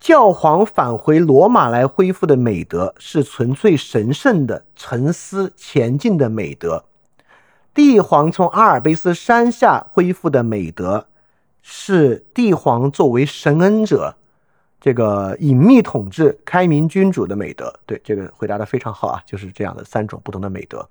[0.00, 6.84] 教皇返回罗马来恢复的美德是纯粹神圣的沉思前进的美德。
[7.74, 11.08] 帝皇从阿尔卑斯山下恢复的美德
[11.60, 14.14] 是帝皇作为神恩者，
[14.80, 17.74] 这个隐秘统治开明君主的美德。
[17.84, 20.88] 对这个回答的非常好啊，就是这样的三种不同的美德。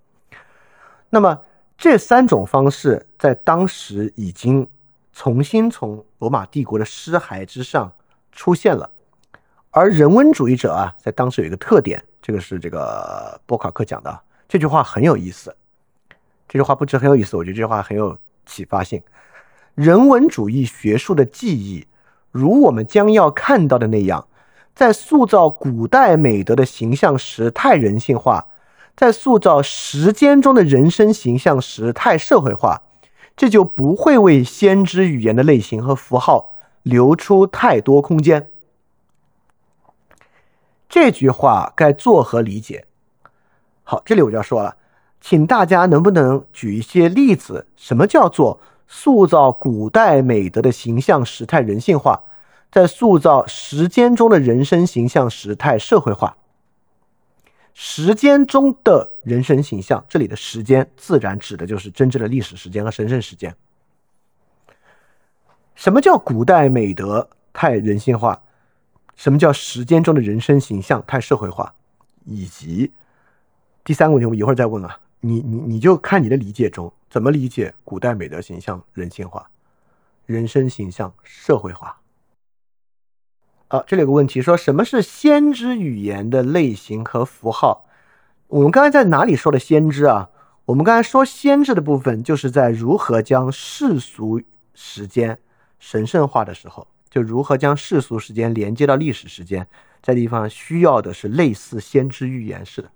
[1.10, 1.40] 那么。
[1.78, 4.68] 这三种方式在当时已经
[5.14, 7.92] 重新从罗马帝国的尸骸之上
[8.32, 8.90] 出现了，
[9.70, 15.56] 而人文主义者啊，在当时有一个特点，这个是这个波考克讲的，这句话很有意思。
[16.48, 18.18] 这句话不止很有意思，我觉得这句话很有
[18.48, 19.00] 启发性。
[19.76, 21.86] 人文主义学术的记忆，
[22.32, 24.28] 如我们将要看到的那样，
[24.74, 28.48] 在塑造古代美德的形象时太人性化。
[28.98, 32.82] 在塑造时间中的人生形象时太社会化，
[33.36, 38.50] 这就不会为先知语言的类型和符号留出太多空间。
[40.90, 42.86] 这句话该作何理解？
[43.84, 44.76] 好，这里我就要说了，
[45.22, 47.68] 请大家能不能举一些例子？
[47.76, 52.24] 什么叫做塑造古代美德的形象时态人性化，
[52.72, 56.36] 在塑造时间中的人生形象时态社会化？
[57.80, 63.56] 时间中的人生形象，这里的时间自然指的就是真正的历史时间和神圣时间。
[65.76, 68.42] 什么叫古代美德太人性化？
[69.16, 71.76] 什么叫时间中的人生形象太社会化？
[72.26, 72.92] 以及
[73.84, 75.00] 第三个问题，我们一会儿再问啊。
[75.20, 79.48] 你你你就看你的理解中怎么理解古代美德形象人性化，
[80.26, 82.02] 人生形象社会化。
[83.70, 87.86] 啊，这里有个问题，说什么是先知语言的类型和符号？
[88.48, 90.30] 我们刚才在哪里说的先知啊？
[90.64, 94.42] 我们刚才说先知的部分，就是在如何将世俗
[94.74, 95.38] 时间
[95.80, 99.68] 神圣化的时候，就如何将世俗时间连接到历史时间，
[100.02, 102.90] 在地方需要的是类似先知预言似的。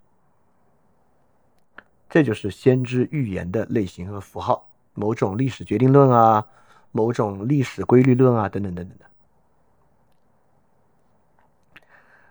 [2.10, 6.46] 这就是先知预言的类型和符号，某种历史决定论啊，
[6.94, 9.06] 某种历史规律论啊，等等等等的。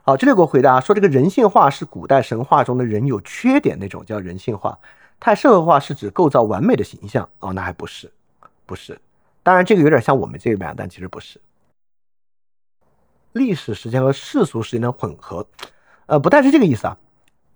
[0.02, 4.78] 好，这里有个回答说，这个人性化是古代神话中的人有缺点那种叫人性化，
[5.20, 8.10] 太社会化是指构造完美的形象哦，那还不是，
[8.64, 8.98] 不是，
[9.43, 11.39] 当然这个有点像我们这边，但其实不是。
[13.32, 15.47] 历史时间和世俗时间的混合，
[16.06, 16.97] 呃，不太是这个意思啊，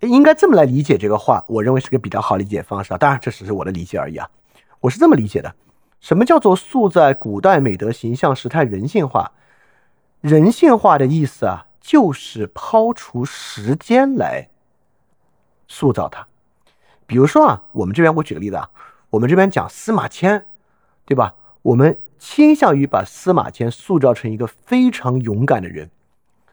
[0.01, 4.29] 应该这么来理解这个话，我认为是个比较好理解方式啊，当然这只是我的理解而已啊，
[4.81, 5.55] 我是这么理解的，
[5.99, 9.33] 什么叫做塑在古代美德形象时态人性化？
[10.21, 11.67] 人性化的意思啊。
[11.85, 14.49] 就是抛除时间来
[15.69, 16.27] 塑造它，
[17.07, 18.71] 比如说啊，我们这边我举个例子啊，
[19.11, 20.47] 我们这边讲司马迁，
[21.05, 21.35] 对吧？
[21.61, 25.91] 我们倾向于把司马迁塑造成一个非常勇敢的人。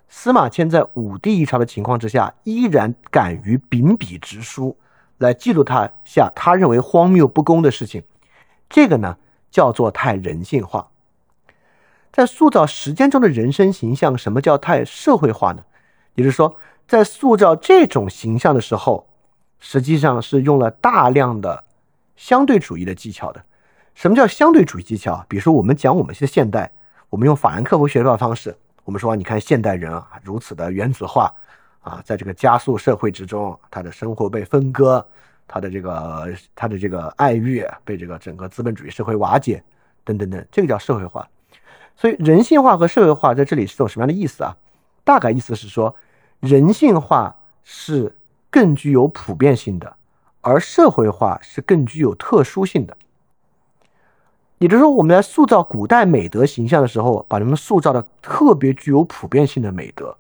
[0.10, 4.76] 司马迁在武帝一朝的情况之下，依然敢于秉笔直书
[5.20, 8.04] 来记录他下他认为荒谬不公的事情，
[8.68, 9.18] 这个呢
[9.50, 10.91] 叫做太人性化。
[12.12, 15.64] 在塑造时间中的人生形象，什么叫太社会化呢？
[16.16, 16.56] 也就是说，
[16.88, 19.08] 在塑造这种形象的时候，
[19.60, 21.64] 实际上是用了大量的
[22.16, 23.42] 相对主义的技巧的。
[23.96, 25.26] 什么叫相对主义技巧？
[25.30, 26.70] 比如说，我们讲我们现在现代，
[27.10, 31.34] 我们用法兰克福学派方式，我们说，你看现代人啊，如此的原子化
[31.82, 35.06] 啊，在这个加速社会之中，他的生活被分割，
[35.48, 39.64] 他的这个他的这个爱欲被这个整个资本主义社会瓦解，
[40.04, 41.26] 等等等，这个叫社会化。
[42.02, 44.58] 所以人性化和社会化在这里是种什么样的意思啊？
[45.04, 45.96] 大概意思是说，
[46.40, 48.18] 人性化是
[48.50, 49.94] 更具有普遍性的，
[50.42, 52.98] 而社会化是更具有特殊性的。
[54.58, 60.18] 也就是说，我们在塑造古代美德形象的时候，把它们塑造的特别具有普遍性的美德，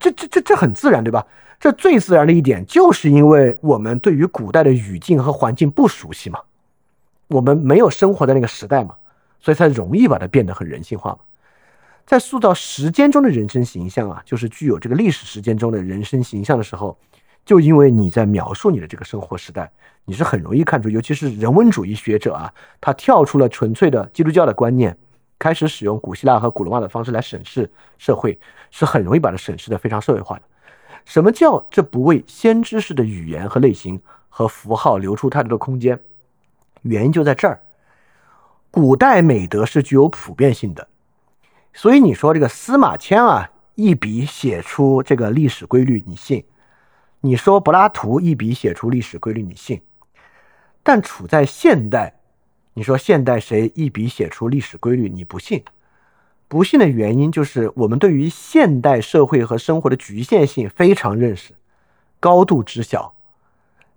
[0.00, 1.26] 这这这这很自然，对吧？
[1.60, 6.40] 这最自然的一点，就是因为我们对于古代的语境和环境不熟悉嘛，
[7.26, 8.94] 我们没有生活在那个时代嘛。
[9.40, 11.18] 所以才容易把它变得很人性化嘛。
[12.06, 16.98] 在塑造时间中的人生形象啊，就是具有这个历史时间中的人生形象的时候，
[17.44, 19.70] 就因为你在描述你的这个生活时代，
[20.06, 24.96] 你是很容易看出，尤其是人文主义学者啊，他跳出了纯粹的基督教的观念，
[25.38, 28.38] 开始使用古希腊和古罗马的方式来审视社会，
[28.70, 30.42] 是很容易把它审视的非常社会化的。
[31.04, 34.00] 什么叫这不为先知式的语言和类型
[34.30, 35.98] 和符号留出太多的空间？
[36.82, 37.60] 原因就在这儿，
[38.70, 40.88] 古代美德是具有普遍性的。
[41.72, 46.44] 所以你说这个司马迁啊，一笔写出这个历史规律，你信？
[47.20, 49.80] 你说柏拉图一笔写出历史规律，你信？
[50.82, 52.20] 但处在现代，
[52.74, 55.62] 你说现代谁一笔写出历史规律，你不信？
[56.46, 61.52] 不信的原因就是我们对于现代社会和生活的局限性非常认识，
[62.20, 63.14] 高度知晓。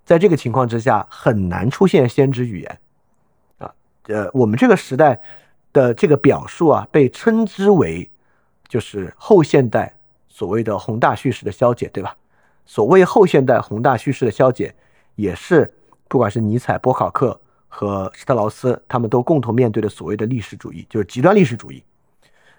[0.03, 2.79] 在这个情况之下，很难出现先知语言。
[4.07, 5.21] 呃，我们这个时代。
[5.73, 8.11] 的这个表述啊，被称之为
[8.67, 9.95] 就是后现代
[10.27, 12.13] 所谓的宏大叙事的消解，对吧？
[12.65, 14.75] 所谓后现代宏大叙事的消解，
[15.15, 15.73] 也是
[16.09, 21.81] 不管是尼采、波考克和施特劳斯，他们都共同面对的所谓的历史主义，就是极端历史主义。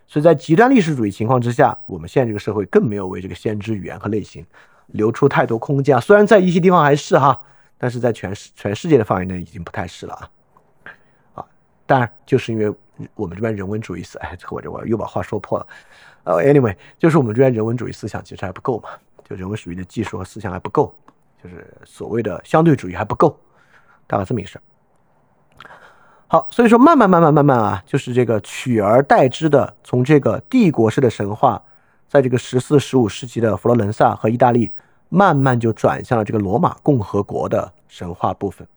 [0.07, 4.43] 所以在极端历史主义情况之下，我们现在这个社会更没有为这个先知语言和类型
[4.87, 6.01] 留出太多空间啊。
[6.01, 7.39] 虽然在一些地方还是哈，
[7.77, 10.31] 但是在全世全世界的范围内已经不太是了啊。
[11.87, 12.73] 当然就是因为。
[13.15, 15.67] 我们这边人文主义思，哎，我这我又把话说破了。
[16.23, 18.91] 呃，anyway，就是我们这边人文主义思想其实还不够嘛，
[19.25, 20.95] 就人文主义的技术和思想还不够，
[21.43, 23.37] 就是所谓的相对主义还不够，
[24.07, 24.63] 大概这么一事儿。
[26.29, 31.61] 好，所以说慢慢慢慢慢慢啊，就是这个取而代之的，从这个帝国式的神话，
[32.09, 34.71] 在这个十四、十五世纪的佛罗伦萨和意大利，
[35.09, 38.69] 慢慢就转向了这个罗马共和国的神话部分，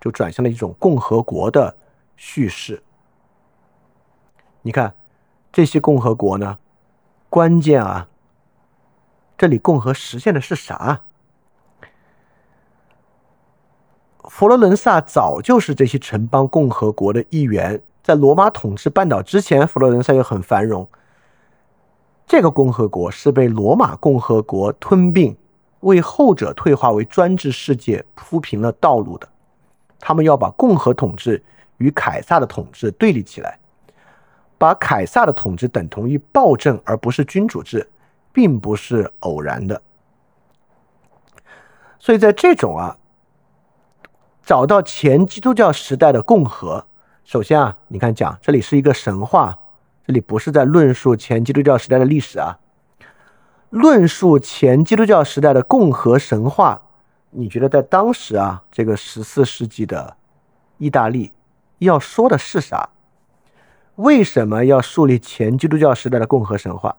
[0.00, 1.76] 就转向了一种共和国的
[2.16, 2.82] 叙事。
[4.62, 4.94] 你看，
[5.52, 6.58] 这些共和国呢，
[7.28, 8.08] 关键啊，
[9.38, 11.02] 这里共和实现的是啥？
[14.24, 20.88] 佛罗伦萨早就是这些城邦共和国的一员，在罗马统治半岛之前，佛罗伦萨又很繁荣。
[22.26, 25.36] 这个共和国是被罗马共和国吞并，
[25.80, 29.28] 为后者退化为专制世界铺平了道路的。
[30.00, 31.44] 他们要把共和统治
[31.78, 33.58] 与凯撒的统治对立起来。
[34.58, 37.90] 把凯撒的统治等同于暴政，而不是君主制，
[38.32, 39.82] 并不是偶然的。
[41.98, 42.96] 所以在这种啊，
[44.42, 46.86] 找到前基督教时代的共和，
[47.22, 49.58] 首先啊，你看讲这里是一个神话，
[50.06, 52.58] 这里不是在论述前基督教时代的历史啊，
[53.68, 56.80] 论述前基督教时代的共和神话，
[57.28, 60.16] 你觉得在当时啊，这个十四世纪的
[60.78, 61.32] 意大利
[61.78, 62.90] 要说的是啥？
[63.96, 66.96] 为什么要树立前基督教时代的共和神话？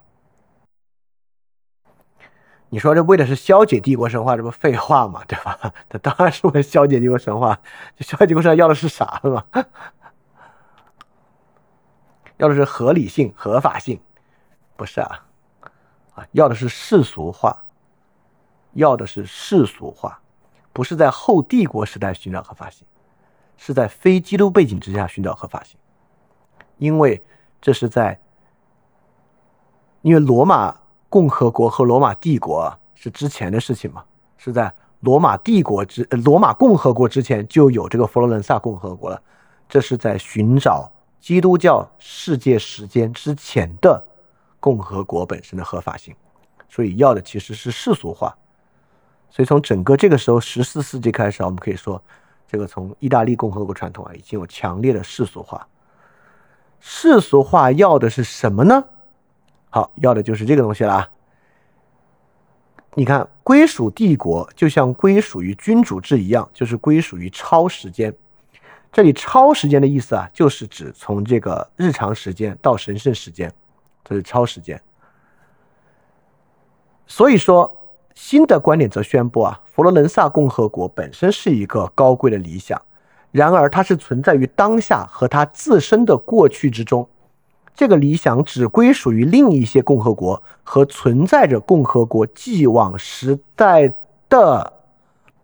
[2.69, 5.23] 你说这为的是消解帝国神话，这不废话吗？
[5.29, 5.73] 对吧？
[5.89, 7.59] 这当然是为消解帝国神话。
[7.95, 9.45] 这消解帝国神话要的是啥嘛？
[12.37, 13.99] 要的是合理性、合法性，
[14.75, 15.25] 不是啊？
[16.15, 17.63] 啊，要的是世俗化，
[18.73, 20.19] 要的是世俗化，
[20.73, 22.85] 不是在后帝国时代寻找合法性，
[23.57, 25.77] 是在非基督背景之下寻找合法性。
[26.77, 27.21] 因为
[27.59, 28.17] 这是在，
[30.01, 30.73] 因为罗马
[31.09, 34.03] 共和国和罗马帝国是之前的事情嘛，
[34.37, 34.71] 是在
[35.01, 39.21] 罗马帝国之罗马共和国之前就有这个佛罗伦萨共和国了，
[39.67, 44.03] 这是在寻找基督教世界时间之前的
[44.59, 46.15] 共和国本身的合法性，
[46.69, 48.35] 所以要的其实是世俗化，
[49.29, 52.01] 所以从整个这个时候十四世纪开始，我们可以说，
[52.47, 55.67] 这个从意大利共和国传统啊，已经有强烈的世俗化。
[56.79, 58.83] 世俗化要的是什么呢？
[59.69, 61.09] 好，要的就是这个东西了！
[62.93, 68.15] 你看，归属帝国就像归属于君主制一样，就是归属于超时间。
[68.91, 73.53] 这里超时间的意思啊，就是指从这个日常时间到神圣时间，
[74.03, 74.81] 这是超时间。
[77.05, 77.76] 所以说，
[78.19, 82.81] 新的观点则宣布啊，佛罗伦萨共和国本身是一个高贵的理想。
[83.31, 87.07] 然而，它是存在于当下和它自身的过去之中。
[87.75, 93.93] 这个理想只归属于另一些共和国和存在着共和国既往时代
[94.27, 94.73] 的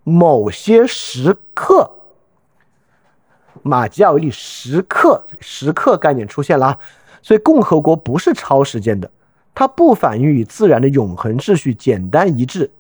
[0.03, 1.91] 某些时刻。
[3.61, 6.79] 马基奥利时刻，时刻概念出现了，
[7.21, 9.09] 所以共和国不是超时间的，
[9.55, 12.71] 它不反映与自然的永恒秩序简单一致，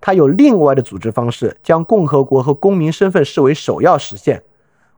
[0.00, 4.42] 它有另外的组织方式，将共和国和公民身份视为首要实现。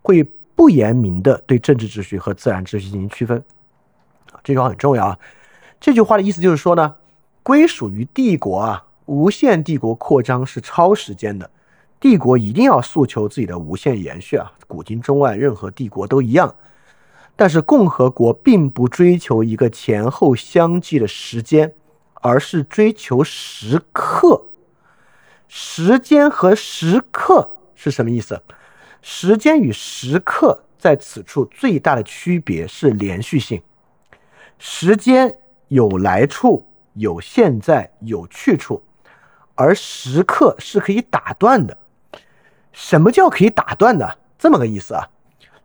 [0.00, 0.24] 会
[0.54, 3.44] 不言明的对政治秩序和自然秩序进行区分，
[4.42, 5.18] 这句话很重要啊。
[5.78, 6.96] 这句话的意思就是说呢，
[7.42, 11.50] 归属于帝国啊，无限帝国扩张是超时间的，
[12.00, 16.54] 帝国一定要诉求自己的无限延续啊，古今中外任何帝国都一样。
[17.40, 21.72] 但是共和国并不追求一个前后相继的时间，
[22.14, 24.42] 而是追求时刻。
[25.46, 28.42] 时间和时刻是什么意思？
[29.02, 33.62] 时间与时刻在此处最大的区别是连续性。
[34.58, 35.38] 时间
[35.68, 38.82] 有来处，有现在，有去处，
[39.54, 41.78] 而时刻是可以打断的。
[42.72, 44.18] 什么叫可以打断的？
[44.36, 45.08] 这么个意思啊？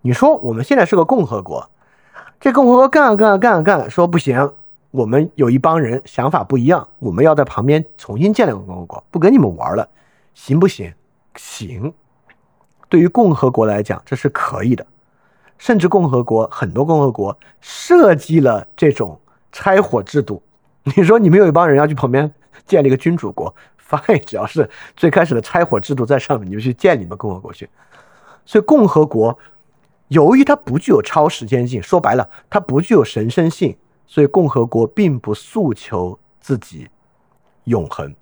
[0.05, 1.69] 你说我们现在是个共和国，
[2.37, 4.51] 这共和国干啊干啊干啊干，说不行，
[4.91, 9.87] 我们有一帮人想法不一样，我们要在旁边重新建立个共和国，不跟你们玩了，
[10.33, 10.93] 行不行？
[11.37, 11.93] 行。
[12.89, 14.85] 对于共和国来讲，这是可以的。
[15.57, 19.17] 甚至共和国很多共和国设计了这种
[19.53, 20.43] 拆伙制度。
[20.83, 22.29] 你说你们有一帮人要去旁边
[22.65, 23.55] 建立一个君主国
[23.89, 27.69] ，fine，只要是最开始的拆伙制度在上面，你们去建你们共和国去。
[28.45, 29.39] 所以共和国
[30.13, 33.75] 由于它不具有超时间性，说白了它不具有神圣性，
[34.05, 36.87] 所以共和国并不诉求自己
[37.65, 38.13] 永恒。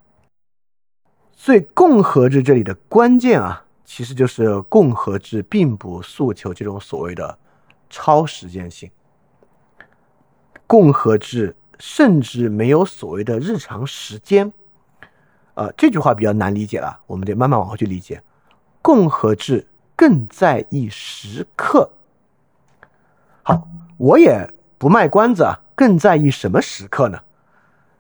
[1.36, 3.66] 所以共和制这里的关键啊。
[3.84, 7.38] 其实就是共和制并不诉求这种所谓的
[7.90, 8.90] 超时间性，
[10.66, 14.54] 共和制甚至没有所谓的日常时间。
[15.56, 18.24] 呃，这句话比较难理解了，我们得慢慢往后去理解。
[18.82, 21.92] 共和制更在意时刻。
[23.44, 27.22] 好，我也不卖关子啊，更在意什么时刻呢？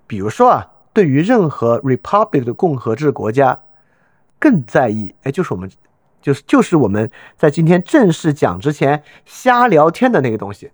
[0.07, 3.59] 比如说啊，对于任何 republic 的共和制国家。
[4.39, 5.69] 更在意，哎，就是我们，
[6.19, 10.71] 就是就是我们在今天正式讲之前瞎聊天的那个东西，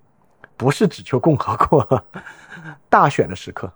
[0.55, 2.05] 不是只求共和国
[2.87, 3.73] 大选的时刻，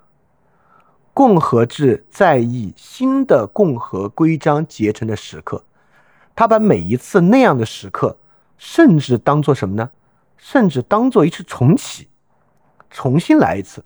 [1.14, 5.62] 共和制在意新的共和规章结成的时刻，
[6.36, 8.18] 他把每一次那样的时刻，
[8.58, 9.90] 甚至当做什么呢？
[10.38, 12.08] 甚至当做一次重启，
[12.90, 13.84] 重新来一次。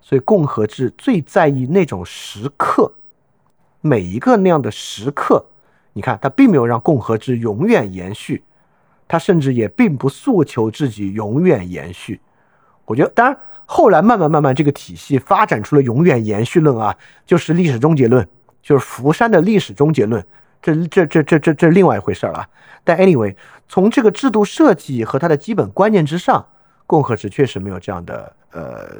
[0.00, 2.92] 所以共和制最在意那种时刻。
[3.82, 5.44] 每一个那样的时刻，
[5.92, 8.42] 你看，他并没有让共和制永远延续，
[9.08, 12.20] 他甚至也并不诉求自己永远延续。
[12.84, 18.26] 我觉得，当然，后来慢慢慢慢，这个体系发展出了永远延续论啊，就是历史终结论，
[18.60, 20.22] 就是福山的历史终结论。
[20.62, 22.48] 这这这这这这另外一回事了。
[22.84, 23.34] 但 anyway，
[23.68, 26.44] 从这个制度设计和它的基本观念之上，
[26.86, 28.96] 共和制确实没有这样的呃，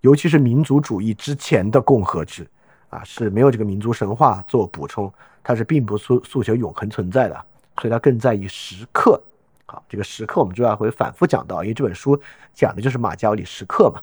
[0.00, 2.46] 尤其是民族主义之前的共和制。
[2.90, 5.12] 啊，是没有这个民族神话做补充，
[5.44, 7.38] 它是并不诉诉求永恒存在的，
[7.82, 9.20] 所以它更在意时刻。
[9.66, 12.18] 好，这个时刻我们之后会反复讲到，因为这本书
[12.54, 14.00] 讲的就是马加里时刻嘛。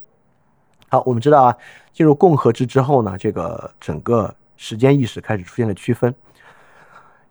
[0.87, 1.57] 好，我们知道啊，
[1.93, 6.13] 进入共和制之后呢，这个整个时间意识开始出现了区分。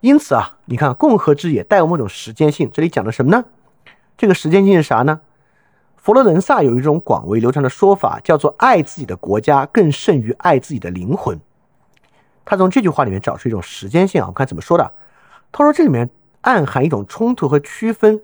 [0.05, 2.71] 因此啊，你看共和制也带有某种时间性。
[2.71, 3.43] 这里讲的什么呢？
[4.19, 5.23] 这个时间性是啥呢？
[5.97, 11.41] 佛罗伦萨有一种广为流传的说法，叫做“爱自己的国家更胜于爱自己的灵魂”。
[12.45, 14.93] 他从这句话里面找出一种时间性啊，我看怎么说的。
[15.51, 16.11] 他说这里面
[16.43, 18.21] 暗含一种冲突和区分。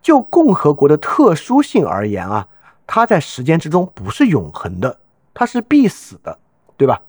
[0.00, 2.46] 就共和国的特殊性而言啊，
[2.86, 5.00] 它在时间之中不是永恒的，
[5.34, 6.38] 它是必死的，
[6.76, 7.02] 对吧？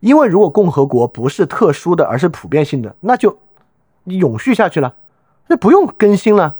[0.00, 3.38] 因为如果共和国不是特殊的，而是普遍性的，那就
[4.04, 4.94] 永续下去了，
[5.48, 6.56] 那不用更新了。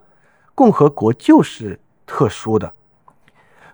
[0.54, 1.80] 共和国就是。
[2.08, 2.72] 特殊的，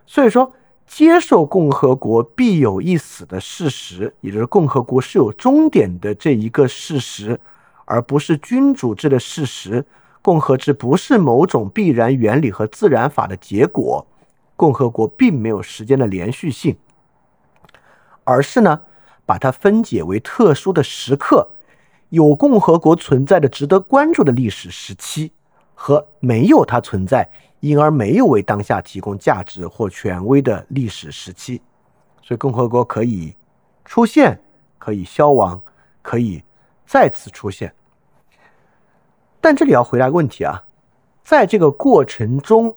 [0.06, 0.54] 所以说
[0.86, 7.38] 接受共和国必有一死的事实，也就是共和国是有终点的这一个事实，
[7.84, 9.84] 而不是君主制的事实。
[10.22, 14.06] 共和制不是某种必然原理和自然法的结果，
[14.56, 16.74] 共和国并没有时间的连续性，
[18.24, 18.80] 而是呢
[19.24, 21.48] 把它分解为特殊的时刻，
[22.08, 25.32] 有共和国存在的值得关注的历史时期
[25.74, 27.28] 和没有它存在。
[27.60, 31.62] 因而没有为当下提供价值或权威的历史时期，
[32.20, 33.36] 所以共和国可以
[33.84, 34.36] 出现，
[34.80, 35.62] 可以消亡，
[36.02, 36.42] 可以
[36.84, 37.72] 再次出现。
[39.40, 40.64] 但这里要回答个问题啊，
[41.22, 42.74] 在这个过程中，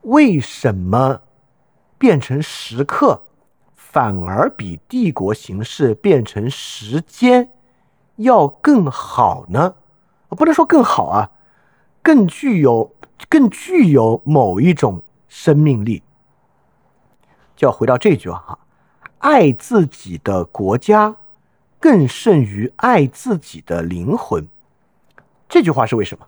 [0.00, 1.20] 为什么
[1.98, 3.20] 变成时刻
[3.96, 7.48] 反而比帝国形式变成时间
[8.16, 9.74] 要更好呢？
[10.28, 11.30] 不能说更好啊，
[12.02, 12.94] 更具有。
[13.30, 16.02] 更具有某一种生命力，
[17.56, 18.58] 就要回到这句话哈：
[19.20, 21.16] 爱自己的国家
[21.80, 24.46] 更胜于爱自己的灵魂。
[25.48, 26.26] 这句话是为什么？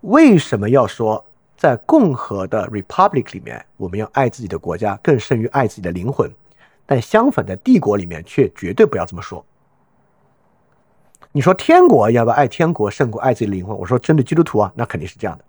[0.00, 1.24] 为什么要说
[1.56, 6.28] 在共和的 republic 里面，我们要爱自己的国家更胜于爱自己的灵魂，
[6.86, 9.44] 但相反，在帝国里面却绝对不要这么说。
[11.32, 13.76] 你说天国要不要爱天国胜过爱自己的灵魂？
[13.76, 15.44] 我说针对基督徒啊，那肯定是这样的，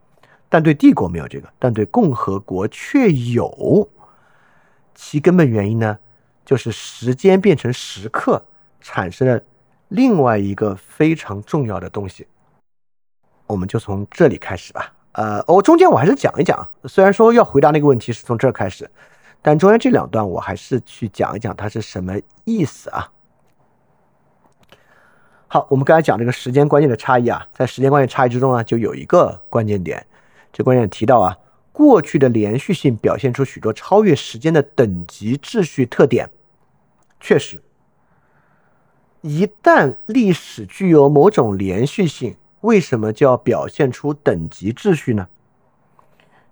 [0.49, 3.87] 但对帝国没有这个，但对共和国却有。
[4.93, 5.97] 其根本原因呢，
[6.43, 8.43] 就是时间变成时刻，
[8.81, 9.39] 产生了
[9.89, 12.27] 另外一个非常重要的东西。
[13.45, 14.91] 我们就从这里开始吧。
[15.13, 18.89] 呃，我中间我还是讲一讲，虽然说要回答那个问题是从这儿开始，
[19.41, 23.11] 但中间这两段我还是去讲一讲它是什么意思啊。
[25.47, 30.05] 好，我们刚才讲这个时间观念的差异啊，在时间观念差异之中啊，就有一个关键点，
[30.51, 31.37] 这关键点提到啊，
[31.71, 36.29] 过去的连续性表现出许多超越时间的等级秩序特点。
[37.19, 37.61] 确实，
[39.21, 42.35] 一旦历史具有某种连续性。
[42.61, 45.27] 为什么就要表现出等级秩序呢？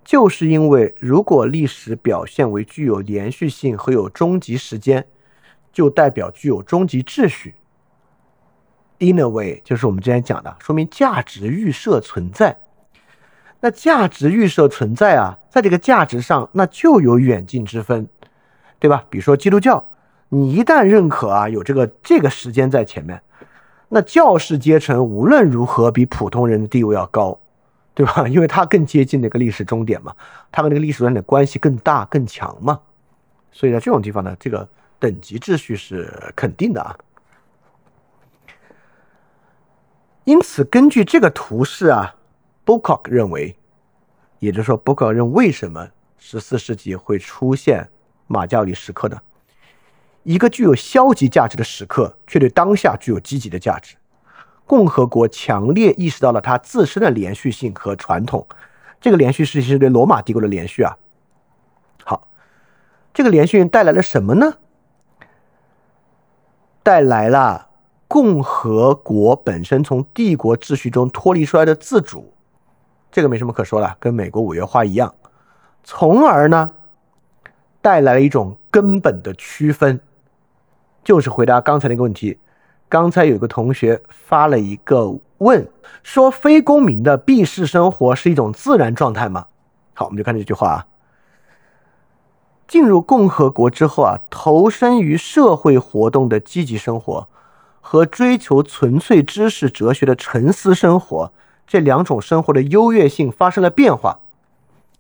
[0.06, 5.06] 就是因为如果历史表现为具有连续性和有终极时间，
[5.74, 7.56] 就代表具有终极秩序。
[9.00, 12.60] In a way，就是我们之前讲的，说明价值预设存在。
[13.62, 18.08] 那价值预设存在啊，在这个价值上，那就有远近之分，
[18.78, 19.04] 对吧？
[19.10, 19.84] 比如说基督教，
[20.30, 23.20] 你一旦认可啊，有这个这个时间在前面。
[23.90, 27.40] 那教士阶层无论如何比普通人的地位要高，
[27.96, 28.28] 对吧？
[28.28, 30.14] 因为他更接近那个历史终点嘛，
[30.52, 32.82] 他跟那个历史终点关系更大更强嘛，
[33.54, 34.68] 所以在这种地方呢，这个
[35.00, 36.96] 等级秩序是肯定的啊。
[40.26, 42.16] 因此，根据这个图示啊
[42.66, 43.56] b o o k o c k 认为，
[44.40, 47.88] 也就是说 b o o k o c k 认为什么十四世纪会出现
[48.28, 49.22] 马加里时刻呢？
[50.24, 53.96] 一个具有消极价值的时刻，却对当下具有积极的价值。
[54.66, 58.48] 共和国强烈意识到了它自身的连续性和传统。
[59.00, 60.98] 这个连续性是对罗马帝国的连续啊。
[62.04, 62.28] 好，
[63.14, 64.56] 这个连续带来了什么呢？
[66.82, 67.68] 带来了
[68.08, 72.34] 共和国本身从帝国秩序中脱离出来的自主。
[73.12, 75.14] 这个没什么可说了，跟美国五月花一样。
[75.84, 76.72] 从而呢，
[77.82, 80.00] 带来了一种根本的区分。
[81.04, 82.40] 就是回答刚才那个问题。
[82.88, 85.68] 刚才有个同学发了一个问，
[86.04, 89.48] 说非公民的避世生活是一种自然状态吗？
[89.94, 90.86] 好，我们就看这句话啊。
[92.68, 97.28] 进入共和国之后啊，投身于社会活动的积极生活
[97.82, 101.32] 和追求纯粹知识哲学的沉思生活，
[101.68, 104.20] 这两种生活的优越性发生了变化。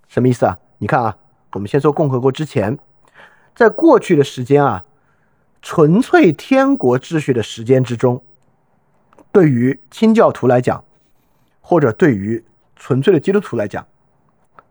[0.07, 0.57] 什么意思啊？
[0.79, 1.17] 你看啊，
[1.53, 2.77] 我们先说共和国之前，
[3.55, 4.83] 在过去的时间啊。
[5.65, 8.23] 纯粹天国秩序的时间之中，
[9.31, 10.81] 对于清教徒来讲，
[11.59, 13.83] 或者对于纯粹的基督徒来讲，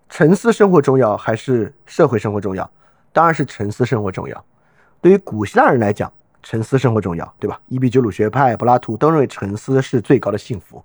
[0.09, 2.71] 沉思生活重要还是社会生活重要？
[3.13, 4.45] 当然是沉思生活重要。
[5.01, 6.11] 对于古希腊人来讲，
[6.45, 7.61] 沉思生活重要，对吧？
[7.67, 10.81] 伊壁鸠鲁学派、柏拉图都认为沉思是最高的幸福，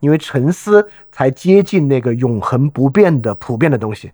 [0.00, 4.10] 因为沉思才接近那个永恒不变的普遍的东西。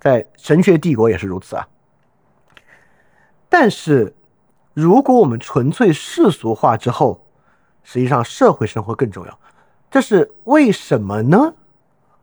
[0.00, 1.68] 在神学帝国也是如此啊。
[3.56, 4.12] 但是，
[4.72, 7.24] 如果我们纯粹世俗化之后，
[7.84, 9.38] 实际上社会生活更重要，
[9.88, 11.54] 这是为什么呢？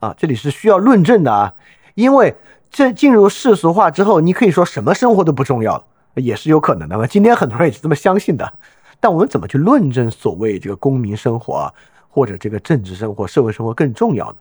[0.01, 1.55] 啊，这里是需要论证的啊，
[1.95, 2.35] 因为
[2.69, 5.85] 这进入世俗化之后，你可以说什么生活都不重要了，
[6.15, 7.07] 也是有可能的嘛。
[7.07, 8.53] 今天很多人也是这么相信的，
[8.99, 11.73] 但我们怎么去论证所谓这个公民生活啊
[12.09, 14.37] 或者这个政治生活、社会生活更重要呢？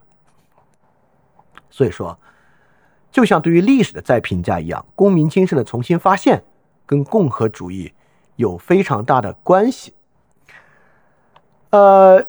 [1.69, 2.19] 所以说，
[3.13, 6.43] 就像对于历史的再评价一样，公民精神的重新发现。
[6.91, 7.93] 跟共和主义
[8.35, 9.93] 有非常大的关系。
[11.69, 12.27] 呃，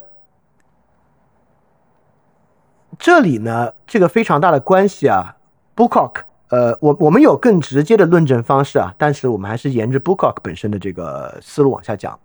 [2.96, 5.36] 这里呢，这个非常大的关系啊
[5.74, 10.40] b o o k o c k 呃，我我们有更直接的论证方式啊，但是我们还是沿着 b o o k o c k
[10.44, 12.16] 本身的这个思路往下讲。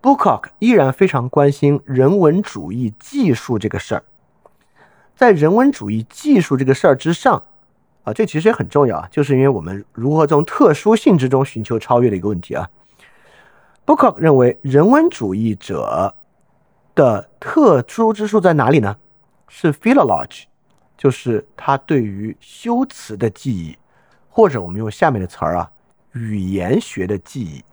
[0.00, 4.02] b o o k o c k 依然非常关心人文主义技术这个事儿，
[5.14, 7.44] 在人文主义技术这个事儿之上。
[8.06, 12.70] 啊，这其实也很重要啊，就是因为我们如何从特殊性之中寻求超越的一个问题啊。
[13.84, 16.14] b o o k 认为，人文主义者
[16.94, 18.96] 的特殊之处在哪里呢？
[19.48, 20.44] 是 philology，
[20.96, 23.76] 就是他对于修辞的记忆，
[24.28, 25.68] 或者我们用下面的词儿啊，
[26.12, 27.64] 语言学的记忆。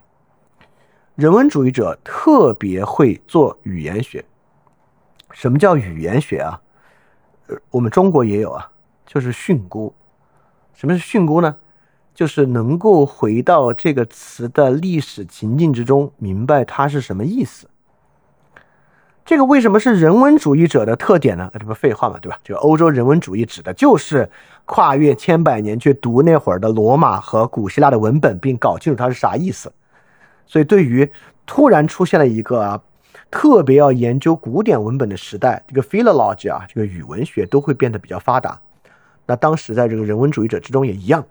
[1.13, 4.25] 人文主义者特别会做语言学。
[5.29, 6.59] 什么叫语言学啊？
[7.49, 8.71] 呃，我们中国也有啊，
[9.05, 9.93] 就是训诂。
[10.73, 11.55] 什么是训诂呢？
[12.13, 17.67] 就是能够回到这个词的历史情境之中，明白它是什么意思。
[19.25, 21.49] 这个为什么是人文主义者的特点呢？
[21.57, 22.37] 这不废话嘛，对吧？
[22.43, 24.29] 这个欧洲人文主义指的就是
[24.65, 29.71] 跨越千百年去读那会儿的罗马和古希腊的文本，并搞清楚它是啥意思。
[30.45, 31.09] 所以，对于
[31.45, 32.81] 突然出现了一个啊，
[33.31, 38.59] 特别要研究古典文本的时代，这个 philology 啊，这个语文学都会变得比较发达。
[39.25, 41.25] 那当时在这个人文主义者之中也一样，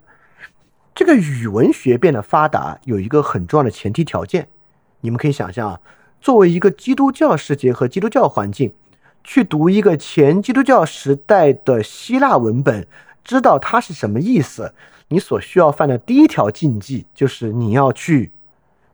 [0.95, 4.47] 这个语文学变得发达有一个很重要的前提条件，
[5.01, 5.79] 你们可以想象啊。
[6.21, 8.73] 作为一个基督教世界和基督教环境，
[9.23, 12.87] 去读一个前基督教时代的希腊文本，
[13.23, 14.73] 知道它是什么意思，
[15.09, 18.31] 你所需要犯的第一条禁忌就是你要去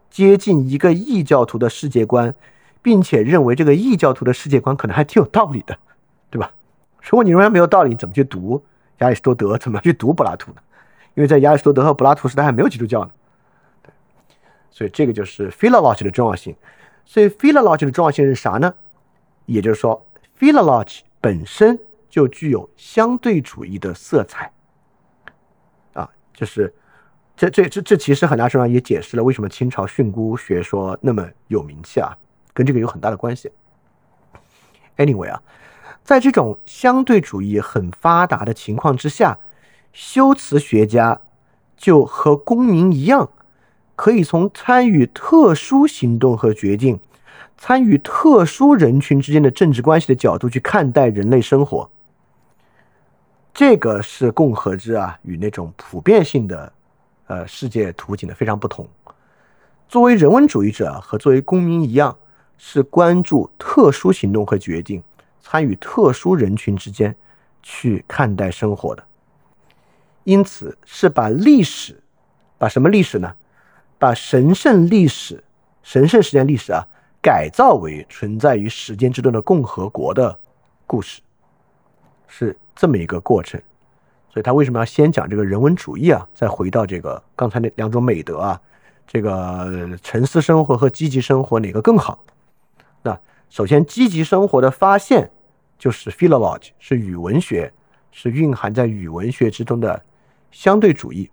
[0.10, 2.34] 接近一个异教徒的世界观，
[2.82, 5.78] 并且认为这个异教徒的世界观可能还挺有道理的，
[6.32, 6.52] 对吧？
[7.04, 8.64] 如果你认为没有道理，怎么去读
[9.00, 9.58] 亚里士多德？
[9.58, 10.62] 怎么去读柏拉图呢？
[11.16, 13.12] 因为在亚里士多德和柏拉图时代还没有基督教呢。
[13.84, 13.92] 对，
[14.70, 16.56] 所以这个就是 philology 的重要性。
[17.06, 18.74] 所以，philology 的重要性是啥呢？
[19.46, 20.06] 也就是说
[20.40, 21.78] ，philology 本身
[22.08, 24.52] 就具有相对主义的色彩。
[25.94, 26.72] 啊，就是
[27.36, 32.16] 这这这这其实很大程度上也解释了为什么清朝训诂学说那么有名气啊，
[32.54, 33.52] 跟这个有很大的关系。
[34.98, 35.42] Anyway 啊，
[36.10, 39.38] 在这种相对主义很发达的情况之下，
[39.94, 41.22] 修辞学家
[41.77, 43.30] 就和公民一样。
[43.95, 46.99] 可以从参与特殊行动和决定、
[47.60, 51.91] 参与特殊人群之间的政治关系的角度去看待人类生活。
[53.53, 56.73] 这个是共和制啊，与那种普遍性的
[57.27, 58.90] 呃世界图景的非常不同。
[59.88, 62.18] 作为人文主义者和作为公民一样，
[62.57, 65.03] 是关注特殊行动和决定、
[65.41, 67.16] 参与特殊人群之间
[67.61, 69.03] 去看待生活的。
[70.24, 72.02] 因此，是把历史，
[72.57, 73.34] 把什么历史呢？
[73.98, 75.44] 把神圣历史、
[75.84, 76.86] 神圣时间历史啊，
[77.22, 80.40] 改造为存在于时间之中的共和国的
[80.86, 81.22] 故事，
[82.28, 83.60] 是这么一个过程。
[84.32, 86.28] 所以他为什么要先讲这个人文主义啊？
[86.34, 88.61] 再回到这个刚才那两种美德啊，
[89.07, 92.24] 这个沉思生活和积极生活哪个更好？
[93.02, 93.20] 那
[93.50, 95.32] 首先，积极生活的发现
[95.78, 97.74] 就是 philology，是语文学，
[98.12, 100.06] 是蕴含在语文学之中的
[100.52, 101.30] 相对主义。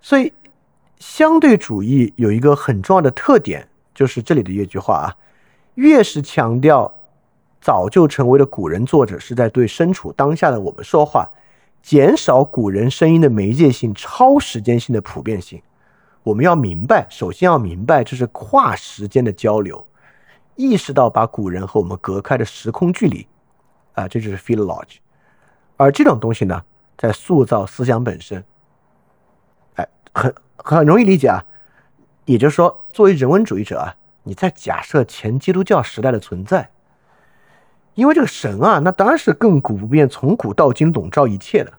[0.00, 0.32] 所以，
[0.98, 5.16] 相对主义有一个很重要的特点，就是这里的一句话啊，
[5.74, 6.92] 越是强调
[7.60, 11.28] 早就成为了古人作者是在对身处当下的我们说话，
[11.82, 15.62] 减少古人声音的媒介性、超时间性的普遍性。
[16.26, 19.86] 我们要明白，首先要明白这是跨时间的交流，
[20.56, 23.24] 意识到把古人和我们隔开的时空距离，
[23.92, 24.96] 啊，这就是 philology。
[25.76, 26.60] 而这种东西呢，
[26.98, 28.44] 在塑造思想本身。
[30.12, 31.44] 很很容易理解啊，
[32.24, 33.94] 也就是说，作为人文主义者啊，
[34.24, 36.70] 你在假设前基督教时代的存在，
[37.94, 41.72] 因为这个神啊，那当然是亘古不变，从古到今笼罩一切的。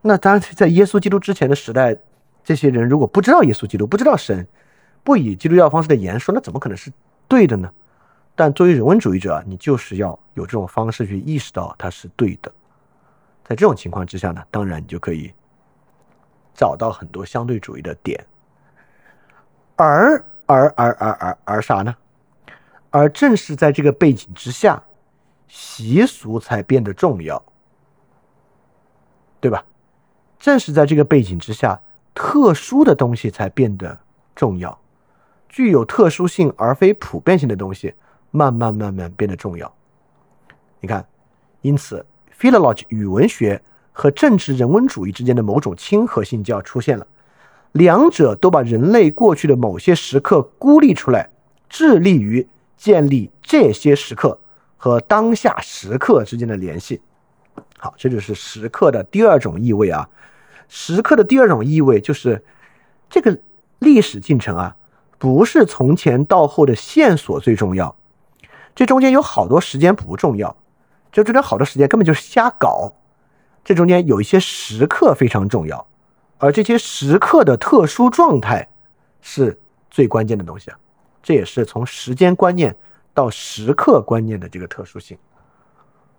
[0.00, 1.96] 那当然，在耶稣基督之前的时代，
[2.44, 4.46] 这些人如果不知道耶稣基督，不知道神，
[5.02, 6.92] 不以基督教方式的言说，那怎么可能是
[7.28, 7.70] 对的呢？
[8.34, 12.50] 但作为人文主义者，你就是要有这种方式去意识到它是对的。
[13.44, 15.32] 在这种情况之下呢，当然你就可以。
[16.54, 18.26] 找到很多相对主义的点，
[19.74, 21.96] 而而而而而而啥呢？
[22.90, 24.82] 而正是在这个背景之下，
[25.48, 27.42] 习俗才变得重要，
[29.40, 29.64] 对吧？
[30.38, 31.80] 正是在这个背景之下，
[32.14, 33.98] 特殊的东西才变得
[34.34, 34.78] 重要，
[35.48, 37.94] 具有特殊性而非普遍性的东西，
[38.30, 39.72] 慢慢慢慢变得重要。
[40.80, 41.06] 你看，
[41.60, 42.04] 因此
[42.38, 43.62] ，philology 语文学。
[43.94, 47.06] 和政治人文主义之间的某种亲和性就要出现了，
[47.72, 51.28] 两者都把人类过去的某些时刻孤立出来，
[51.68, 54.38] 致力于建立这些时刻
[54.78, 57.02] 和当下时刻之间的联系。
[57.76, 60.08] 好，这就是时刻的第二种意味啊。
[60.74, 62.42] 时刻的第二种意味就是
[63.10, 63.38] 这个
[63.78, 64.74] 历史进程啊，
[65.18, 67.94] 不是从前到后的线索最重要，
[68.74, 70.56] 这中间有好多时间不重要，
[71.12, 72.90] 就这点好多时间根本就是瞎搞。
[73.62, 75.86] 这中间有一些时刻非常重要，
[76.38, 78.66] 而这些时刻的特殊状态
[79.20, 80.78] 是最关键的东西啊！
[81.22, 82.74] 这也是从时间观念
[83.12, 85.18] 到时刻观念的这个特殊性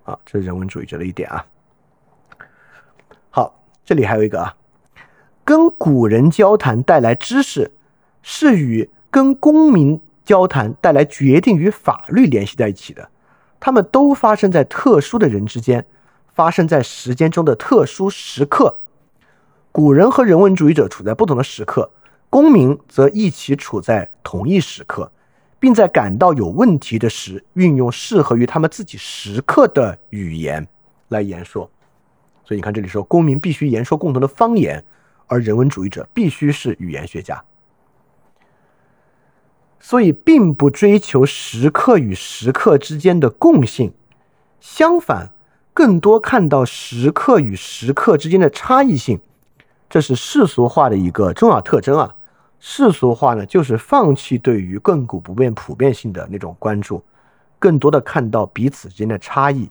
[0.03, 1.43] 啊，这是人文主义者的一点啊。
[3.85, 4.55] 这里还有一个啊，
[5.43, 7.71] 跟古人交谈带来知识，
[8.21, 13.09] 是与跟公民交谈带来决定与法律联系在一起的，
[13.59, 15.85] 他们都发生在特殊的人之间。
[16.35, 18.79] 发生在时间中的特殊时刻，
[19.71, 21.91] 古人和人文主义者处在不同的时刻，
[22.27, 25.11] 公民则一起处在同一时刻，
[25.59, 30.67] 并在感到有问题的时，运用适合于他们自己时刻的语言
[31.09, 31.69] 来言说。
[32.43, 34.83] 所以你看，这里说公民必须言说共同的方言，
[35.27, 37.43] 而人文主义者必须是语言学家。
[39.79, 43.93] 所以，并不追求时刻与时刻之间的共性，
[44.61, 45.31] 相反，
[45.73, 49.19] 更多看到时刻与时刻之间的差异性。
[49.89, 52.15] 这是世俗化的一个重要特征啊！
[52.59, 57.03] 世俗化呢，就是放弃对于亘古不变普遍性的那种关注，
[57.59, 59.69] 更多的看到彼此之间的差异，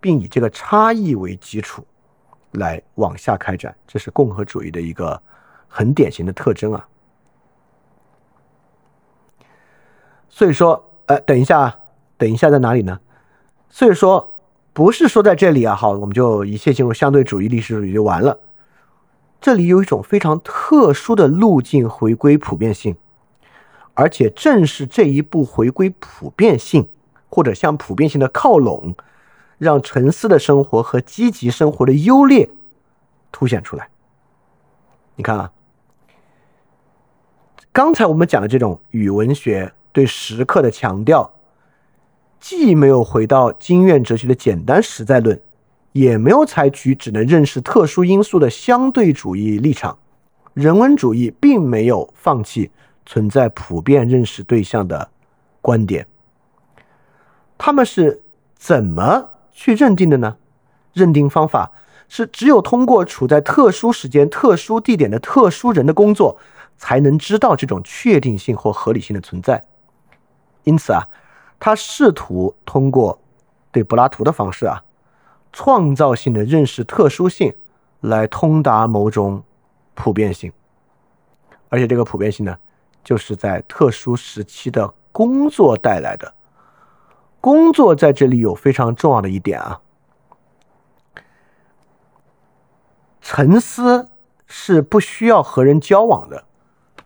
[0.00, 1.84] 并以这个差异为基础。
[2.52, 5.20] 来往下开展，这是共和主义的一个
[5.68, 6.86] 很典型的特征啊。
[10.28, 11.78] 所以说，呃，等一下，
[12.16, 12.98] 等一下在哪里呢？
[13.68, 14.34] 所以说，
[14.72, 18.38] 不是说在这里啊，好，我们就一切进入相对主义历史主义就完了。
[19.40, 22.96] 这里有一种非常特殊的路径回归普遍性，
[23.94, 26.88] 而且正是这一步回归普遍性，
[27.28, 28.94] 或者向普遍性的靠拢。
[29.60, 32.48] 让沉思的生活和积极生活的优劣
[33.30, 33.90] 凸显出来。
[35.16, 35.52] 你看啊，
[37.70, 41.30] 刚才我们讲的这种语文学对时刻的强调，
[42.40, 45.38] 既没有回到经验哲学的简单实在论，
[45.92, 49.98] 也没有采取只能认识特殊因素的相对主义立场。
[50.54, 52.70] 人文主义并没有放弃
[53.04, 55.10] 存在普遍认识对象的
[55.60, 56.06] 观点。
[57.58, 58.22] 他们是
[58.56, 59.28] 怎么？
[59.52, 60.36] 去认定的呢？
[60.92, 61.70] 认定方法
[62.08, 66.38] 是只有通过处在特殊时间、特殊地点的特殊人的工作，
[66.76, 69.62] 才能知道这种确定性或合理性的存在。
[70.64, 71.04] 因此啊，
[71.58, 73.20] 他试图通过
[73.70, 74.82] 对柏拉图的方式啊，
[75.52, 77.54] 创造性的认识特殊性，
[78.00, 79.42] 来通达某种
[79.94, 80.52] 普遍性。
[81.68, 82.56] 而且这个普遍性呢，
[83.04, 86.34] 就是在特殊时期的工作带来的。
[87.40, 89.80] 工作在这里有非常重要的一点啊，
[93.20, 94.08] 沉思
[94.46, 96.44] 是不需要和人交往的，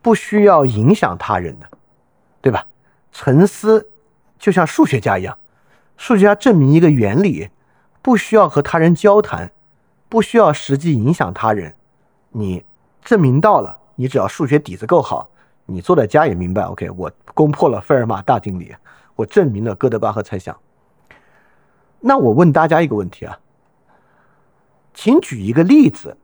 [0.03, 1.69] 不需要影响他人的，
[2.41, 2.67] 对吧？
[3.13, 3.89] 沉思
[4.39, 5.39] 就像数学家一样，
[5.97, 7.51] 数学家证明一个原理，
[8.03, 9.53] 不需要和他人交谈，
[10.09, 11.75] 不需要实际影响他人，
[12.31, 12.65] 你
[13.05, 15.29] 证明到了，你只要数学底子够好，
[15.67, 16.63] 你坐在家也明白。
[16.63, 18.75] OK，我攻破了费尔马大定理。
[19.17, 20.59] 我证明了哥德巴赫猜想。
[22.01, 23.39] 那我问大家一个问题啊，
[24.93, 26.17] 请举一个例子，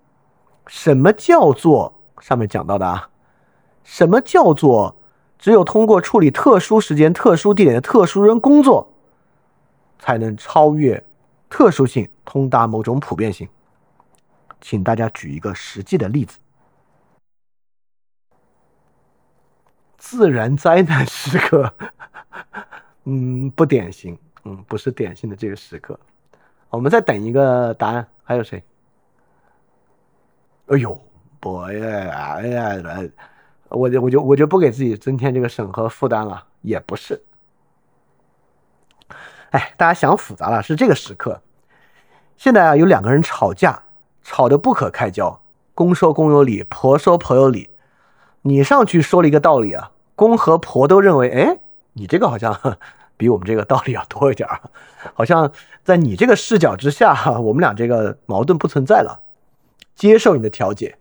[0.67, 3.09] 什么叫做上面讲到的啊？
[3.83, 4.95] 什么叫做
[5.39, 8.93] 只有通过处理特殊时间、特殊地点的特殊人工作，
[9.99, 11.03] 才能超越
[11.49, 13.49] 特殊性，通达某种普遍性？
[14.61, 16.39] 请大家举一个实际的例子。
[19.97, 21.73] 自然灾难时刻。
[23.05, 25.98] 嗯，不典型，嗯，不是典型的这个时刻。
[26.68, 28.62] 我们再等一个答案，还有谁？
[30.66, 31.01] 哎呦，
[31.40, 33.10] 不呀，哎呀，
[33.70, 37.20] 我就我就我就不给自己增添这个审核负担了，也不是。
[39.51, 41.40] 哎，大家想复杂了，是这个时刻。
[42.36, 43.82] 现在啊，有两个人吵架，
[44.22, 45.40] 吵得不可开交，
[45.74, 47.70] 公说公有理，婆说婆有理。
[48.43, 51.59] 你上去说了一个道理啊，公和婆都认为，哎。
[52.01, 52.59] 你这个好像
[53.18, 54.59] 比我们这个道理要多一点儿，
[55.12, 55.52] 好像
[55.85, 59.20] 在你这个视角之下， 我们俩这个矛盾不存在了。
[59.94, 60.97] 接受你的调解，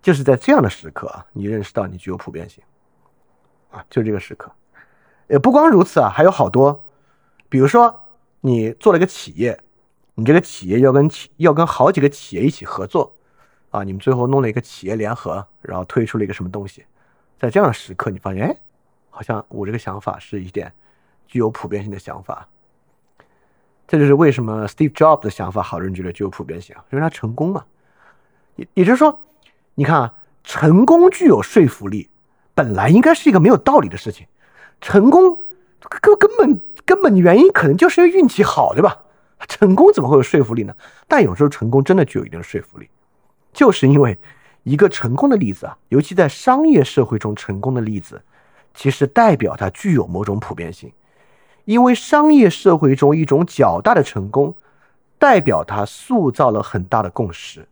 [0.00, 2.64] 就是在这样的时刻啊，你认识到你具有普遍性
[3.70, 4.50] 啊，就这个时刻。
[5.28, 6.82] 也不光如此啊，还有好多，
[7.50, 7.94] 比如说
[8.40, 9.60] 你做了一个企业，
[10.14, 13.14] 你这个企业要跟企要跟好几个企业一起合作
[13.68, 16.86] 啊，你们最后弄了一个企业联合，然后推出了一个什么东西，
[17.38, 18.56] 在这样的时刻，你发现哎。
[19.10, 20.72] 好像我这个想法是一点
[21.26, 22.48] 具有普遍性的想法，
[23.86, 27.64] 这就是为什么 Steve Jobs 的想法好多人觉得具有普遍性，因为他成功嘛。
[28.56, 29.20] 也也就是说，
[29.74, 32.08] 你看啊，成功具有说服力，
[32.54, 34.26] 本来应该是一个没有道理的事情。
[34.80, 35.42] 成功
[36.00, 38.96] 根根本根本原因可能就是因为运气好，对吧？
[39.48, 40.74] 成功怎么会有说服力呢？
[41.06, 42.88] 但有时候成功真的具有一定的说服力，
[43.52, 44.18] 就是因为
[44.62, 48.22] 一个成功的例子啊，尤其在商业社会中成功的例子。
[48.74, 50.92] 其实代表它具有某种普遍性，
[51.64, 54.54] 因为商业社会中一种较大的成功，
[55.18, 57.66] 代表它塑造了很大的共识。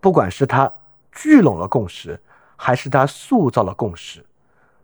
[0.00, 0.72] 不管是它
[1.12, 2.20] 聚拢了共识，
[2.56, 4.24] 还是它塑造了共识，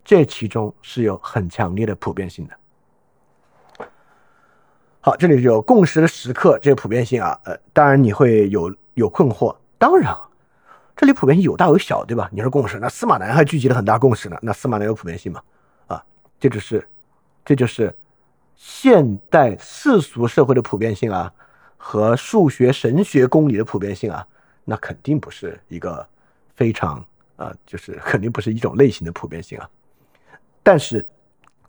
[0.05, 3.87] 这其中是有很强烈的普遍性的。
[5.01, 10.15] 好，这里有共识的时刻，这个普遍性啊，呃，当然你会有有困惑，当然。
[11.01, 12.29] 这里普遍性有大有小，对吧？
[12.31, 15.43] 你说共识，那司马南还聚集了很大共识呢，那司马南有普遍性吗？
[15.87, 16.05] 啊
[16.39, 16.87] 这就是，
[17.43, 17.97] 这就是
[18.55, 21.33] 现代世俗社会的普遍性啊，
[21.79, 24.27] 和数学、神学、公理的普遍性啊，
[24.63, 26.07] 那肯定不是一个
[26.55, 27.03] 非常
[27.37, 29.67] 啊，就是 肯定不是一种类型的普遍性啊。
[30.63, 31.03] 但是，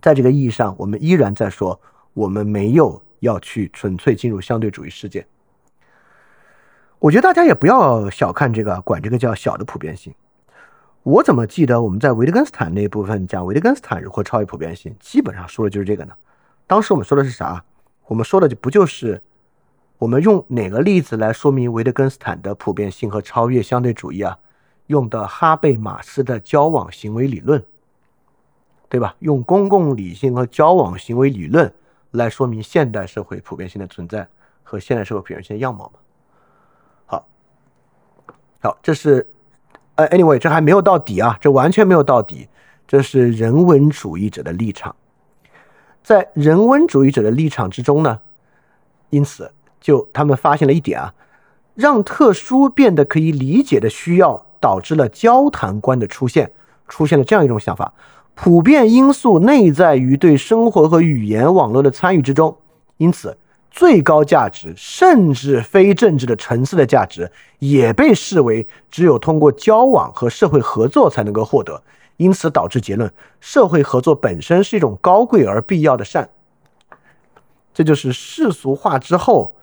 [0.02, 1.80] 在这个意义上，我们依然在说，
[2.12, 5.26] 我们没有要去纯粹进入相对主义世界。
[7.02, 10.14] 我觉得大家也不要小看这个，管这个叫小的普遍性。
[11.02, 16.14] 我怎么记得我们在维特根斯坦那部分讲维特根斯坦如何超越普遍性，基本上说的就是这个呢？
[16.68, 17.66] 当时我们说的是啥？
[18.06, 19.20] 我们说的就不就是
[19.98, 24.38] 我们用哪个例子来说明维特根斯坦的普遍性和超越相对主义啊？
[24.86, 27.66] 用的哈贝马斯的交往行为理论，
[28.88, 29.16] 对吧？
[29.18, 31.74] 用公共理性和交往行为理论
[32.12, 34.28] 来说明现代社会普遍性的存在
[34.62, 35.94] 和现代社会普遍性的样貌嘛？
[38.64, 39.26] 好，这是，
[39.96, 42.48] 呃，anyway，这还没有到底啊，这完全没有到底，
[42.88, 44.96] 这是人文主义者的立场，
[46.04, 48.20] 在人文主义者的立场之中呢，
[49.10, 51.12] 因此就他们发现了一点啊，
[51.74, 56.52] 让特殊变得可以理解的需要，导致了交谈观的出现，
[56.88, 57.92] 出现了这样一种想法：
[58.36, 62.56] 普遍因素内在于对生活和语言网络的参与之中，
[62.98, 63.36] 因此。
[63.72, 71.82] 最高价值，甚至非政治的层次的价值，也被视为只有通过交往和社会合作才能够获得，
[72.18, 76.30] 因此导致结论：社会合作本身是一种高贵而必要的善。
[77.74, 79.56] 这就是世俗化之后，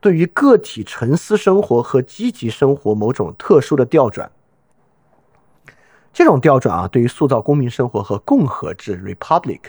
[0.00, 4.30] 对于个体沉思生活和积极生活某种特殊的调转。
[6.12, 9.60] 这种调转啊，对于塑造公民生活和共和制 （republic）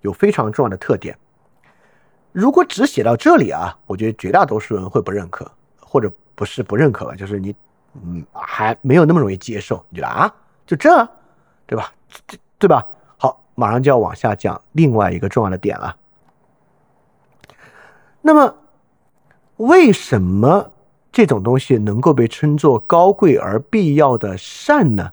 [0.00, 1.18] 有非常重要的特点。
[2.32, 5.50] 如果只写到这里啊，我觉得绝大多数人会不认可，
[5.80, 7.54] 或者不是不认可吧，就是你，
[7.94, 9.84] 嗯，还没有那么容易接受。
[9.88, 10.32] 你觉得啊，
[10.66, 11.08] 就这，
[11.66, 11.92] 对吧？
[12.26, 12.86] 这对吧？
[13.16, 15.96] 好，马上就要往下讲另外一个重要的点了。
[18.20, 18.54] 那么，
[19.56, 20.70] 为什么
[21.10, 25.12] 这种东西能够被称作高贵而必要的善呢？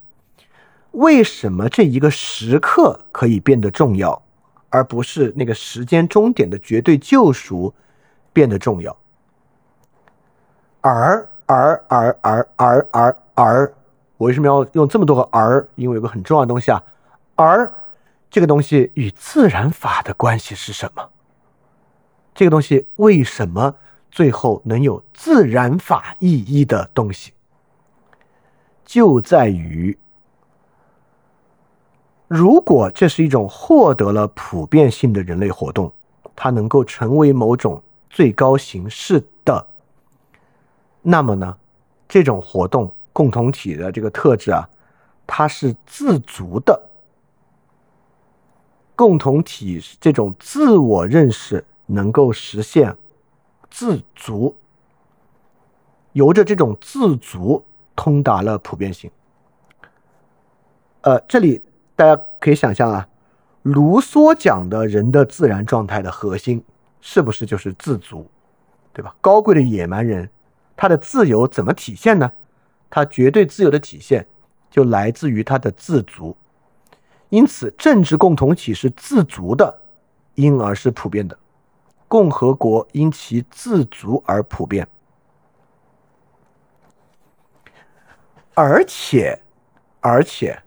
[0.92, 4.22] 为什么这一个时刻可以变得重要？
[4.76, 7.74] 而不是那个时间终点的绝对救赎
[8.34, 8.94] 变得重要，
[10.82, 13.74] 而而而而而而而，
[14.18, 15.66] 我为什么要用这么多个而？
[15.76, 16.84] 因为有个很重要的东西啊，
[17.36, 17.72] 而
[18.30, 21.10] 这个东西与自然法的关系是什么？
[22.34, 23.76] 这个东西为什么
[24.12, 27.32] 最后能有自然法意义的东西？
[28.84, 29.98] 就在于。
[32.28, 35.94] 如果这是一种获得了普遍性的人类活动，
[36.36, 39.68] 它能够成为某种最高形式的，
[41.04, 41.56] 那么呢，
[42.08, 44.68] 这种活动共同体的这个特质啊，
[45.28, 46.90] 它是自足的。
[48.96, 52.98] 共同体这种自我认识能够实现
[53.70, 54.56] 自足，
[56.14, 57.64] 由着这种自足
[57.96, 59.12] 通达了普遍性。
[61.02, 61.62] 呃，这里。
[61.96, 63.08] 大家可以想象啊，
[63.64, 66.64] 卢梭讲的人的自然状态的核心，
[67.00, 68.30] 是不是就是自足，
[68.92, 69.16] 对吧？
[69.22, 70.30] 高贵的野蛮人，
[70.76, 72.32] 他的自由怎么体现呢？
[72.90, 74.28] 他绝对自由的体现，
[74.70, 76.36] 就来自于他的自足。
[77.30, 79.82] 因此，政治共同体是自足的，
[80.36, 81.38] 因而是普遍的。
[82.08, 84.88] 共和国因其自足而普遍，
[88.54, 89.42] 而且，
[90.02, 90.62] 而且。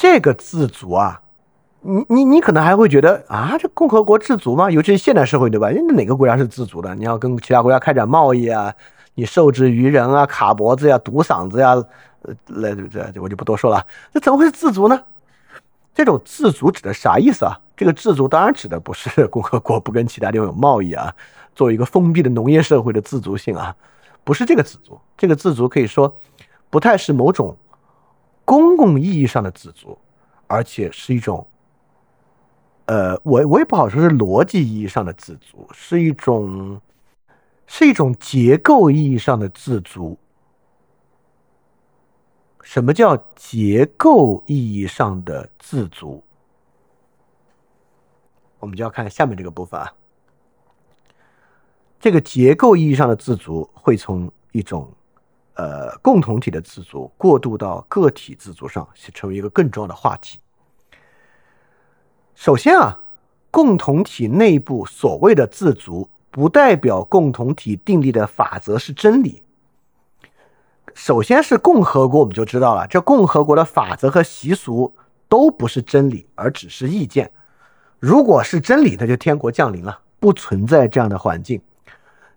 [0.00, 1.20] 这个自足啊，
[1.82, 4.70] 你你你可能还会觉得啊，这共和国自足吗？
[4.70, 5.68] 尤其是现代社会，对吧？
[5.70, 6.94] 那哪个国家是自足的？
[6.94, 8.72] 你要跟其他国家开展贸易啊，
[9.14, 11.74] 你受制于人啊，卡脖子呀，堵嗓子呀，
[12.22, 13.86] 呃，来这这我就不多说了。
[14.14, 14.98] 这怎么会是自足呢？
[15.94, 17.60] 这种自足指的啥意思啊？
[17.76, 21.14] 这个自足当然指的不是 共和国不跟其他地方有贸易啊，
[21.54, 23.76] 作为一个封闭的农业社会的自足性啊，
[24.24, 24.98] 不是这个自足。
[25.18, 26.16] 这个自足可以说
[26.70, 27.54] 不太是某种。
[28.50, 29.96] 公共意义上的自足，
[30.48, 31.46] 而且是一种，
[32.86, 36.80] 呃，我我也不好说是逻辑意义上的自足，是一种，
[37.68, 40.18] 是一种结构意义上的自足。
[42.64, 46.20] 什么叫结构意义上的自足？
[48.58, 49.94] 我们就要看下面这个部分啊。
[52.00, 54.92] 这个结构意义上的自足会从一种。
[55.60, 60.40] 呃，共同体的自足过渡到个体自足上，是成为一个更重要的话题。
[62.34, 62.98] 首先啊，
[63.50, 69.42] 共同体内部所谓的自足，不代表共同体定立的法则是真理。
[70.94, 74.96] 首先是共和国，我们就知道了，这共和国的法则和习俗
[75.28, 77.30] 都不是真理，而只是意见。
[77.98, 81.60] 如果是真理，那就天国降临了，不存在这样的环境。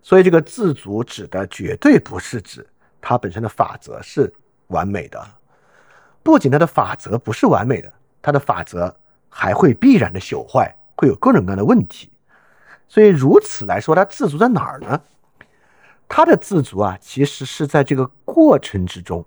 [0.02, 2.68] 所以这个自足指的绝对不是指
[3.06, 4.34] 它本身的法则是
[4.68, 5.22] 完美的，
[6.24, 8.96] 不仅它的法则不是完美的，它的法则
[9.28, 12.10] 还会必然的朽坏，会有各种各样的问题。
[12.88, 15.02] 所以如此来说，它自足在哪儿呢？
[16.08, 19.26] 它的自足啊，其实是在这个过程之中。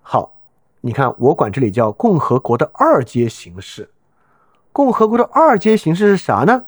[0.00, 0.34] 好，
[0.80, 3.90] 你看，我管这里叫共和国的二阶形式。
[4.72, 6.64] 共和国的二阶形式是啥呢？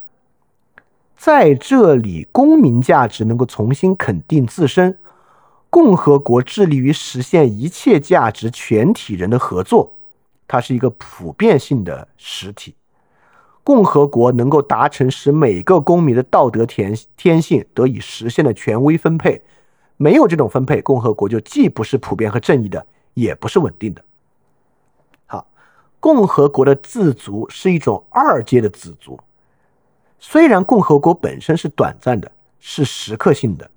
[1.21, 4.99] 在这里，公民价值能够重新肯定自身。
[5.69, 9.93] 共和国致力于实现一切价值全体人的合作，
[10.49, 12.75] 它是一个普遍性的实体。
[13.63, 19.43] 共和国能够达成使每个公民的道德天天性得以实现的权威分配。
[19.99, 22.87] 没有这种分配，共和国就既不是普遍和正义的。
[23.13, 24.03] 也不是稳定的。
[25.27, 25.47] 好，
[26.01, 29.21] 共和国的自足是一种二阶的自足。
[30.23, 33.69] 虽然共和国本身是短暂的，是时刻性的，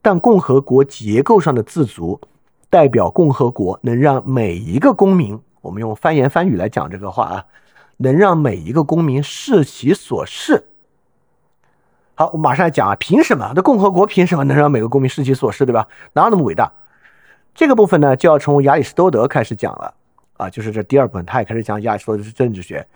[0.00, 2.18] 但共和国结构上的自足，
[2.70, 7.44] 代表共和国能让每一个公民，我们用翻言翻语来讲这个话啊，
[7.98, 10.64] 能让每一个公民视其所视。
[12.14, 13.52] 好，我马上来讲啊，凭什么？
[13.54, 15.86] 那共和国凭什么能让每个公民视其所视，对吧？
[16.14, 16.72] 哪有那么伟大？
[17.54, 19.92] 这个部分呢，就要从亚里士多德开始讲了
[20.38, 22.86] 啊，就是这第二部分，他也开始讲亚里士多德是政治学。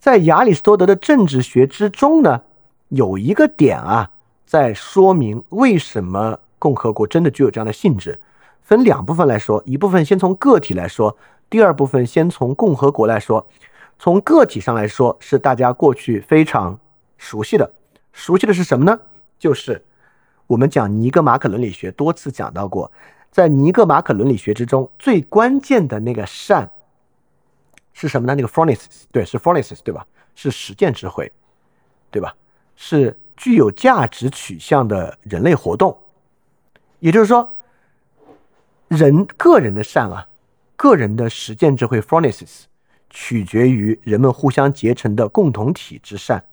[0.00, 2.40] 在亚里士多德的政治学之中呢，
[2.88, 4.10] 有一个点啊，
[4.46, 8.18] 在说明为什么共和国真的具有这样的性质。
[8.62, 11.14] 分两部分来说，一部分先从个体来说，
[11.50, 13.46] 第二部分先从共和国来说。
[13.98, 16.78] 从个体上来说，是大家过去非常
[17.18, 17.70] 熟悉的，
[18.14, 18.98] 熟悉的是什么呢？
[19.38, 19.84] 就是
[20.46, 22.90] 我们讲尼格马可伦理学多次讲到过。
[23.30, 26.70] 在尼格马可伦理学之中，最关键的那个善
[27.92, 28.34] 是什么呢？
[28.34, 29.82] 那个 f o r n e s s 对，是 f o r n e s s
[29.82, 30.06] 对吧？
[30.34, 31.30] 是实践智慧，
[32.10, 32.34] 对吧？
[32.76, 35.96] 是具有价值取向的人类活动。
[37.00, 37.54] 也就是说，
[38.88, 40.28] 人个人的善啊，
[40.76, 42.66] 个人的实践智慧 f o r n e s s
[43.10, 46.44] 取决于人们互相结成的共同体之善，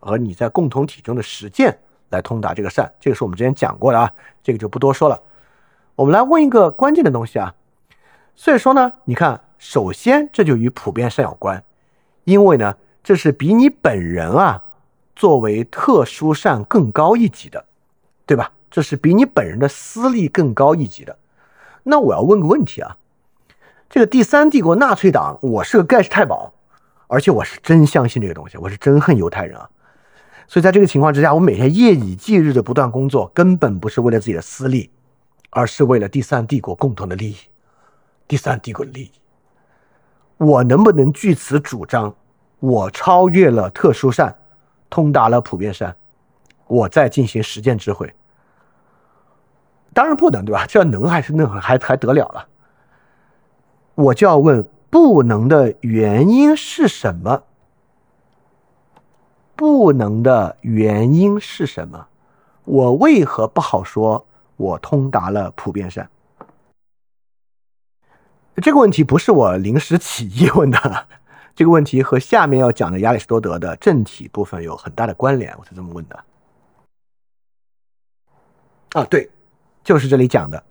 [0.00, 1.78] 而你在共同体中的实践
[2.08, 2.92] 来通达这个善。
[2.98, 4.12] 这个是我们之前讲过的啊，
[4.42, 5.22] 这个就不多说了。
[5.94, 7.54] 我们来问一个关键的东西啊，
[8.36, 11.64] 所以说呢，你看，首先这就与普遍善有关，
[12.24, 14.62] 因为呢，这是比你本人啊
[15.16, 17.64] 作为特殊善更高一级的，
[18.26, 18.52] 对吧？
[18.70, 21.16] 这是比你本人的私利更高一级的。
[21.84, 22.98] 那我要问个问题啊，
[23.88, 26.52] 这个第三帝国纳粹党，我是个盖世太保，
[27.06, 29.70] 而且我是真相信这个东西，我是真恨犹太人啊，
[30.46, 34.90] 所以在这个情况之下，我每天夜以继日的不断工作，根本不是为了自己的私利。
[35.50, 37.36] 而是为了第三帝国共同的利益，
[38.28, 39.12] 第三帝国的利益。
[40.38, 42.14] 我能不能据此主张，
[42.60, 44.34] 我超越了特殊善，
[44.90, 45.94] 通达了普遍善，
[46.66, 48.12] 我再进行实践智慧？
[49.94, 50.66] 当然不能，对吧？
[50.66, 52.46] 这能还是能还还得了了？
[53.94, 57.42] 我就要问，不能的原因是什么？
[59.54, 62.06] 不能的原因是什么？
[62.64, 64.26] 我为何不好说？
[64.56, 66.06] 我通达了普遍善，
[68.62, 71.06] 这个问题不是我临时起意问的，
[71.54, 76.24] 这个问题和下面要讲的亚里士多德的政体部分有很大的关联，我才这么问的。
[78.92, 79.28] 啊，对，
[79.84, 80.64] 就是这里讲的，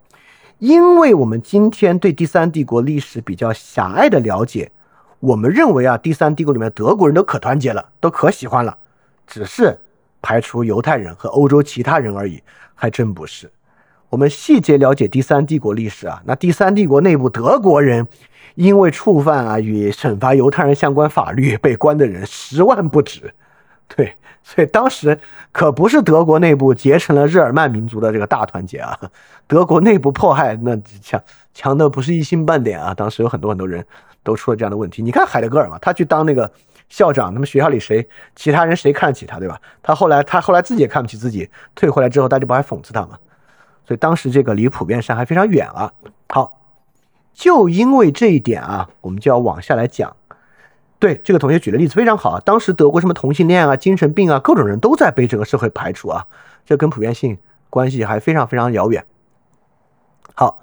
[0.57, 4.72] 因为我们今天对第三帝国历史比较狭隘的了解，
[5.20, 8.76] 我们认为啊，第三帝国里面德国人都可团结了，都可喜欢了，
[9.28, 9.80] 只是
[10.24, 12.41] 排除犹太人和欧洲其他人而已，
[12.74, 13.52] 还真不是。
[14.16, 18.08] 我们细节了解第三帝国历史啊，那第三帝国内部德国人
[18.56, 23.34] 因为触犯啊与惩罚犹太人相关法律被关的人十万不止，
[23.94, 25.20] 对，所以当时
[25.52, 28.98] 可不是德国内部结成了日耳曼民族的这个大团结啊，
[29.48, 31.22] 德国内部迫害那强
[31.54, 33.86] 强的不是一星半点啊，当时有很多很多人
[34.24, 35.04] 都出了这样的问题。
[35.04, 36.50] 你看海德格尔嘛，他去当那个
[36.88, 39.60] 校长，那么学校里谁其他人谁看得起他，对吧？
[39.84, 43.20] 他后来他后来自己也看不起自己，退回来之后大家不还讽刺他吗？
[43.86, 45.94] 所以当时这个离普遍善还非常远啊。
[46.28, 46.62] 好，
[47.34, 50.16] 就因为这一点啊，我们就要往下来讲。
[50.98, 52.41] 对这个同学举的例子非常好啊。
[52.44, 56.26] 当时德国什么同性恋啊、精神病啊，各种人都在被这个社会排除啊，
[56.66, 57.38] 这跟普遍性
[57.70, 59.06] 关系还非常非常遥远。
[60.34, 60.62] 好，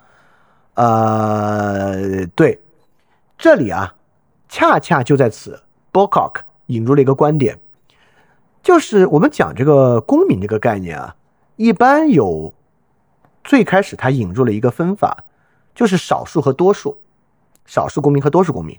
[0.75, 2.61] 呃，对，
[3.39, 3.95] 这里啊，
[4.49, 5.63] 恰恰就在此
[5.93, 7.59] b o c o c k 引入了一个观点，
[8.63, 11.15] 就是我们讲这个公民这个概念啊，
[11.57, 12.53] 一般有。
[13.45, 15.25] 最开始他引入了一个分法，
[15.75, 16.99] 就是少数和多数，
[17.67, 18.79] 少数公民和多数公民。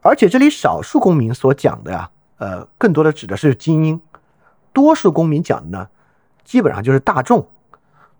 [0.00, 4.00] 而且这里少数公民所讲的呀，呃，更多的指的是精英，
[4.72, 5.88] 多数公民讲的呢，
[6.44, 7.46] 基本上就是大众。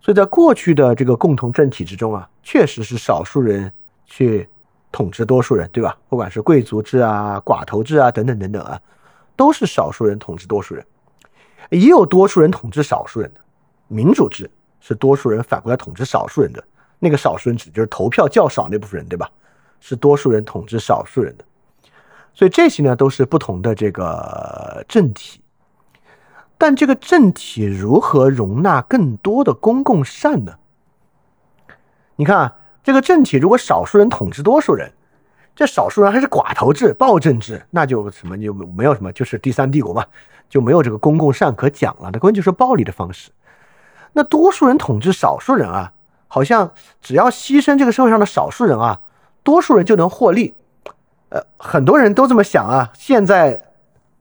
[0.02, 3.70] 所以在过去的这个共同政体之中啊，确实是少数人
[4.06, 4.48] 去
[4.90, 5.96] 统治多数人，对吧？
[6.08, 8.80] 不管是贵族制啊、寡头制啊等等等等啊，
[9.36, 10.84] 都是少数人统治多数人，
[11.70, 13.40] 也有多数人统治少数人的
[13.88, 14.50] 民主制
[14.80, 16.64] 是多数人反过来统治少数人的，
[16.98, 19.30] 那个少数人指就是投票较少那部分人，对吧？
[19.78, 21.44] 是多数人统治少数人的，
[22.34, 25.40] 所以这些呢都是不同的这个政体。
[26.58, 30.52] 但这个政体如何容纳更多的公共善呢？
[32.16, 34.92] 你看啊，这个政体如果少数人统治多数人，
[35.56, 40.04] 这少数人还是寡头制、暴政制，那就什么就没有什么，就是第三帝国嘛，
[40.50, 42.10] 就没有这个公共善可讲了。
[42.12, 43.30] 那关键就是暴力的方式。
[44.12, 45.92] 那多数人统治少数人啊，
[46.26, 49.00] 好像只要牺牲这个社会上的少数人啊，
[49.42, 50.54] 多数人就能获利。
[51.28, 52.90] 呃，很多人都这么想啊。
[52.94, 53.72] 现在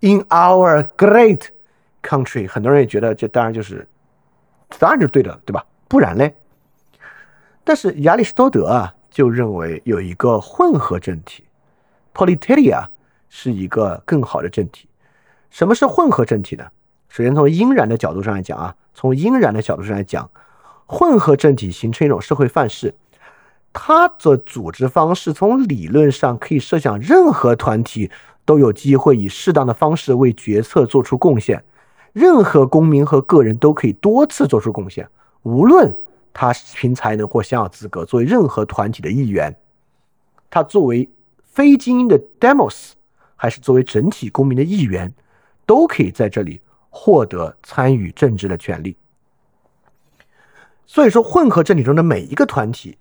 [0.01, 1.47] ，in our great
[2.03, 3.87] Country，很多人也觉得这当然就是，
[4.77, 5.65] 当然就对的，对吧？
[5.87, 6.35] 不然嘞？
[7.63, 11.43] 但是亚里士多德啊，就认为有一个混合政体
[12.13, 12.85] ，Politeia
[13.27, 14.87] 是一个更好的政体。
[15.49, 16.65] 什么是混合政体呢？
[17.09, 20.30] 首先从应然的角度上来讲啊，从应然的角度上来讲，
[20.85, 22.93] 混合政体形成一种社会范式，
[23.71, 28.11] 它的组织方式从理论上可以设想，任何团体
[28.43, 31.63] 都有机会以适当的方式为决策做出贡献。
[32.11, 35.07] 任何公民和个人都可以多次做出贡献，
[35.43, 35.95] 无论
[36.34, 39.55] 他凭才能或享有资格作为任何团体的一员，
[40.49, 41.09] 他作为
[41.45, 42.91] 非精英的 demos，
[43.38, 45.13] 还是作为整体公民的一员，
[45.65, 46.59] 都可以在这里
[47.01, 48.97] 获得参与政治的权利。
[50.85, 52.97] 所以说，混合政体中的每一个团体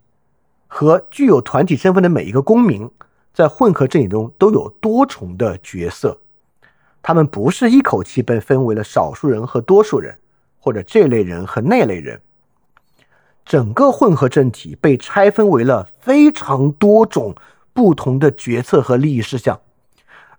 [0.69, 2.89] 和具有团体身份的每一个公民，
[3.35, 6.17] 在混合政体中都有多重的角色。
[7.03, 10.17] 他们不是一口气被分为了少数人和多数人，
[10.61, 12.21] 或者这类人和那类人。
[13.45, 17.35] 整个混合政体被拆分为了非常多种
[17.73, 19.59] 不同的决策和利益事项，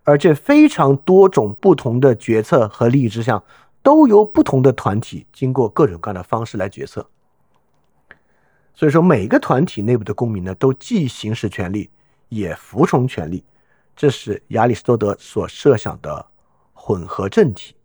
[0.03, 3.43] 而这非常多种不同的决策和利益之项
[3.83, 7.07] 都由不同的团体经过各种各样的方式来决策。
[8.73, 11.89] 所以说，每个团体内部的公民呢，都既行使权利，
[12.29, 13.43] 也服从权利。
[13.95, 16.27] 这是亚里士多德所设想的。
[16.81, 17.75] 混合政体，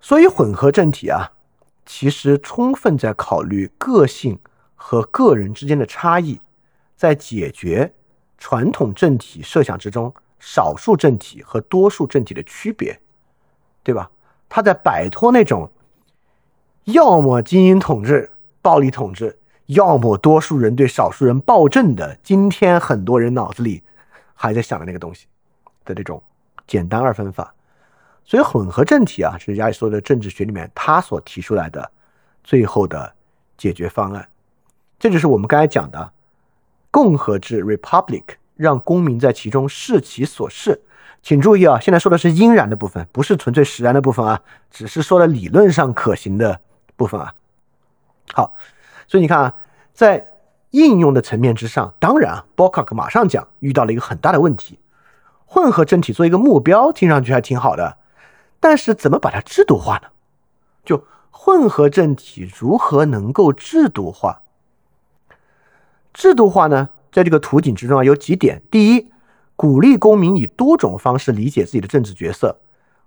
[0.00, 1.32] 所以混合政体啊，
[1.84, 4.38] 其实充分在考虑个性
[4.76, 6.40] 和个人之间的差异，
[6.96, 7.92] 在解决
[8.44, 13.00] 传统政体设想之中少数政体和多数政体的区别，
[13.82, 14.10] 对吧？
[14.50, 15.72] 他在摆脱那种
[16.84, 18.30] 要么精英统治、
[18.60, 23.82] 暴力统治，要么多数人对少数人暴政的今天很多人脑子里
[24.34, 25.26] 还在想的那个东西
[25.86, 26.22] 的这种。
[26.66, 27.54] 简单二分法，
[28.26, 31.90] 所以混合政体啊，是亚里士多德政治学里面他所提出来的
[32.42, 33.10] 最后的
[33.56, 34.28] 解决方案。
[34.98, 36.12] 这就是我们刚才讲的
[36.94, 38.22] 共和制 （republic），
[38.54, 40.80] 让公民在其中视其所视。
[41.24, 44.40] 请注意啊，现在说的是应然的部分，不是纯粹实然的部分啊，
[44.70, 46.60] 只是说了理论上可行的
[46.94, 47.34] 部分啊。
[48.32, 48.54] 好，
[49.08, 49.56] 所以你看啊，
[49.92, 50.24] 在
[50.70, 54.78] 应用的层面之上，当然啊，波卡克马上讲遇到了一个很大的问题。
[55.46, 57.96] 混合政体做一个目标，听上去还挺好的，
[58.60, 60.06] 但是怎么把它制度化呢？
[60.84, 64.42] 就混合政体如何能够制度化？
[66.14, 69.10] 制度化呢，在这个图景之中啊，有几点：第一，
[69.54, 72.56] 鼓励公民以多种方式理解自己的政治角色。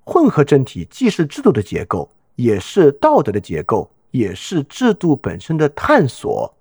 [0.04, 6.54] 混合政体既是制度的结构，也是道德的结构，也是制度本身的探索，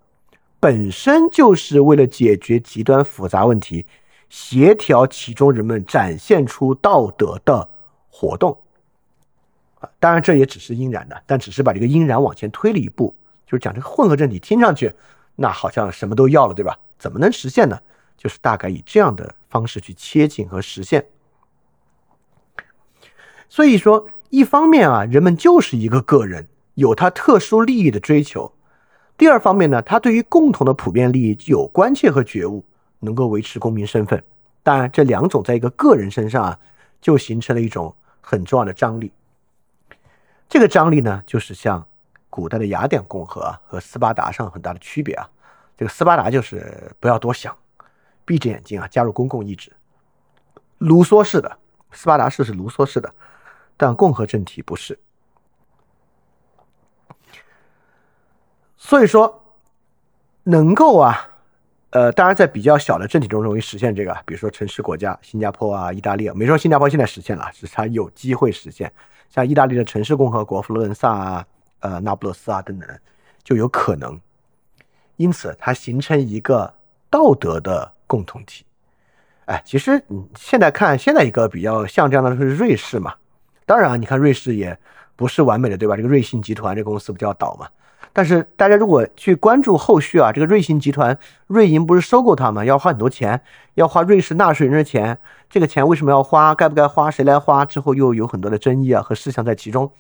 [0.59, 3.85] 本身就是为了解决极端复杂问题。
[4.29, 7.69] 协调其中人们展现出道德的
[8.09, 8.59] 活动
[9.79, 13.15] 啊，当然这也只是应然的，但只是把这个应然往前推了一步，
[13.47, 14.93] 就是讲这个混合政体听上去
[15.37, 16.77] 那好像什么都要了，对吧？
[16.99, 17.79] 怎么能实现呢？
[18.17, 21.07] 就是大概以这样的方式去切近和实现。
[23.49, 28.53] 所以说，一方面啊，人们就是一个个人，有他特殊利益的追求；
[29.17, 32.65] 第二方面呢，他对于共同的普遍利益有关切和觉悟。
[33.01, 34.21] 能够维持公民身份，
[34.63, 36.59] 当然这两种在一个个人身上啊，
[36.99, 39.13] 就形成了一种很重要的张力。
[40.49, 41.87] 这个张力呢，就是像
[42.37, 45.27] 古代的雅典共和和斯巴达上很大的区别啊。
[45.75, 47.57] 这个斯巴达就是不要多想，
[48.27, 49.73] 闭着眼睛啊加入公共意志，
[50.77, 51.57] 卢梭式的
[51.93, 53.11] 斯巴达式是卢梭式的，
[53.79, 54.99] 但共和政体不是。
[58.77, 59.43] 所以说，
[60.43, 61.31] 能够啊。
[61.91, 68.93] 呃，当然在比较小的政体中容易实现这个，比如说城市国家，新加坡啊、意大利，没说新加坡现在实现了，只是它有机会实现。
[69.31, 71.47] 像意大利的城市共和国，佛罗伦萨啊、
[71.81, 72.89] 呃、那不勒斯啊等等，
[73.43, 74.21] 就有可能。
[75.17, 76.75] 因此，它形成一个
[77.09, 78.65] 道德的共同体。
[79.47, 83.15] 哎，其实你现在看，现在一个比较像这样的是瑞士嘛。
[83.65, 84.77] 当然，你看瑞士也
[85.15, 85.97] 不是完美的，对吧？
[85.97, 87.69] 这个瑞信集团这个公司不就要倒嘛？
[88.13, 92.65] 但是大家如果去关注后续啊，这个瑞信集团，瑞银不是收购它吗？
[92.65, 93.41] 要花很多钱，
[93.75, 95.19] 要花瑞士纳税人的钱。
[95.49, 96.55] 这个钱为什么要花？
[96.55, 97.11] 该不该花？
[97.11, 97.65] 谁来花？
[97.65, 99.91] 之后又有很多的争议啊和事项在其中。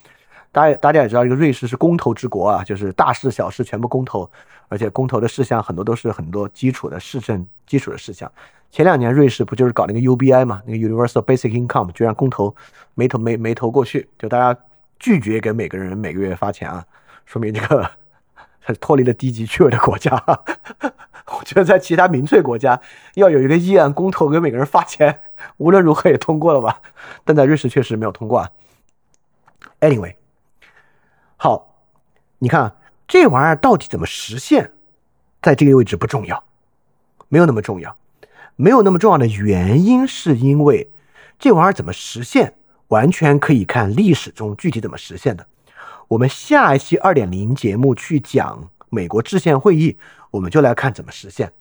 [0.56, 4.26] 大家大家也知道，这个瑞士是公投之国啊，就是大事小事全部公投，
[4.68, 8.32] 而且公投的事项很多都是很多基础的市政基础的事项。
[8.70, 12.56] 前两年瑞士不就是搞那个 UBI 嘛，那个 Universal Basic Income，居然公投
[12.94, 14.58] 没投没没投过去，就大家
[14.98, 16.82] 拒绝给每个人每个月发钱啊，
[17.26, 17.90] 说明这个。
[18.62, 20.10] 它脱离了低级趣味的国家，
[21.38, 22.80] 我觉得在其他民粹国家
[23.14, 25.20] 要有一个议案公投给每个人发钱，
[25.58, 26.80] 无论如何也通过了吧？
[27.24, 28.50] 但在瑞士确实没有通过啊。
[29.80, 30.16] Anyway，
[31.36, 31.84] 好，
[32.38, 32.76] 你看
[33.06, 34.72] 这玩意儿到底怎么实现，
[35.42, 36.42] 在这个位置不重要，
[37.28, 37.94] 没有那么重要，
[38.56, 40.90] 没有那么重要的原因是因为
[41.38, 42.54] 这玩意儿怎么实现，
[42.88, 45.46] 完全可以看历史中具体怎么实现的。
[46.08, 49.98] 我们下一期二点零节目去讲美国制宪会议，
[50.30, 51.52] 我们就来看怎么实现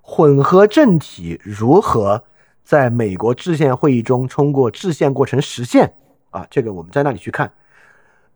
[0.00, 2.24] 混合政体如何
[2.64, 5.94] 在美国制宪会议中通过制宪过程实现
[6.30, 7.52] 啊，这个我们在那里去看。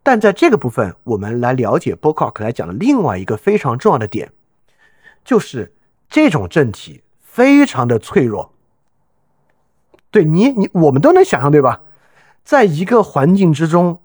[0.09, 4.31] 但在这个部分，我们来了解 b o c o c k 来讲的另外一个非常重要的点，
[5.23, 5.71] 就是
[6.09, 8.51] 这种政体非常的脆弱。
[10.09, 11.81] 对你，你我们都能想象，对吧？
[12.43, 14.01] 在一个环境之中。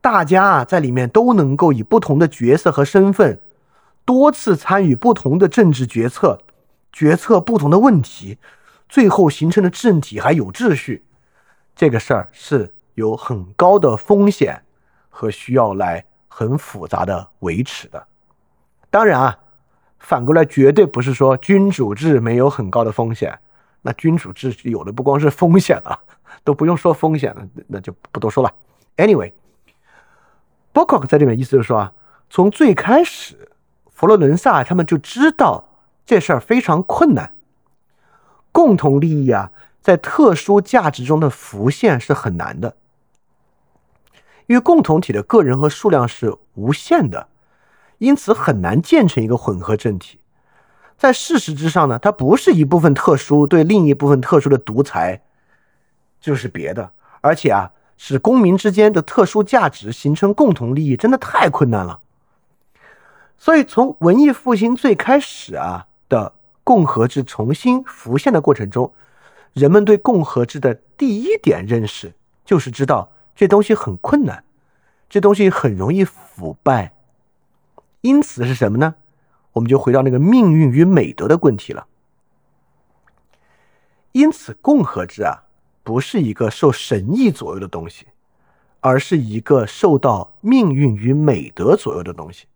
[0.00, 3.38] 大家啊，在里面都能够以不同的角色和身份，
[4.06, 6.40] 多次参与不同的政治决策，
[6.90, 8.38] 决策不同的问题，
[8.88, 11.04] 最后形成的政体还有秩序。
[11.74, 14.62] 这个事儿是有很高的风险
[15.16, 18.06] 和需要来很复杂的维持的。
[18.90, 19.38] 当然啊，
[19.98, 23.38] 反过来绝对不是说君主制没有很高的风险，
[23.80, 25.98] 那君主制有的不光是风险了，
[26.44, 28.52] 都不用说风险了，那就不多说了。
[28.98, 29.32] Anyway。
[30.74, 31.92] b o c o c k 在这边意思就是说啊，
[32.28, 33.48] 从最开始，
[33.90, 35.66] 佛罗伦萨他们就知道
[36.04, 37.32] 这事儿非常困难。
[38.52, 42.76] 共同利益啊，在特殊价值中的浮现是很难的，
[44.46, 47.28] 因为共同体的个人和数量是无限的，
[47.98, 50.18] 因此很难建成一个混合政体。
[50.96, 55.22] 在事实之上呢，它不是一部分特殊对另一部分特殊的独裁，
[56.20, 56.90] 就是别的，
[57.20, 57.72] 而且啊。
[57.98, 61.98] 使公民之间的特殊价值形成共同利益，真的太困难了。
[63.38, 68.92] 所以，从文艺复兴最开始啊的共和制重新浮现的过程中，
[69.54, 72.12] 人们对共和制的第一点认识
[72.44, 74.42] 就是知道这东西很困难，
[75.08, 76.92] 这东西很容易腐败。
[78.00, 78.96] 因此是什么呢？
[79.52, 81.86] 我们就回到那个命运与美德的问题了。
[84.10, 85.44] 因此，共和制啊。
[85.82, 88.08] 不是一个受神意左右的东西，
[88.80, 92.46] 而是一个受到命运与美德左右的东西。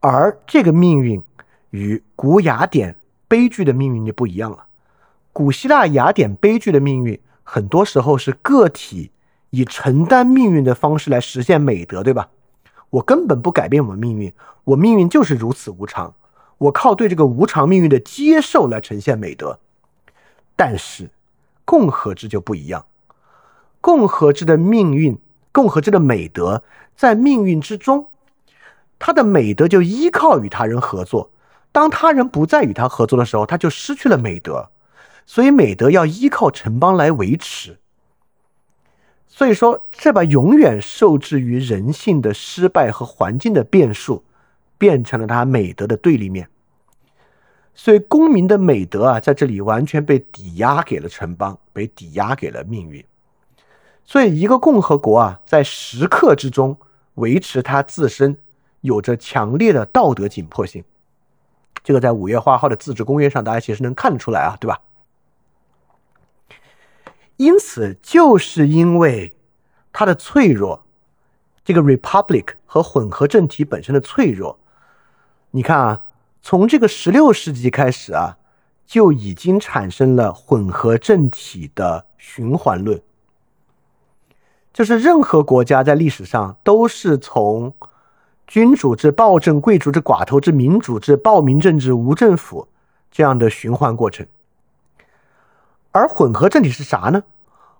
[0.00, 1.22] 而这个命运
[1.70, 2.96] 与古雅典
[3.28, 4.66] 悲剧的命运就不一样了。
[5.32, 9.10] 古希腊雅典悲剧的命运，很多时候是个体
[9.50, 12.28] 以承担命运的方式来实现美德，对吧？
[12.90, 14.32] 我根本不改变我们命运，
[14.64, 16.14] 我命运就是如此无常，
[16.58, 19.58] 我靠对这个无常命运的接受来呈现美德。
[20.56, 21.10] 但是。
[21.62, 22.84] 共和制就不一样，
[23.80, 25.16] 共和制的命运，
[25.52, 26.64] 共和制的美德
[26.96, 28.08] 在命运之中，
[28.98, 31.30] 他的美德就依靠与他人合作。
[31.70, 34.68] 当他人不再与他合作的时候，他就失去了美德，
[35.32, 37.78] 所以美德要依靠城邦来维持。
[39.28, 44.24] 所以说，这把永远受制于人性的失败和环境的变数，
[44.76, 46.48] 变成了他美德的对立面。
[47.76, 53.04] 所以，公民的美德啊，在这里完全被抵押给了城邦，被抵押给了命运。
[54.04, 56.76] 所以，一个共和国啊，在时刻之中
[57.14, 58.36] 维持它自身，
[58.80, 60.82] 有着强烈的道德紧迫性。
[61.84, 64.80] 这个在五月花号的自治公约上，大家其实能看得出来啊，对吧？
[67.40, 69.34] 因此，就是因为
[69.94, 70.84] 它的脆弱，
[71.64, 74.58] 这个 republic 和混合政体本身的脆弱，
[75.52, 76.02] 你看啊。
[76.42, 78.38] 从这个十六世纪开始啊，
[78.86, 83.02] 就已经产生了混合政体的循环论，
[84.72, 87.74] 就是任何国家在历史上都是从
[88.46, 92.68] 君主制、暴政、贵族制、寡头制、民主制、暴民政治、无政府
[93.10, 94.26] 这样的循环过程。
[95.92, 97.24] 而混合政体是啥呢？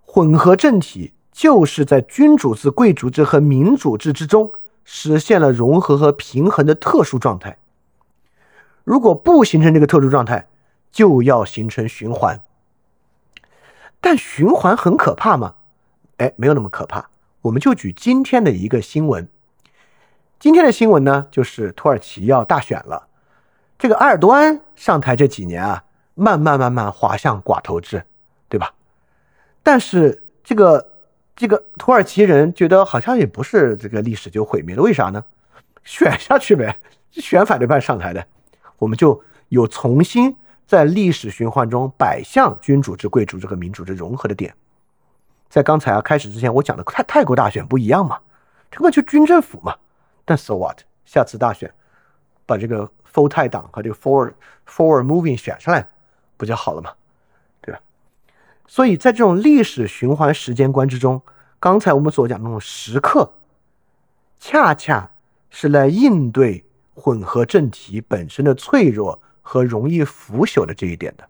[0.04, 4.50] 混合政体就是在君主制、贵族制和民主制之中
[4.84, 7.56] 实现了融合和平衡的特殊状态。
[8.82, 10.48] 如果不形成这个特殊状态，
[10.90, 12.40] 就要形成循环。
[14.00, 15.54] 但循环很可怕吗？
[16.16, 17.10] 哎，没有那么可怕。
[17.42, 19.28] 我们就举今天的一个新闻。
[20.38, 23.06] 今天的新闻呢，就是土耳其要大选了。
[23.78, 25.84] 这个埃尔多安上台这几年啊，
[26.20, 28.04] 慢慢慢慢滑向寡头制，
[28.48, 28.74] 对吧？
[29.62, 30.92] 但是这个
[31.34, 35.24] 这个土耳其人觉得好像也不是这个历史就毁灭了，为啥呢？
[35.82, 36.78] 选下去呗，
[37.10, 38.26] 选反对派上台的，
[38.78, 40.36] 我们就有重新
[40.66, 44.54] 在历史循环中摆向君主制、贵族制和民主制融合的点。
[45.48, 48.20] 在刚才啊开始之前，我讲的泰泰国大选不一样嘛，
[48.70, 49.74] 这个就军政府嘛？
[50.24, 50.80] 但 so what？
[51.06, 51.72] 下次大选，
[52.46, 54.32] 把这个 full 泰党和这个 forward
[54.68, 55.88] forward moving 选上来，
[56.40, 56.90] 不就好了吗？
[57.60, 57.80] 对吧？
[58.66, 61.20] 所以在这种历史循环时间观之中，
[61.60, 63.34] 刚才我们所讲那种时刻，
[64.38, 65.10] 恰恰
[65.50, 66.64] 是来应对
[66.94, 71.28] 混合政体本身的脆弱和容易腐朽的这一点的。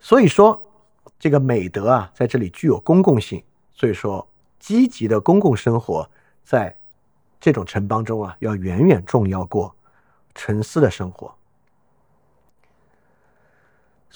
[0.00, 0.60] 所以说，
[1.18, 3.42] 这个美德啊，在这里具有公共性。
[3.72, 4.28] 所以说，
[4.58, 6.10] 积极的公共生活
[6.42, 6.76] 在。
[7.38, 9.72] 这种城邦中啊，要远远重要过
[10.34, 11.35] 沉思的生活。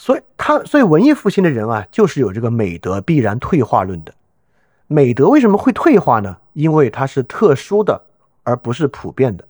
[0.00, 4.14] 所以，他所以文艺复兴的人啊，就是有这个美德必然退化论的。
[4.86, 6.38] 美德为什么会退化呢？
[6.54, 8.00] 因为它是特殊的，
[8.42, 9.46] 而不是普遍的。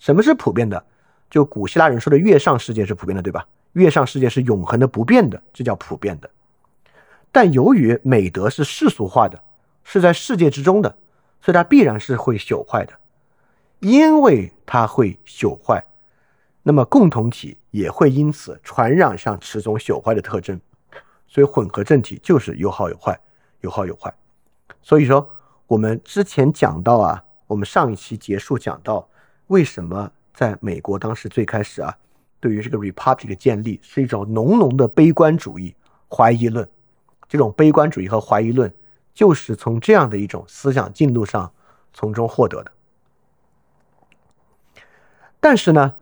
[0.00, 0.84] 什么是普遍的？
[1.30, 3.46] 就古希腊人说的月上世界是普遍的，对吧？
[3.74, 6.28] 月上世界是永恒的、不变的，这叫普遍的。
[7.30, 9.40] 但由于美德是世俗化的，
[9.84, 10.96] 是在世界之中的，
[11.40, 12.92] 所以它必然是会朽坏的。
[13.78, 15.84] 因为它会朽坏，
[16.66, 20.58] 那么共同体也会因此传染上此种朽坏的特征，
[21.28, 23.20] 所以混合政体就是有好有坏，
[23.60, 24.12] 有好有坏。
[24.80, 25.30] 所以说，
[25.66, 29.06] 我们之前讲到啊，我们上一期结束讲到，
[29.48, 31.94] 为什么在美国当时最开始啊，
[32.40, 35.76] 对于这个 republic 的建立是一种浓浓的悲观主义、
[36.10, 36.66] 怀疑论，
[37.28, 38.72] 这种悲观主义和怀疑论
[39.12, 41.52] 就是从这样的一种思想进路上
[41.92, 42.72] 从中获得的。
[45.38, 45.94] 但是呢，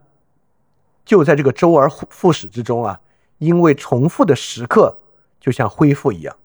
[1.05, 2.99] 就在这个周而复始之中啊，
[3.37, 4.97] 因为重复的时刻
[5.39, 6.35] 就像恢复一样，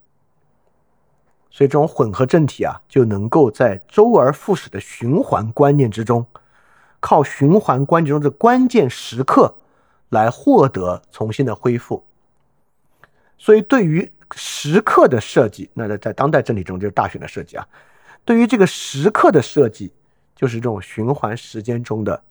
[1.50, 6.26] 所以这种混合政体啊，就能够在周而复始的循环观念之中，
[7.00, 9.54] 靠循环观念中的关键时刻
[10.08, 12.04] 来获得重新的恢复。
[13.38, 17.66] 所以，对于时刻的设计，那在在当代政体中就是大选的设计啊，
[18.24, 19.92] 对于这个时刻的设计，
[20.34, 22.22] 就是这种循环时间中的。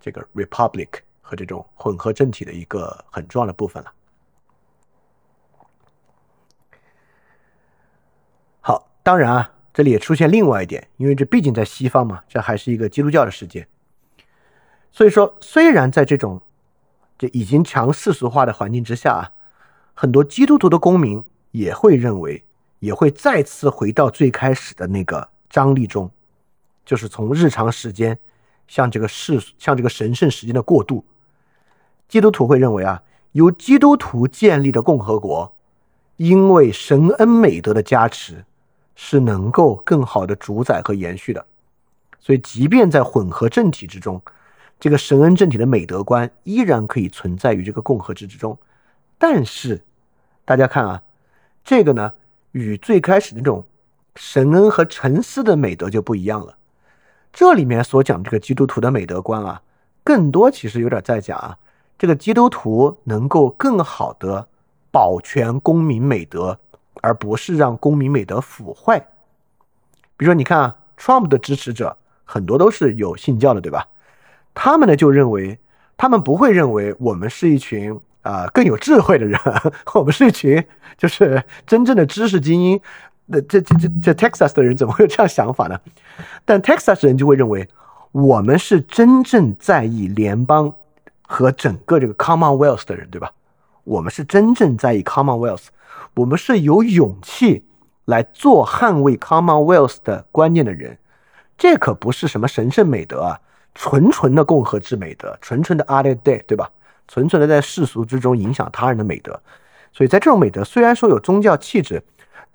[0.00, 0.88] 这个 republic
[1.26, 3.92] 和这种混合政体的一个很重要的部分了。
[8.60, 13.66] 好，当然啊，这里也出现另外一点，因为这毕竟在西方嘛，这还是一个基督教的世界。
[14.92, 16.42] 所以说，虽然在这种
[17.16, 19.32] 这已经强世俗化的环境之下啊，
[19.94, 22.44] 很多基督徒的公民也会认为，
[22.80, 26.10] 也会再次回到最开始的那个张力中，
[26.84, 28.18] 就是从日常时间。
[28.66, 31.04] 向这个世，向这个神圣时间的过渡，
[32.14, 35.52] 基督徒会认为啊，由基督徒建立的共和国，
[36.16, 38.44] 因为神恩美德的加持，
[38.94, 41.44] 是能够更好的主宰和延续的。
[42.20, 44.22] 所以，即便在混合政体之中，
[44.78, 48.56] 这个神恩政体的美德观依然可以存在于这个共和制之中。
[49.18, 49.82] 但是，
[50.44, 51.02] 大家看啊，
[51.64, 52.12] 这个呢，
[52.52, 53.64] 与最开始那种
[54.14, 56.56] 神恩和沉思的美德就不一样了。
[57.32, 59.60] 这里面所讲这个基督徒的美德观啊，
[60.04, 61.58] 更多其实有点在讲啊，
[61.98, 64.48] 这个基督徒能够更好的
[64.90, 66.58] 保全公民美德，
[67.00, 68.98] 而不是让公民美德腐坏。
[70.16, 73.86] 比如说，你看啊，Trump 的支持者很多都是有信教的，对吧？
[74.54, 75.58] 他们呢就认为，
[75.96, 79.40] 他们不会认为我们是一群啊更有智慧的人，
[79.94, 80.64] 我们是一群
[80.96, 82.80] 就是真正的知识精英。
[83.26, 85.80] 那这这这这 Texas 的人怎么会有这样想法呢？
[86.44, 87.68] 但 Texas 人就会认为，
[88.12, 90.72] 我们是真正在意联邦
[91.26, 93.32] 和整个这个 Commonwealth 的人，对吧？
[93.84, 95.66] 我们是真正在意 Commonwealth，
[96.14, 97.64] 我们是有勇气
[98.04, 100.98] 来做捍卫 Commonwealth 的观念的人。
[101.56, 103.40] 这可不是什么神圣美德啊，
[103.74, 106.70] 纯纯的共和制美德，纯纯的 Other Day，对吧？
[107.08, 109.40] 纯纯的在世俗之中影响他人的美德。
[109.92, 112.02] 所以在这种美德，虽然说有宗教气质。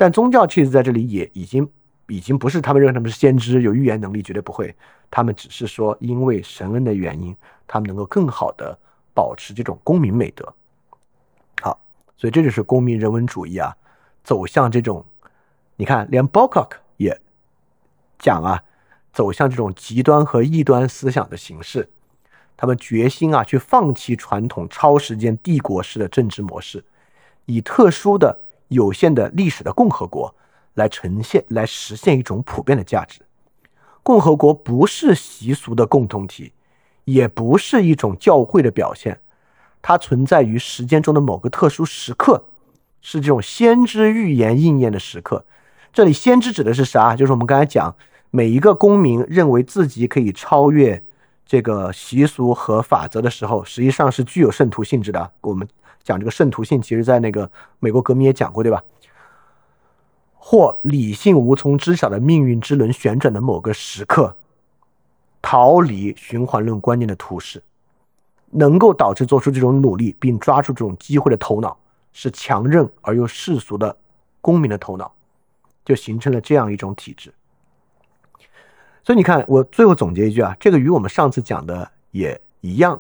[0.02, 1.70] 但宗教气质在这里也已经
[2.10, 4.76] 已经不是他们认为他们是先知，有预言能力，绝对不会。
[5.12, 8.78] 他们只是说，因为神恩的原因，他们能够更好的
[9.14, 10.54] 保持这种公民美德。
[11.62, 11.80] 好，
[12.18, 13.76] 所以这就是公民人文主义啊，
[14.24, 15.06] 走向这种，
[15.76, 17.22] 你看，连 b o c o c k 也
[18.20, 18.64] 讲啊，
[19.12, 21.90] 走向这种极端和异端思想的形式。
[22.56, 26.84] 他们决心啊，去放弃传统超时间帝国式的政治模式，
[27.46, 28.38] 以特殊的、
[28.68, 30.36] 有限的历史的共和国
[30.80, 33.20] 来呈现、来实现一种普遍的价值。
[34.02, 36.54] 共和国不是习俗的共同体，
[37.04, 39.20] 也不是一种教会的表现，
[39.82, 42.46] 它存在于时间中的某个特殊时刻，
[43.02, 45.46] 是这种先知预言应验的时刻。
[45.92, 47.16] 这里先知指的是啥？
[47.16, 47.94] 就是我们刚才讲，
[48.32, 51.04] 每一个公民认为自己可以超越
[51.46, 55.32] 这个习俗和法则的时候，实际上是具有圣徒性质的。
[55.42, 55.68] 我们
[56.04, 58.82] 讲这个圣徒性，其实在那个美国革命也讲过，对吧？
[60.52, 64.36] 或理性无从知晓的命运之轮旋转的某个时刻，
[65.44, 67.62] 逃离循环论观念的图示，
[68.50, 71.78] 能够导致做出这种努力并抓住这种机会的头脑，
[72.14, 73.96] 是强韧而又世俗的
[74.42, 75.14] 公民的头脑，
[75.86, 77.32] 就形成了这样一种体制。
[79.04, 83.00] 所以你看，我最后总结一句啊，这个与我们上次讲的也一样，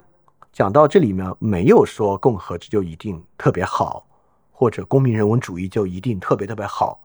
[0.53, 4.05] 讲到这里面没有说共和制就一定特别好，
[4.51, 7.01] 或者公民人文主义就一定特别特别好。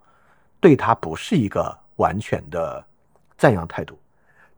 [0.64, 2.82] 对他不是一个完全的
[3.36, 3.98] 赞扬态度，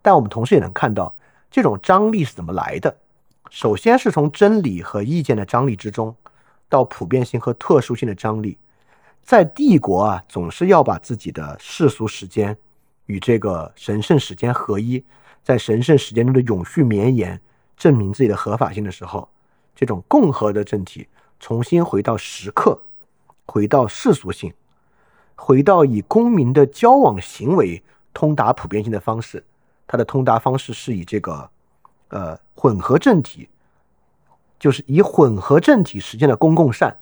[0.00, 1.12] 但我们同时也能看到
[1.50, 2.96] 这种张力是怎么来的。
[3.50, 6.14] 首先是从真理和意见的张力之中，
[6.68, 8.56] 到普遍性和特殊性的张力。
[9.24, 12.56] 在帝国啊，总是要把自己的世俗时间
[13.06, 15.04] 与这个神圣时间合一，
[15.42, 17.40] 在神圣时间中的永续绵延，
[17.76, 19.28] 证明自己的合法性的时候，
[19.74, 21.08] 这种共和的政体
[21.40, 22.80] 重新回到时刻，
[23.44, 24.54] 回到世俗性。
[25.36, 27.80] 回到以公民的交往行为
[28.12, 29.44] 通达普遍性的方式，
[29.86, 31.48] 它的通达方式是以这个，
[32.08, 33.48] 呃，混合政体，
[34.58, 36.96] 就是以混合政体实现的公共善。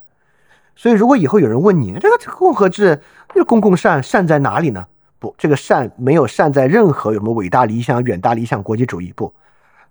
[0.76, 3.00] 所以，如果以后有人问你这个共和制，
[3.32, 4.84] 这个公共善善在哪里呢？
[5.20, 9.32] 不，这个善没有善在任何有什么伟大理想、远大理想、国际主义不，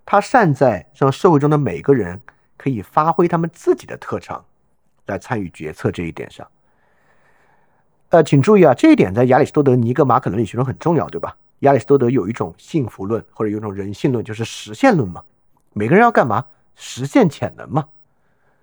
[0.05, 2.19] 它善在让社会中的每个人
[2.57, 4.43] 可以发挥他们自己的特长，
[5.05, 6.45] 来参与决策这一点上。
[8.13, 11.35] 呃，请注意啊，这一点在亚里士多德尼格马可伦理学中很重要，对吧？
[11.61, 15.23] 亚里士多德有一种幸福论，或者有一种人性论，就是实现论嘛。
[15.73, 16.45] 每个人要干嘛？
[16.75, 17.83] 实现潜能嘛。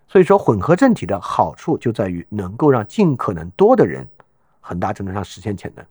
[0.07, 4.07] 所以说，混合政体的好处就在于能够让尽可能多的人，
[4.61, 5.85] 很大程度上实现潜能，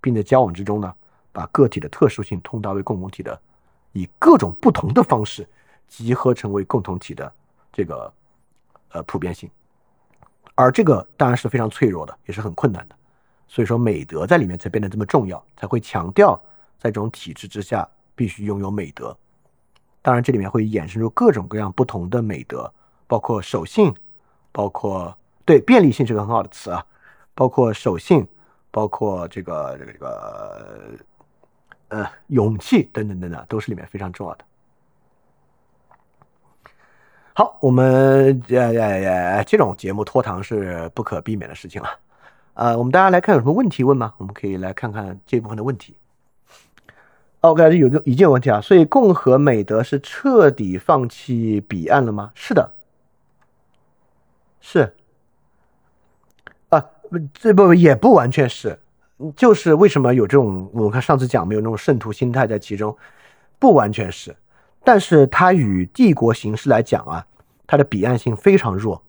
[0.00, 0.92] 并在交往之中呢，
[1.30, 3.40] 把个体的特殊性通达为共同体的，
[3.92, 5.48] 以各种不同的方式
[5.86, 7.32] 集合成为共同体的
[7.72, 8.12] 这个
[8.90, 9.48] 呃普遍性。
[10.56, 12.96] 而这个当然是非常脆弱的，也是很困难的。
[13.46, 16.34] 所以说，美德在里面才变得这么重要，才会强调
[16.78, 19.16] 在这种体制之下必须拥有美德。
[20.02, 22.72] 当然，这里面会衍生出各种各样不同的美德，
[23.06, 23.94] 包括守信，
[24.50, 26.84] 包括对便利性是个很好的词啊，
[27.34, 28.26] 包括守信，
[28.70, 30.98] 包括这个这个这个
[31.88, 34.44] 呃勇气等等等等，都是里面非常重要的。
[37.34, 41.88] 好，我们呃呃呃这种节目拖堂是不可避免的事情了。
[42.54, 44.14] 呃，我们大家来看有什么问题问吗？
[44.18, 45.96] 我们可以来看看这部分的问题。
[47.40, 52.30] OK，有个已经有问题啊，所以共和美德是彻底放弃彼岸了吗？
[52.34, 52.72] 是的，
[54.60, 54.94] 是。
[56.68, 56.86] 啊，
[57.34, 58.78] 这不也不完全是，
[59.36, 62.96] 就是为什么有这种我们看上次讲没有那种圣徒心态在其中，
[63.58, 64.34] 不完全是，
[64.84, 67.26] 但是它与帝国形式来讲啊，
[67.66, 69.02] 它的彼岸性非常弱，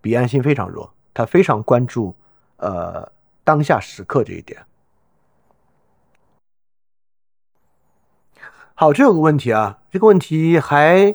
[0.00, 2.14] 彼岸性非常弱，它非常关注。
[2.56, 3.10] 呃，
[3.42, 4.64] 当下时刻这一点，
[8.74, 11.14] 好，这有个问题啊，这个问题还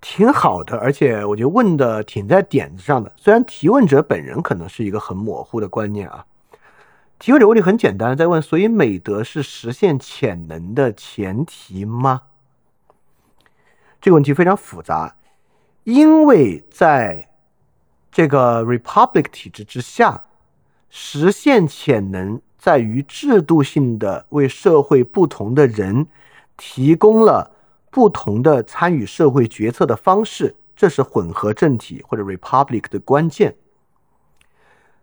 [0.00, 3.12] 挺好的，而且我觉得问的挺在点子上的。
[3.16, 6.26] 虽然提问者本人可能是一个很模糊的观念啊，
[7.18, 12.22] 提问者问题很简单，在问：所以美德是实现潜能的前提吗？
[14.00, 15.16] 这个问题非常复杂，
[15.84, 17.28] 因为在。
[18.14, 20.22] 这个 republic 体制之下，
[20.88, 26.06] 实现潜能在于制度性的为社会不同的人
[26.56, 27.50] 提供了
[27.90, 33.56] 不同的参与社会决策的方式，这是混合政体或者 republic 的关键。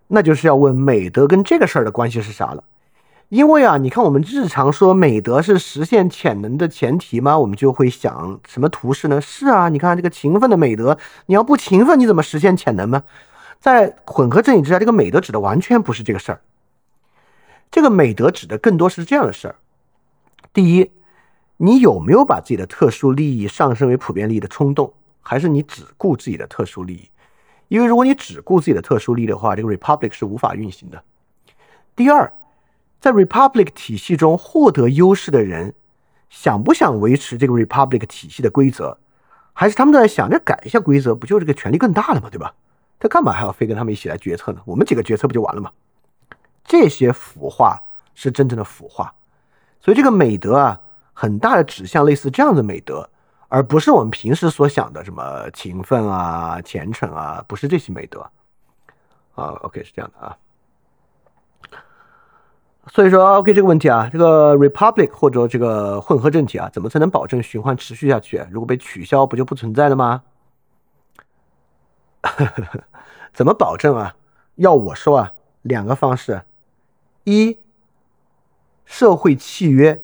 [0.08, 2.64] 那就是要问美德跟这个事儿的关系是啥了。
[3.32, 7.40] 因为啊，你看我们日常说美德是实现潜能的前提吗？
[7.40, 9.22] 我们就会想什么图示呢？
[9.22, 13.02] 是啊，你看这个勤奋的美德，你要不勤奋，你怎么实现潜能呢？
[13.58, 16.42] 在混合阵营之下，这个美德指的完全不是这个事儿。
[17.72, 19.56] 这个美德指的更多是这样的事儿：
[20.52, 20.92] 第一，
[21.56, 27.10] 你有没有把自己的特殊利益上升为普遍利益的冲动，还是你只顾自己的特殊利益？
[27.70, 31.02] 因为如果你只顾自己的特殊利益的话，这个 republic 是无法运行的。
[31.96, 32.30] 第二，
[33.02, 35.74] 在 republic 体系中获得优势的人，
[36.30, 38.98] 想不想维持这个 republic 体系的规则，
[39.52, 42.30] 还是他们都在想着改一下规则，不就这个权力更大了吗？
[42.32, 42.54] 对吧？
[43.00, 44.62] 他干嘛还要非跟他们一起来决策呢？
[44.64, 45.72] 我们几个决策不就完了吗？
[46.64, 47.82] 这些腐化
[48.14, 49.12] 是真正的腐化，
[49.80, 50.80] 所以这个美德啊，
[51.12, 53.10] 很大的指向类似这样的美德。
[53.48, 58.22] 而不是我们平时所想的什么勤奋啊、虔诚啊，不是这些美德
[59.34, 59.58] 啊。
[59.64, 60.38] OK，是这样的啊。
[62.88, 68.44] 所以说，OK 这个问题啊，这个 Republic 或者这个混合政体啊，怎么才能保证循环持续下去？
[68.50, 70.24] 如果被取消，不就不存在了吗？
[73.34, 74.16] 怎么保证啊？
[74.56, 76.42] 要我说啊，两个方式：
[77.24, 77.58] 一，
[78.86, 80.04] 社会契约。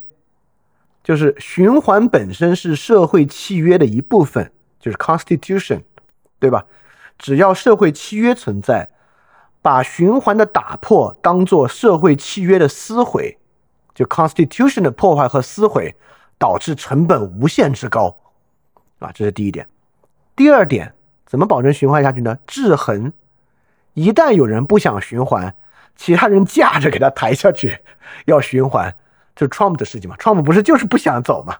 [1.04, 5.84] 就是循环本身是社会契约的一部分，就是 constitution，
[6.38, 6.66] 对吧？
[7.18, 8.90] 只要社会契约存在，
[9.61, 13.38] 把循环的打破当做社会契约的撕毁，
[13.94, 15.95] 就 constitution 的破坏和撕毁，
[16.38, 18.18] 导致成本无限之高，
[19.00, 19.68] 啊，这是第一点。
[20.36, 20.94] 第二点，
[21.26, 22.38] 怎么保证循环下去呢？
[22.45, 23.11] 制衡，
[23.94, 25.53] 一旦有人不想循环，
[25.95, 27.80] 其他人架着给他抬下去，
[28.26, 28.94] 要循环。
[29.36, 31.56] 就 Trump 的事情嘛，Trump 不是就是不想走嘛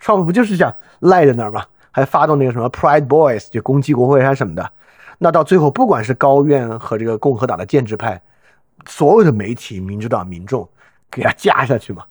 [0.00, 4.70] ，Trump 不就是想赖在那儿嘛，还发动那个什么 Pride Boys 就攻击国会山什么的，
[5.18, 8.22] 那到最后不管是高院和这个共和党的建制派，
[8.86, 10.68] 所有的媒体、民主党民众
[11.10, 12.06] 给他架下去嘛，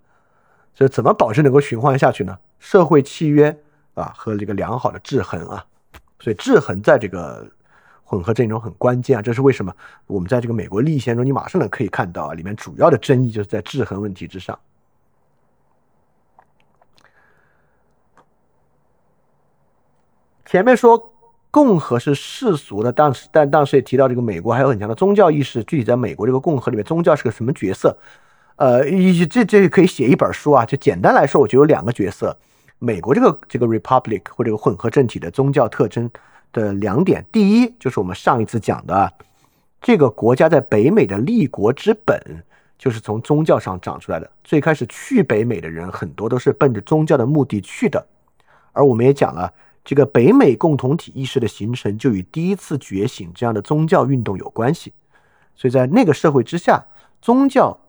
[0.76, 2.38] 所以怎么保证能够循环下去呢？
[2.60, 3.58] 社会契约
[3.94, 5.66] 啊和这个良好的制衡啊，
[6.20, 7.50] 所以制衡在这个
[8.04, 9.74] 混合阵营中很关键啊，这是为什么？
[10.06, 14.58] 我们在这个美国历线中，你马上能可以看到啊，里面主要的争议就是在制衡问题之上。
[20.46, 21.14] 前面说
[21.58, 25.64] 共和是世俗的，但是但当时也提到这个美国还有很强的宗教意识。
[25.64, 27.98] 具体在美国这个共和里面，宗教是个什么角色？
[28.58, 28.84] 呃，
[29.28, 30.64] 这这可以写一本书啊。
[30.64, 32.38] 就简单来说，我觉得有两个角色：
[32.78, 36.08] 美国这个这个 republic 或这个混合政体的宗教特征
[36.54, 37.26] 的两点。
[37.32, 39.12] 第一，就是我们上一次讲的，
[39.82, 42.22] 这个国家在北美的立国之本
[42.78, 44.30] 就是从宗教上长出来的。
[44.44, 48.06] 最开始去北美的人很多都是奔着宗教的目的去的，
[48.74, 49.52] 而我们也讲了。
[49.88, 54.92] 这个北美共同体意识的形成，就与第一次觉醒这样的宗教运动有关系。
[55.56, 56.86] 所以在那个社会之下，
[57.22, 57.80] 宗教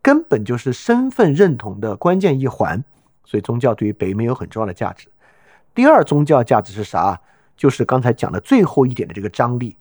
[0.00, 2.82] 根本就是身份认同的关键一环。
[3.26, 5.06] 所以宗教对于北美有很重要的价值。
[5.74, 7.20] 第二，宗教价值是啥？
[7.58, 9.76] 就是刚才讲的最后一点的这个张力。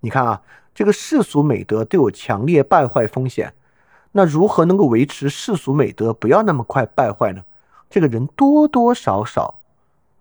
[0.00, 0.40] 你看啊，
[0.74, 3.52] 这个世俗美德都有强烈败坏风险，
[4.12, 7.42] 那如何能够维持世俗美德不要那么快败坏呢？
[7.90, 9.56] 这个人多多少少。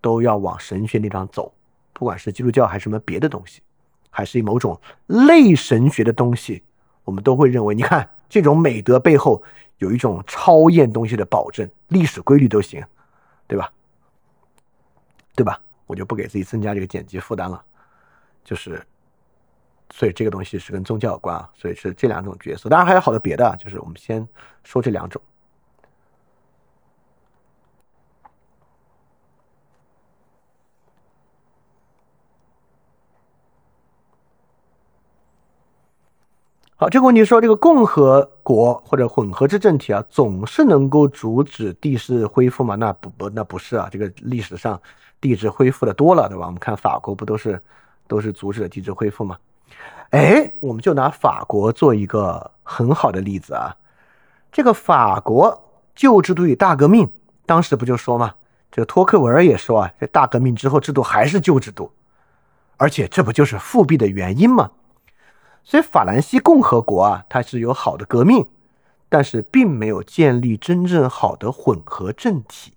[0.08, 1.53] 都要往神学那张走，
[1.92, 3.61] 不管是基督教还是什么别的东西，
[4.10, 6.64] 还是某种类神学的东西，
[7.03, 9.44] 我们都会认为，你看这种美德背后
[9.80, 12.82] 有一种超验东西的保证，历史规律都行，
[13.48, 13.69] 对吧？
[15.36, 15.60] 对吧？
[15.88, 17.61] 我就不给自己增加这个剪辑负担了，
[18.45, 18.82] 就是，
[19.92, 24.26] 所以这个东西是跟宗教有关啊，所以是这两种角色，当然还有好多别的，就是我们先
[24.64, 25.22] 说这两种。
[36.80, 42.76] 好，这个问题说，这个共和国或者混合制政体啊，总是能够阻止地质恢复吗？
[42.76, 43.90] 那不不，那不是啊。
[43.92, 44.80] 这个历史上
[45.20, 46.46] 地质恢复的多了，对吧？
[46.46, 47.60] 我们看法国不都是
[48.08, 49.36] 都是阻止了地质恢复吗？
[50.12, 53.76] 哎，我们就拿法国做一个很好的例子啊。
[54.52, 57.10] 这个法国旧制度与大革命，
[57.48, 58.36] 当时不就说嘛？
[58.72, 61.92] 这个托克维尔也说啊，这大革命之后制度还是旧制度，
[62.78, 64.70] 而且这不就是复辟的原因吗？
[65.68, 68.48] 所以法兰西共和国啊，它是有好的革命，
[69.10, 72.72] 但是并没有建立真正好的混合政体。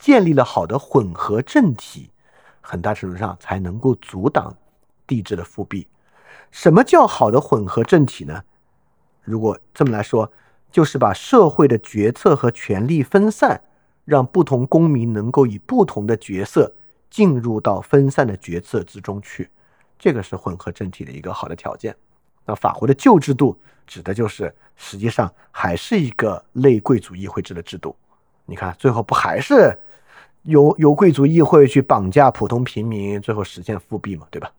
[0.00, 2.10] 建立了好的混合政体，
[2.60, 4.52] 很大程度上才能够阻挡
[5.06, 5.86] 帝制的复辟。
[6.50, 8.42] 什么叫好的混合政体呢？
[9.22, 10.32] 如果这么来说，
[10.72, 13.62] 就是把社会的决策和权力分散，
[14.04, 16.74] 让不同公民能够以不同的角色
[17.08, 19.50] 进入到分散的决策之中去。
[20.02, 21.94] 这个是混合政体的一个好的条件。
[22.44, 23.56] 那法国的旧制度
[23.86, 27.94] 指的就是，实际上还是一个类贵族议会制的制度。
[28.44, 29.78] 你看，最后不还是
[30.42, 34.50] 由由贵族议会去绑架普通平民，最后实现复辟嘛，对吧？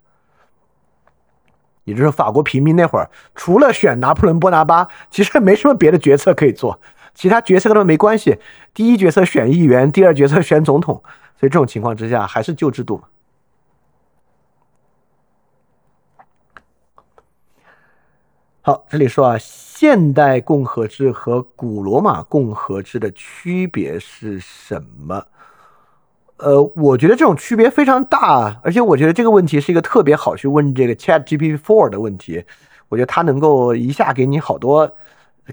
[1.84, 6.80] 也就是法国平民那会儿，除了选拿破仑·波拿巴，其实没什么别的决策可以做，
[7.14, 8.40] 其他决策跟他们没关系。
[8.74, 11.04] 第一决策选议员，第二决策选总统，
[11.38, 13.10] 所以这种情况之下还是旧制度嘛。
[18.66, 25.22] 好，这里说啊，现代共和制和古罗马共和制的区别是什么？
[26.38, 32.42] 呃，我觉得这种区别非常大，而且我觉得这个问题是一个特别好去问这个 Chat GPT Four 的问题。
[32.88, 34.90] 我觉得它能够一下给你好多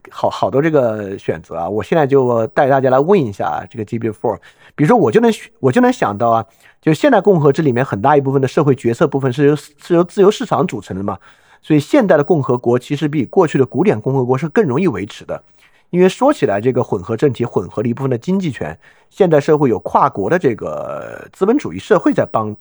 [0.09, 1.69] 好好多这个选择啊。
[1.69, 4.39] 我现在就带大家来问一下这个 GPT Four，
[4.77, 6.47] 比如说我就能我就能想到啊，
[6.81, 11.19] 就现代共和制里面很大一部分的社会决策部分是由是由自由市场组成的嘛，
[11.63, 15.43] 所以现代的共和国其实比过去的古典共和国是更容易维持的。
[15.91, 18.79] 因为说起来，这个混合政体混合了一部分的经济权，
[19.11, 22.55] 现代社会有跨国的这个资本主义社会在帮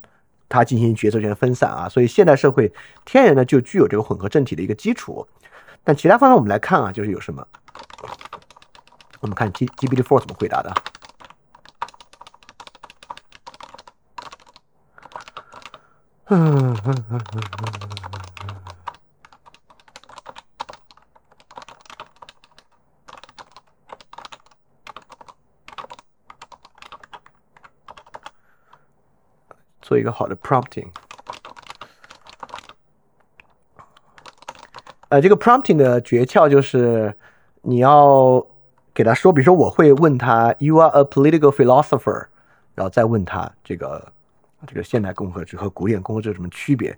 [0.48, 2.74] 他进行决策权分散啊，所以现代社会
[3.06, 5.28] 天然的就具有这个混合政体的一个基础。
[5.84, 7.46] 但其他方面我们来看啊，就是有什么？
[9.22, 10.74] 我们看 G G B D Four 怎么回答的。
[16.30, 18.39] 嗯嗯嗯嗯嗯。
[29.90, 30.86] 做一个好的 prompting，
[35.08, 37.12] 呃，这个 prompting 的诀窍就是
[37.64, 38.46] 你要
[38.94, 42.28] 给他说，比如说我会问他 “You are a political philosopher”，
[42.76, 44.12] 然后再问他这个
[44.68, 46.96] 这个现代共和制和古典共和制有什么区别？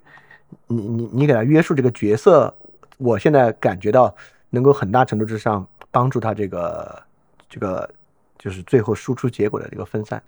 [0.67, 2.53] 你你你给他约束这个角色，
[2.97, 4.13] 我现在感觉到
[4.49, 7.01] 能够很大程度之上帮助他这个
[7.47, 7.89] 这个
[8.37, 10.21] 就是最后输出结果的这个分散。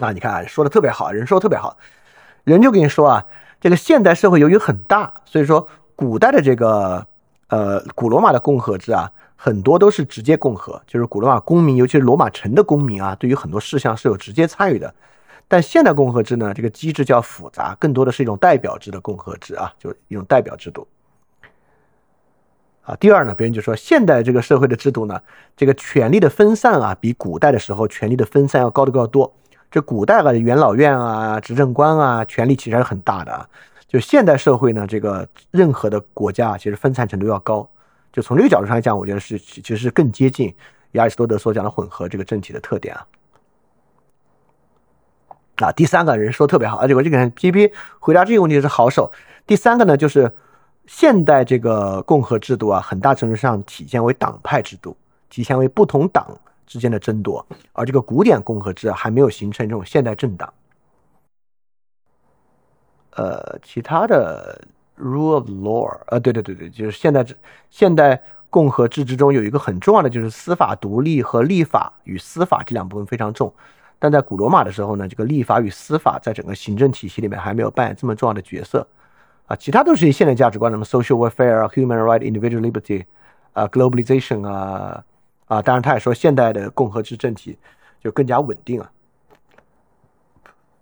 [0.00, 1.76] 啊，你看，说的特别好，人说的特别好，
[2.44, 3.26] 人就跟你说啊，
[3.60, 7.06] 这个现代社会由于很大，所以说古代的这个
[7.48, 14.94] 呃古罗马的共和制啊，很多都是直接共和，就是古罗马公民，尤其是罗马城的公民啊，对于很多事项是有直接参与的。
[15.46, 20.86] 但现代共和制呢，这个机制较复杂，更多的是一种代表制的共和制啊，就是一种代表制度。
[22.82, 25.20] 啊，第二呢，别人就说现代这个社会的制度呢，
[25.56, 29.34] 这个权力的分散啊，比古代的时候权力的分散要高得高多。
[29.70, 33.48] 这古代的元老院啊，执政官啊，权力其实还是很大的啊。
[33.86, 37.68] 就现代社会呢，这个任何的国家其实分散程度要高。
[38.12, 40.52] 就从这个角度上来讲，我觉得是其实是更接近
[40.92, 43.06] 亚里士多德所讲的混合这个政体的特点啊。
[45.56, 49.12] 啊，第三个人说特别好，而且我这个人 P P 回答这个问题是好手。
[49.46, 50.32] 第三个呢，就是
[50.86, 54.96] 现代这个共和制度啊，很大程度上体现为党派制度，
[55.28, 56.26] 体现为不同党。
[56.70, 60.54] 之间的争夺，而这个古典共和制还没有形成这种现代政党。
[63.16, 64.62] 呃，其他的
[64.96, 67.26] rule of law，呃，对对对对，就是现代
[67.70, 73.52] 现代共和制之中有一个很重要的就是司法独立和立法与司法这两部分非常重。
[73.98, 78.86] 但在古罗马的时候呢，这个立法与司法在整个行政体系里面还没有扮演这么重要的角色。
[79.46, 83.04] 啊，其他都是一现代价值观，什么 social welfare、human right、individual liberty，
[83.54, 85.04] 啊，globalization 啊。
[85.50, 87.58] 啊，当然，他也说现代的共和制政体
[88.00, 88.88] 就更加稳定啊。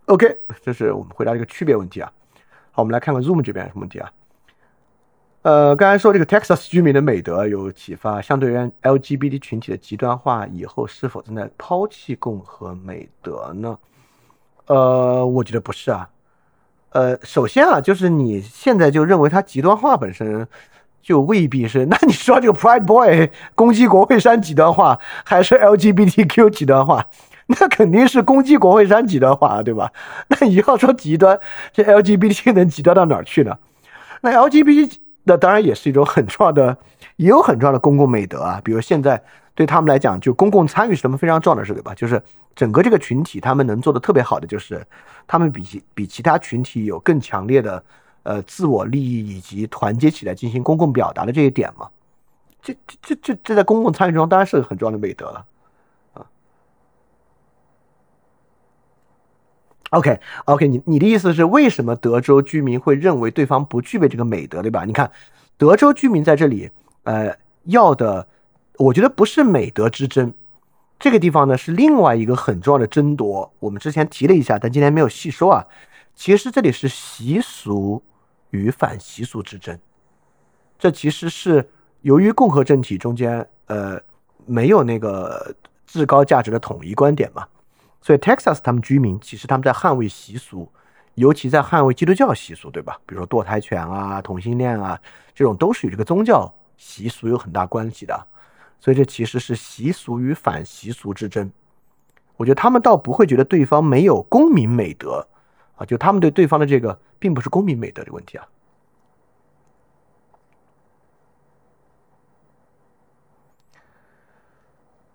[0.05, 2.13] OK，这是我们回答这个区别问题啊。
[2.71, 4.13] 好，我们来看看 Zoom 这边有什么问题啊？
[5.41, 13.79] 呃，刚才说这个 Texas 居民的美德有启发，相对于 LGBT 群体的极端化，以后是否正在抛弃共和美德呢？
[14.67, 16.11] 呃，我觉得不是啊。
[16.91, 20.47] 呃，首先啊，就是你现在就认为它极端化本身。
[21.09, 27.07] 就未必是，那你说这个 Pride Boy 攻击国会山极端化，还是 LGBTQ 极端化？
[27.47, 29.91] 那肯定是攻击国会山极端化，对吧？
[30.29, 31.41] 那你要说极端，
[31.73, 33.57] 这 LGBT 能极端到哪儿去呢？
[34.21, 36.77] 那 LGBT 那当然也是一种很重要的，
[37.17, 38.61] 也有很重要的公共美德啊。
[38.63, 39.23] 比如现在
[39.55, 41.95] 对他们来讲，就公共参与是他们非常重要的事，对吧？
[41.95, 42.23] 就是
[42.55, 44.87] 整个这个群体，他们能做的特别好的，就是
[45.27, 47.83] 他们比其比其他群体有更强烈的。
[48.29, 51.89] 呃，自我利益以及团结起来进行公共表达的这一点嘛，
[52.61, 55.47] 这这这这这在公共参与中当然是很重要的美德了
[56.13, 56.27] 啊。
[59.89, 64.85] OK OK，你你的意思是为什么德州居民会认为对方不具备这个美德，对吧？
[64.85, 65.11] 你看，
[65.57, 66.71] 德州居民在这里，
[67.05, 67.35] 呃，
[67.65, 68.29] 要的，
[68.77, 70.35] 我觉得不是美德之争，
[70.99, 73.51] 这个地方呢是另外一个很重要的争夺。
[73.59, 75.67] 我们之前提了一下，但今天没有细说啊。
[76.15, 78.03] 其实这里是习俗。
[78.51, 79.79] 与反习俗之争，
[80.79, 81.69] 这其实是
[82.03, 84.01] 由于共和政体中间呃
[84.47, 85.55] 没有那个
[85.87, 87.47] 至高价值的统一观点嘛，
[88.01, 90.71] 所以 Texas 他们居民其实他们在捍卫习俗，
[91.15, 92.99] 尤其在捍卫基督教习俗，对吧？
[93.07, 95.01] 比如说堕胎权啊、同性恋啊，
[95.35, 98.27] 这种都是与这个宗教习俗有很大关系的。
[98.81, 101.51] 所以这其实是习俗与反习俗之争。
[102.37, 105.27] 我觉得他们倒不会觉得对方没有公民美德
[105.79, 108.47] 啊，就他们对对方的这个并不是公民美德的问题啊。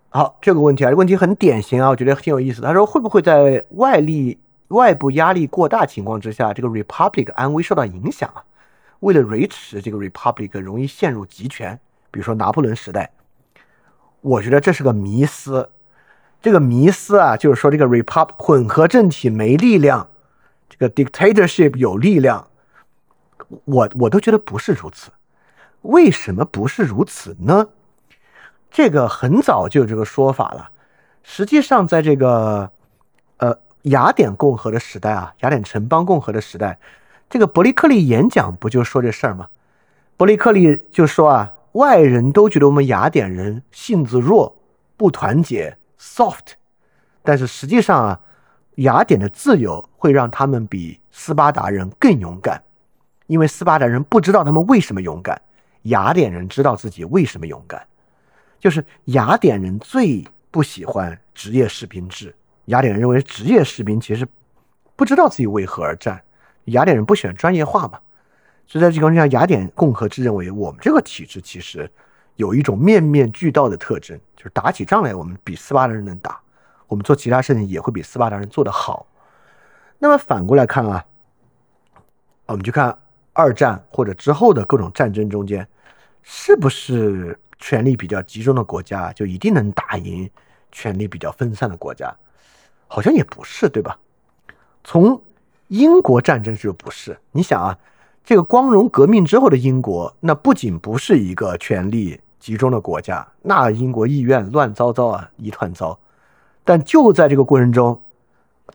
[0.10, 2.62] 好，这个问题啊，问题很典型啊，我觉得挺有意思。
[2.62, 8.44] 他说会不会在外力、外部压力过大情况之下，这个 Republic 安危受到影响啊？
[9.00, 11.80] 为了维持这个 Republic，容易陷入集权，
[12.12, 13.12] 比如说拿破仑时代。
[14.22, 15.72] 我觉得这是个迷思。
[16.42, 20.08] 这个迷思啊，就是说这个 Republic 混合政体没力量，
[20.78, 22.48] 这个 Dictatorship 有力量。
[23.66, 25.12] 我我都觉得不是如此。
[25.82, 27.68] 为什么不是如此呢？
[28.72, 30.72] 这个很早就有这个说法了。
[31.22, 32.72] 实际上，在这个
[33.38, 36.80] 呃雅典共和的时代啊，雅典城邦共和的时代，
[37.30, 39.50] 这个伯利克利演讲不就说这事儿吗？
[40.18, 44.58] 伯利克利就说啊，外人都觉得我们雅典人性子弱、
[44.98, 46.54] 不团结、soft，
[47.22, 48.20] 但是实际上啊，
[48.76, 52.62] 雅典的自由会让他们比斯巴达人更勇敢，
[53.28, 55.40] 因为斯巴达人不知道他们为什么勇敢，
[55.84, 57.86] 雅典人知道自己为什么勇敢。
[58.60, 62.34] 就是雅典人最不喜欢职业士兵制。
[62.66, 64.26] 雅典人认为职业士兵其实
[64.96, 66.22] 不知道自己为何而战。
[66.66, 68.00] 雅典人不喜欢专业化嘛，
[68.66, 71.92] 所以在这个情况下，雅典共和制认为我们这个体制其实
[72.38, 76.40] 有一种面面俱到的特征，就是打起仗来我们比斯巴达人能打，
[76.94, 79.08] 我们做其他事情也会比斯巴达人做得好。
[79.98, 81.04] 那么反过来看啊，
[82.46, 82.96] 我们就看
[83.34, 85.68] 二战或者之后的各种战争中间，
[86.22, 87.40] 是不是？
[87.60, 90.30] 权力比较集中的国家就一定能打赢
[90.70, 92.14] 权力比较分散的国家，
[92.90, 93.98] 好像也不是，对吧？
[94.84, 95.22] 从
[95.70, 97.18] 英国战争就不是。
[97.32, 97.80] 你想啊，
[98.22, 105.98] 这个光荣革命之后的英国，那不仅不是一个权力集中的国家，那英国议院乱糟糟啊，一团糟。
[106.64, 108.02] 但就在这个过程中，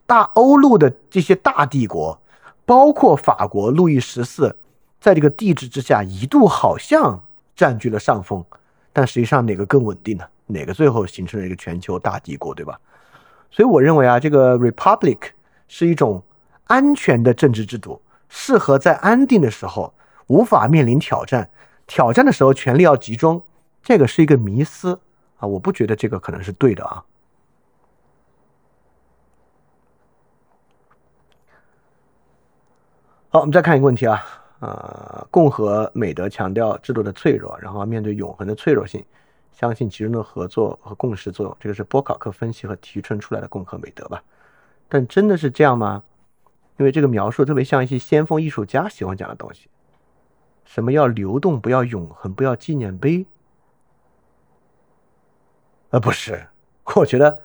[0.07, 2.21] 大欧陆的这些大帝国，
[2.65, 4.57] 包括法国路易十四，
[5.01, 7.23] 在这个帝制之下，一度好像
[7.57, 8.45] 占据了上风。
[8.93, 10.25] 但实际上哪个更稳定呢？
[10.47, 12.79] 哪个最后形成了一个全球大帝国，对吧？
[13.51, 15.19] 所以我认为啊，这个 republic
[15.69, 16.23] 是一种
[16.65, 19.95] 安全的政治制度，适合在安定的时候
[20.27, 21.49] 无法面临挑战，
[21.87, 23.43] 挑战的时候权力要集中。
[23.83, 25.01] 这个是一个迷思
[25.39, 27.03] 啊，我不觉得这个可能是对的啊。
[33.31, 34.25] 好，我们再看一个问题啊。
[34.61, 39.05] 呃，共和美德强调制度的脆弱，然后面对永恒的脆弱性，
[39.53, 41.57] 相信其中的合作和共识作用。
[41.61, 44.23] 这个是波考克分析和提纯出来的共和美德吧？
[44.89, 46.03] 但真的是这样吗？
[46.79, 49.69] 因为这个描述特别像一些先锋艺术家喜欢讲的东西。
[50.65, 53.27] 什么要流动，不要永恒，不要纪念碑？
[55.91, 56.47] 呃，不是，
[56.97, 57.41] 我觉得，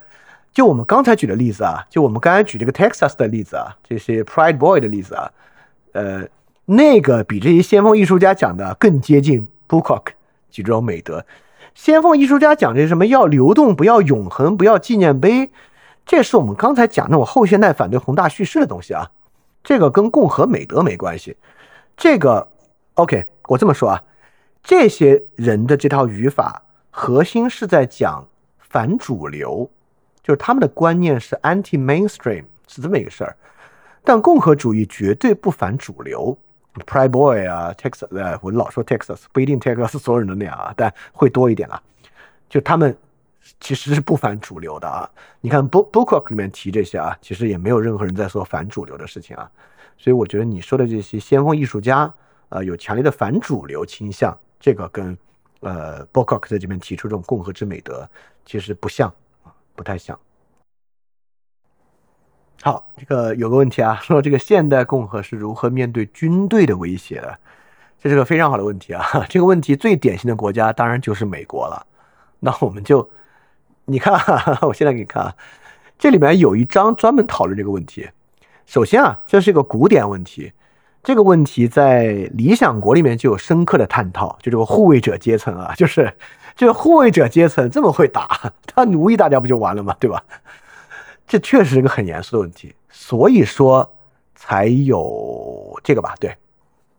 [0.52, 5.32] 就我们刚才举的例子啊，就我们刚才举这个 Texas 的例子啊，这些 Pride Boy 的例子啊，
[5.94, 6.28] 呃。
[6.66, 10.14] 那个比这些先锋艺术家讲的更接近 b o o k o k
[10.50, 11.26] 几种美德。
[11.76, 15.50] 先锋艺术家讲这什么要流动，不要永恒，不要纪念碑，
[16.06, 19.12] 这是我们刚才讲那种后现代反对宏大叙事的东西啊。
[19.62, 21.36] 这个跟共和美德没关系。
[21.98, 22.48] 这个
[22.94, 24.02] OK，我这么说啊，
[24.64, 28.26] 这些人的这套语法核心是在讲
[28.58, 29.70] 反主流，
[30.24, 33.36] 就是他们的观念是 anti-mainstream，是这么一个事儿。
[34.04, 36.38] 但共和主义绝对不反主流。
[36.88, 41.80] Pride Boy 啊，Texas，呃，我老说 Texas，不一定 Texas 所有人都那样啊，但会多一点啊。
[42.50, 42.98] 就他们
[43.60, 45.08] 其实是不反主流的啊。
[45.40, 49.50] 你看 Book Book 里面提这些啊，其实也没有任何人在说反主流的事情啊。
[49.98, 52.12] 所以我觉得你说的这些先锋艺术家，
[52.50, 55.16] 呃，有强烈的反主流倾向，这个跟
[55.60, 58.10] 呃 Book 在这边提出这种共和之美德，
[58.46, 59.08] 其实不像
[59.44, 60.20] 啊，不太像。
[62.66, 67.38] 好，这个有个问题啊， 说这个现代共和是如何面对军队的威胁的？
[68.02, 69.06] 这是个非常好的问题啊。
[69.28, 71.86] 这个问题最典型的国家当然就是美国了。
[72.40, 73.10] 那我们就，
[73.84, 74.14] 你看，
[74.64, 75.36] 我现在给你看啊，
[76.00, 78.10] 这里面有一章专门讨论这个问题。
[78.66, 80.54] 首先啊，这是一个古典问题，
[81.04, 84.38] 这个问题在《理想国》里面就有深刻的探讨。
[84.42, 86.14] 就这个护卫者阶层啊，就是
[86.56, 89.94] 这个护卫者阶层这么会打，他奴役大家不就完了吗？
[90.00, 90.24] 对吧？
[91.28, 93.94] 这确实是个很严肃的问题，所以说
[94.36, 96.16] 才有这个吧？
[96.20, 96.36] 对，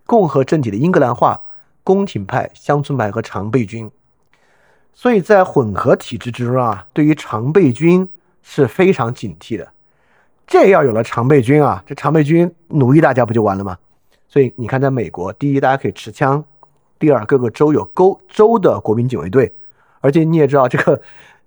[0.06, 1.40] 共和政体的英格兰化、
[1.82, 3.90] 宫廷派、乡村派和常备军，
[4.92, 8.08] 所以在混合体制之中啊，对于常备军
[8.42, 9.68] 是非常警惕的。
[10.46, 13.78] 这要有了常备军啊，这常备军奴役大家不就完了吗？
[14.28, 16.42] 所以你看，在美国，第一，大家可以持枪；
[16.98, 19.54] 第二，各个州有州州的国民警卫队，
[20.00, 21.00] 而且你也知道，这个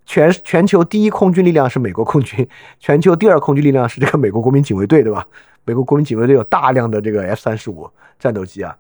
[0.08, 2.48] 全全球第一空军力量是美国空军，
[2.80, 5.28] 全球第二空军力量是这个美国国民警卫队，对吧？
[5.66, 7.88] 美国国民警卫队有大量的这个 F 三十五
[8.18, 8.76] 战斗机啊，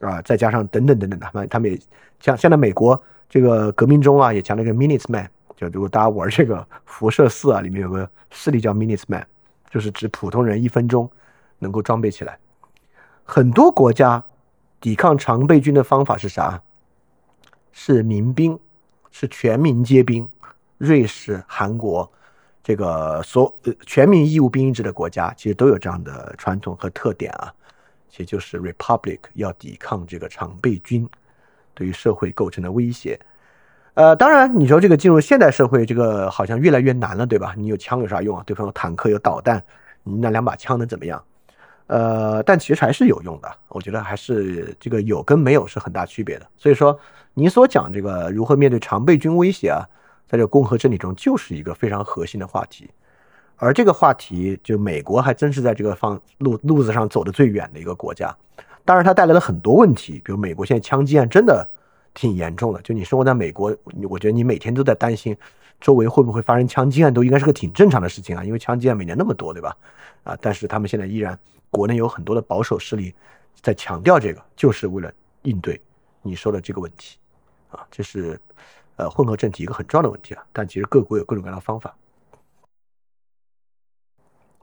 [0.00, 1.80] 啊，再加上等等等等的，他们他们也
[2.20, 9.26] 像现在美国这个革命中啊，也强调一个 Minutes Man，就如果大家玩这个辐射四啊，里面有个势力叫 Minutes Man，
[9.70, 11.10] 就是指普通人一分钟
[11.58, 12.38] 能够装备起来。
[13.24, 14.22] 很多国家
[14.78, 16.60] 抵抗常备军的方法是啥？
[17.72, 18.58] 是民兵，
[19.10, 20.28] 是全民皆兵。
[20.78, 22.10] 瑞士、韩国，
[22.62, 27.52] 这个所呃全民义务兵役制的国家，其实都有这样的传统和特点啊。
[28.08, 31.08] 其实就是 Republic 要抵抗这个常备军
[31.74, 33.18] 对于社会构成的威胁。
[33.94, 37.54] 呃，当然你说这个进入现代社会，这个好像越来越难了，对吧？
[37.56, 38.42] 你有枪有啥用啊？
[38.46, 39.62] 对方有坦克有导弹，
[40.02, 41.22] 你那两把枪能怎么样？
[41.86, 46.46] 呃，但其实还是有用的，我觉得还是这个有跟没有是很大区别的。
[46.56, 46.98] 所以说，
[47.32, 49.86] 你所讲这个如何面对常备军威胁啊，
[50.28, 52.90] 在这个共和真理中就是一个非常核心的话题。
[53.56, 58.36] 而这个话题，就美国还真是在这个方路路子上走的最远的一个国家。
[58.84, 61.68] 当然，它带来了很多问题，比如美国现在枪击案真的
[62.12, 62.80] 挺严重的。
[62.82, 63.76] 就你生活在美国，
[64.08, 65.36] 我觉得你每天都在担心
[65.80, 69.76] 周围会不会发生枪击案，都应该是个挺正常的事情啊，因为枪击案每年那么多，对吧？
[70.24, 71.38] 啊，但是他们现在依然。
[71.68, 73.12] 国内有很多的保守势力
[73.60, 75.78] 在强调这个，就是为了应对
[76.22, 77.18] 你说的这个问题，
[77.70, 78.40] 啊，这是
[78.96, 80.44] 呃混合政体一个很重要的问题啊。
[80.52, 81.94] 但其实各国有各种各样的方法。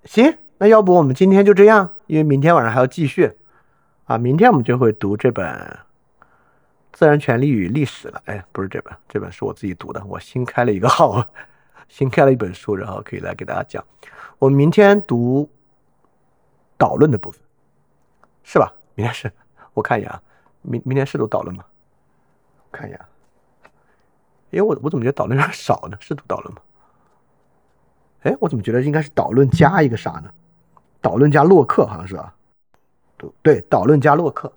[0.03, 3.31] 行，那要不我们今天就这样，因为明天晚上还要继续
[4.05, 4.17] 啊。
[4.17, 5.45] 明天我们就会读这本
[6.91, 8.21] 《自然权利与历史》了。
[8.25, 11.25] 哎，不是这本，这本是我自己读的，我新开了一个号，
[11.87, 13.83] 新开了一本书，然后可以来给大家讲。
[14.39, 15.49] 我们明天读。
[16.75, 17.39] 导论的部分
[18.43, 18.73] 是吧？
[18.95, 19.31] 明天是，
[19.73, 20.21] 我看一眼啊，
[20.63, 21.63] 明明天是读导论吗？
[22.73, 22.99] 看一眼，
[24.53, 25.97] 哎我我怎么觉得导论有点少呢？
[25.99, 26.61] 是读导论吗？
[28.21, 30.31] 哎，我怎么觉得应该是导论加一个啥呢？
[31.01, 32.33] 导论加洛克好像是啊，
[33.17, 34.51] 读对，导论加洛克。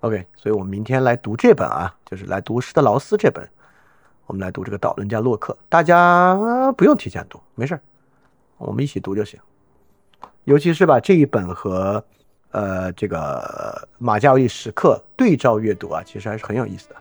[0.00, 3.48] OK，所以我们明天来读这本啊，就是来读施特劳斯这本，
[4.26, 7.80] 我们来读这个导论加洛克，大家不用提前读，没事
[8.58, 9.40] 我们一起读就行。
[10.44, 12.04] 尤其是把这一本和，
[12.50, 16.96] 呃，这个马加维时刻对照阅读啊，其实还是很有意思的。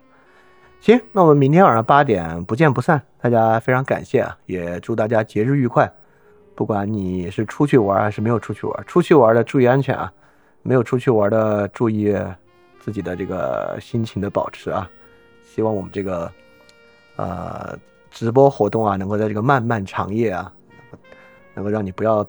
[0.80, 3.01] 行，那我们明天晚上八点不见不散。
[3.19, 5.91] 大家非常感谢啊，也祝大家节日愉快。
[6.56, 10.11] 不管你是出去玩还是没有出去玩，出去玩的注意安全啊，
[10.61, 12.15] 没有出去玩的注意
[12.80, 14.89] 自己的这个心情的保持啊。
[15.43, 16.31] 希望我们这个
[17.17, 17.77] 呃
[18.09, 20.51] 直播活动啊，能够在这个漫漫长夜啊，
[21.53, 22.25] 能够让你不要。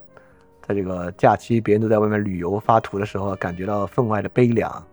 [0.66, 4.84] 在这个假期，别人都在外面旅游发图的时候，感觉到分外的悲凉。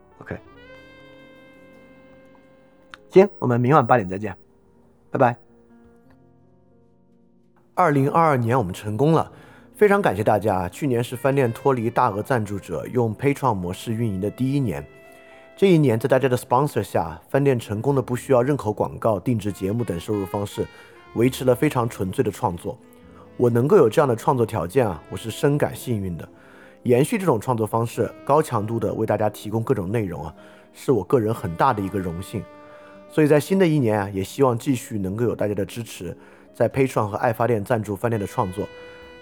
[3.16, 4.35] 行，我们明晚八点再见，
[5.10, 5.38] 拜拜。
[7.74, 9.32] 二零二二年我们成功了，
[9.74, 10.68] 非常感谢大家。
[10.68, 14.85] 去年是饭店脱离大额赞助者用 p a t r o n 模式运营的第一年，
[15.56, 20.68] 这一年在大家的 sponsor 下，饭店成功的不需要任何广告、定制节目等收入方式，
[21.14, 22.77] 维持了非常纯粹的创作。
[23.38, 26.27] 我能够有这样的创作条件啊，我是深感幸运的。
[26.84, 30.35] 延续这种创作方式，高强度的为大家提供各种内容啊，
[30.74, 32.44] 是我个人很大的一个荣幸。
[33.16, 36.14] 所以在新的一年啊，也希望继续能够有大家的支持，
[36.53, 38.68] 在 Patreon 和爱发电赞助饭店的创作。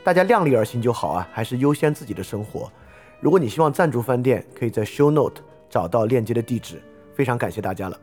[0.03, 2.71] 大家量力而行就好啊，还是优先自己的生活。
[3.19, 6.81] 如果你希望赞助饭店，可以在 Show Note 找到链接的地址。
[7.13, 7.99] 非常感谢大家了。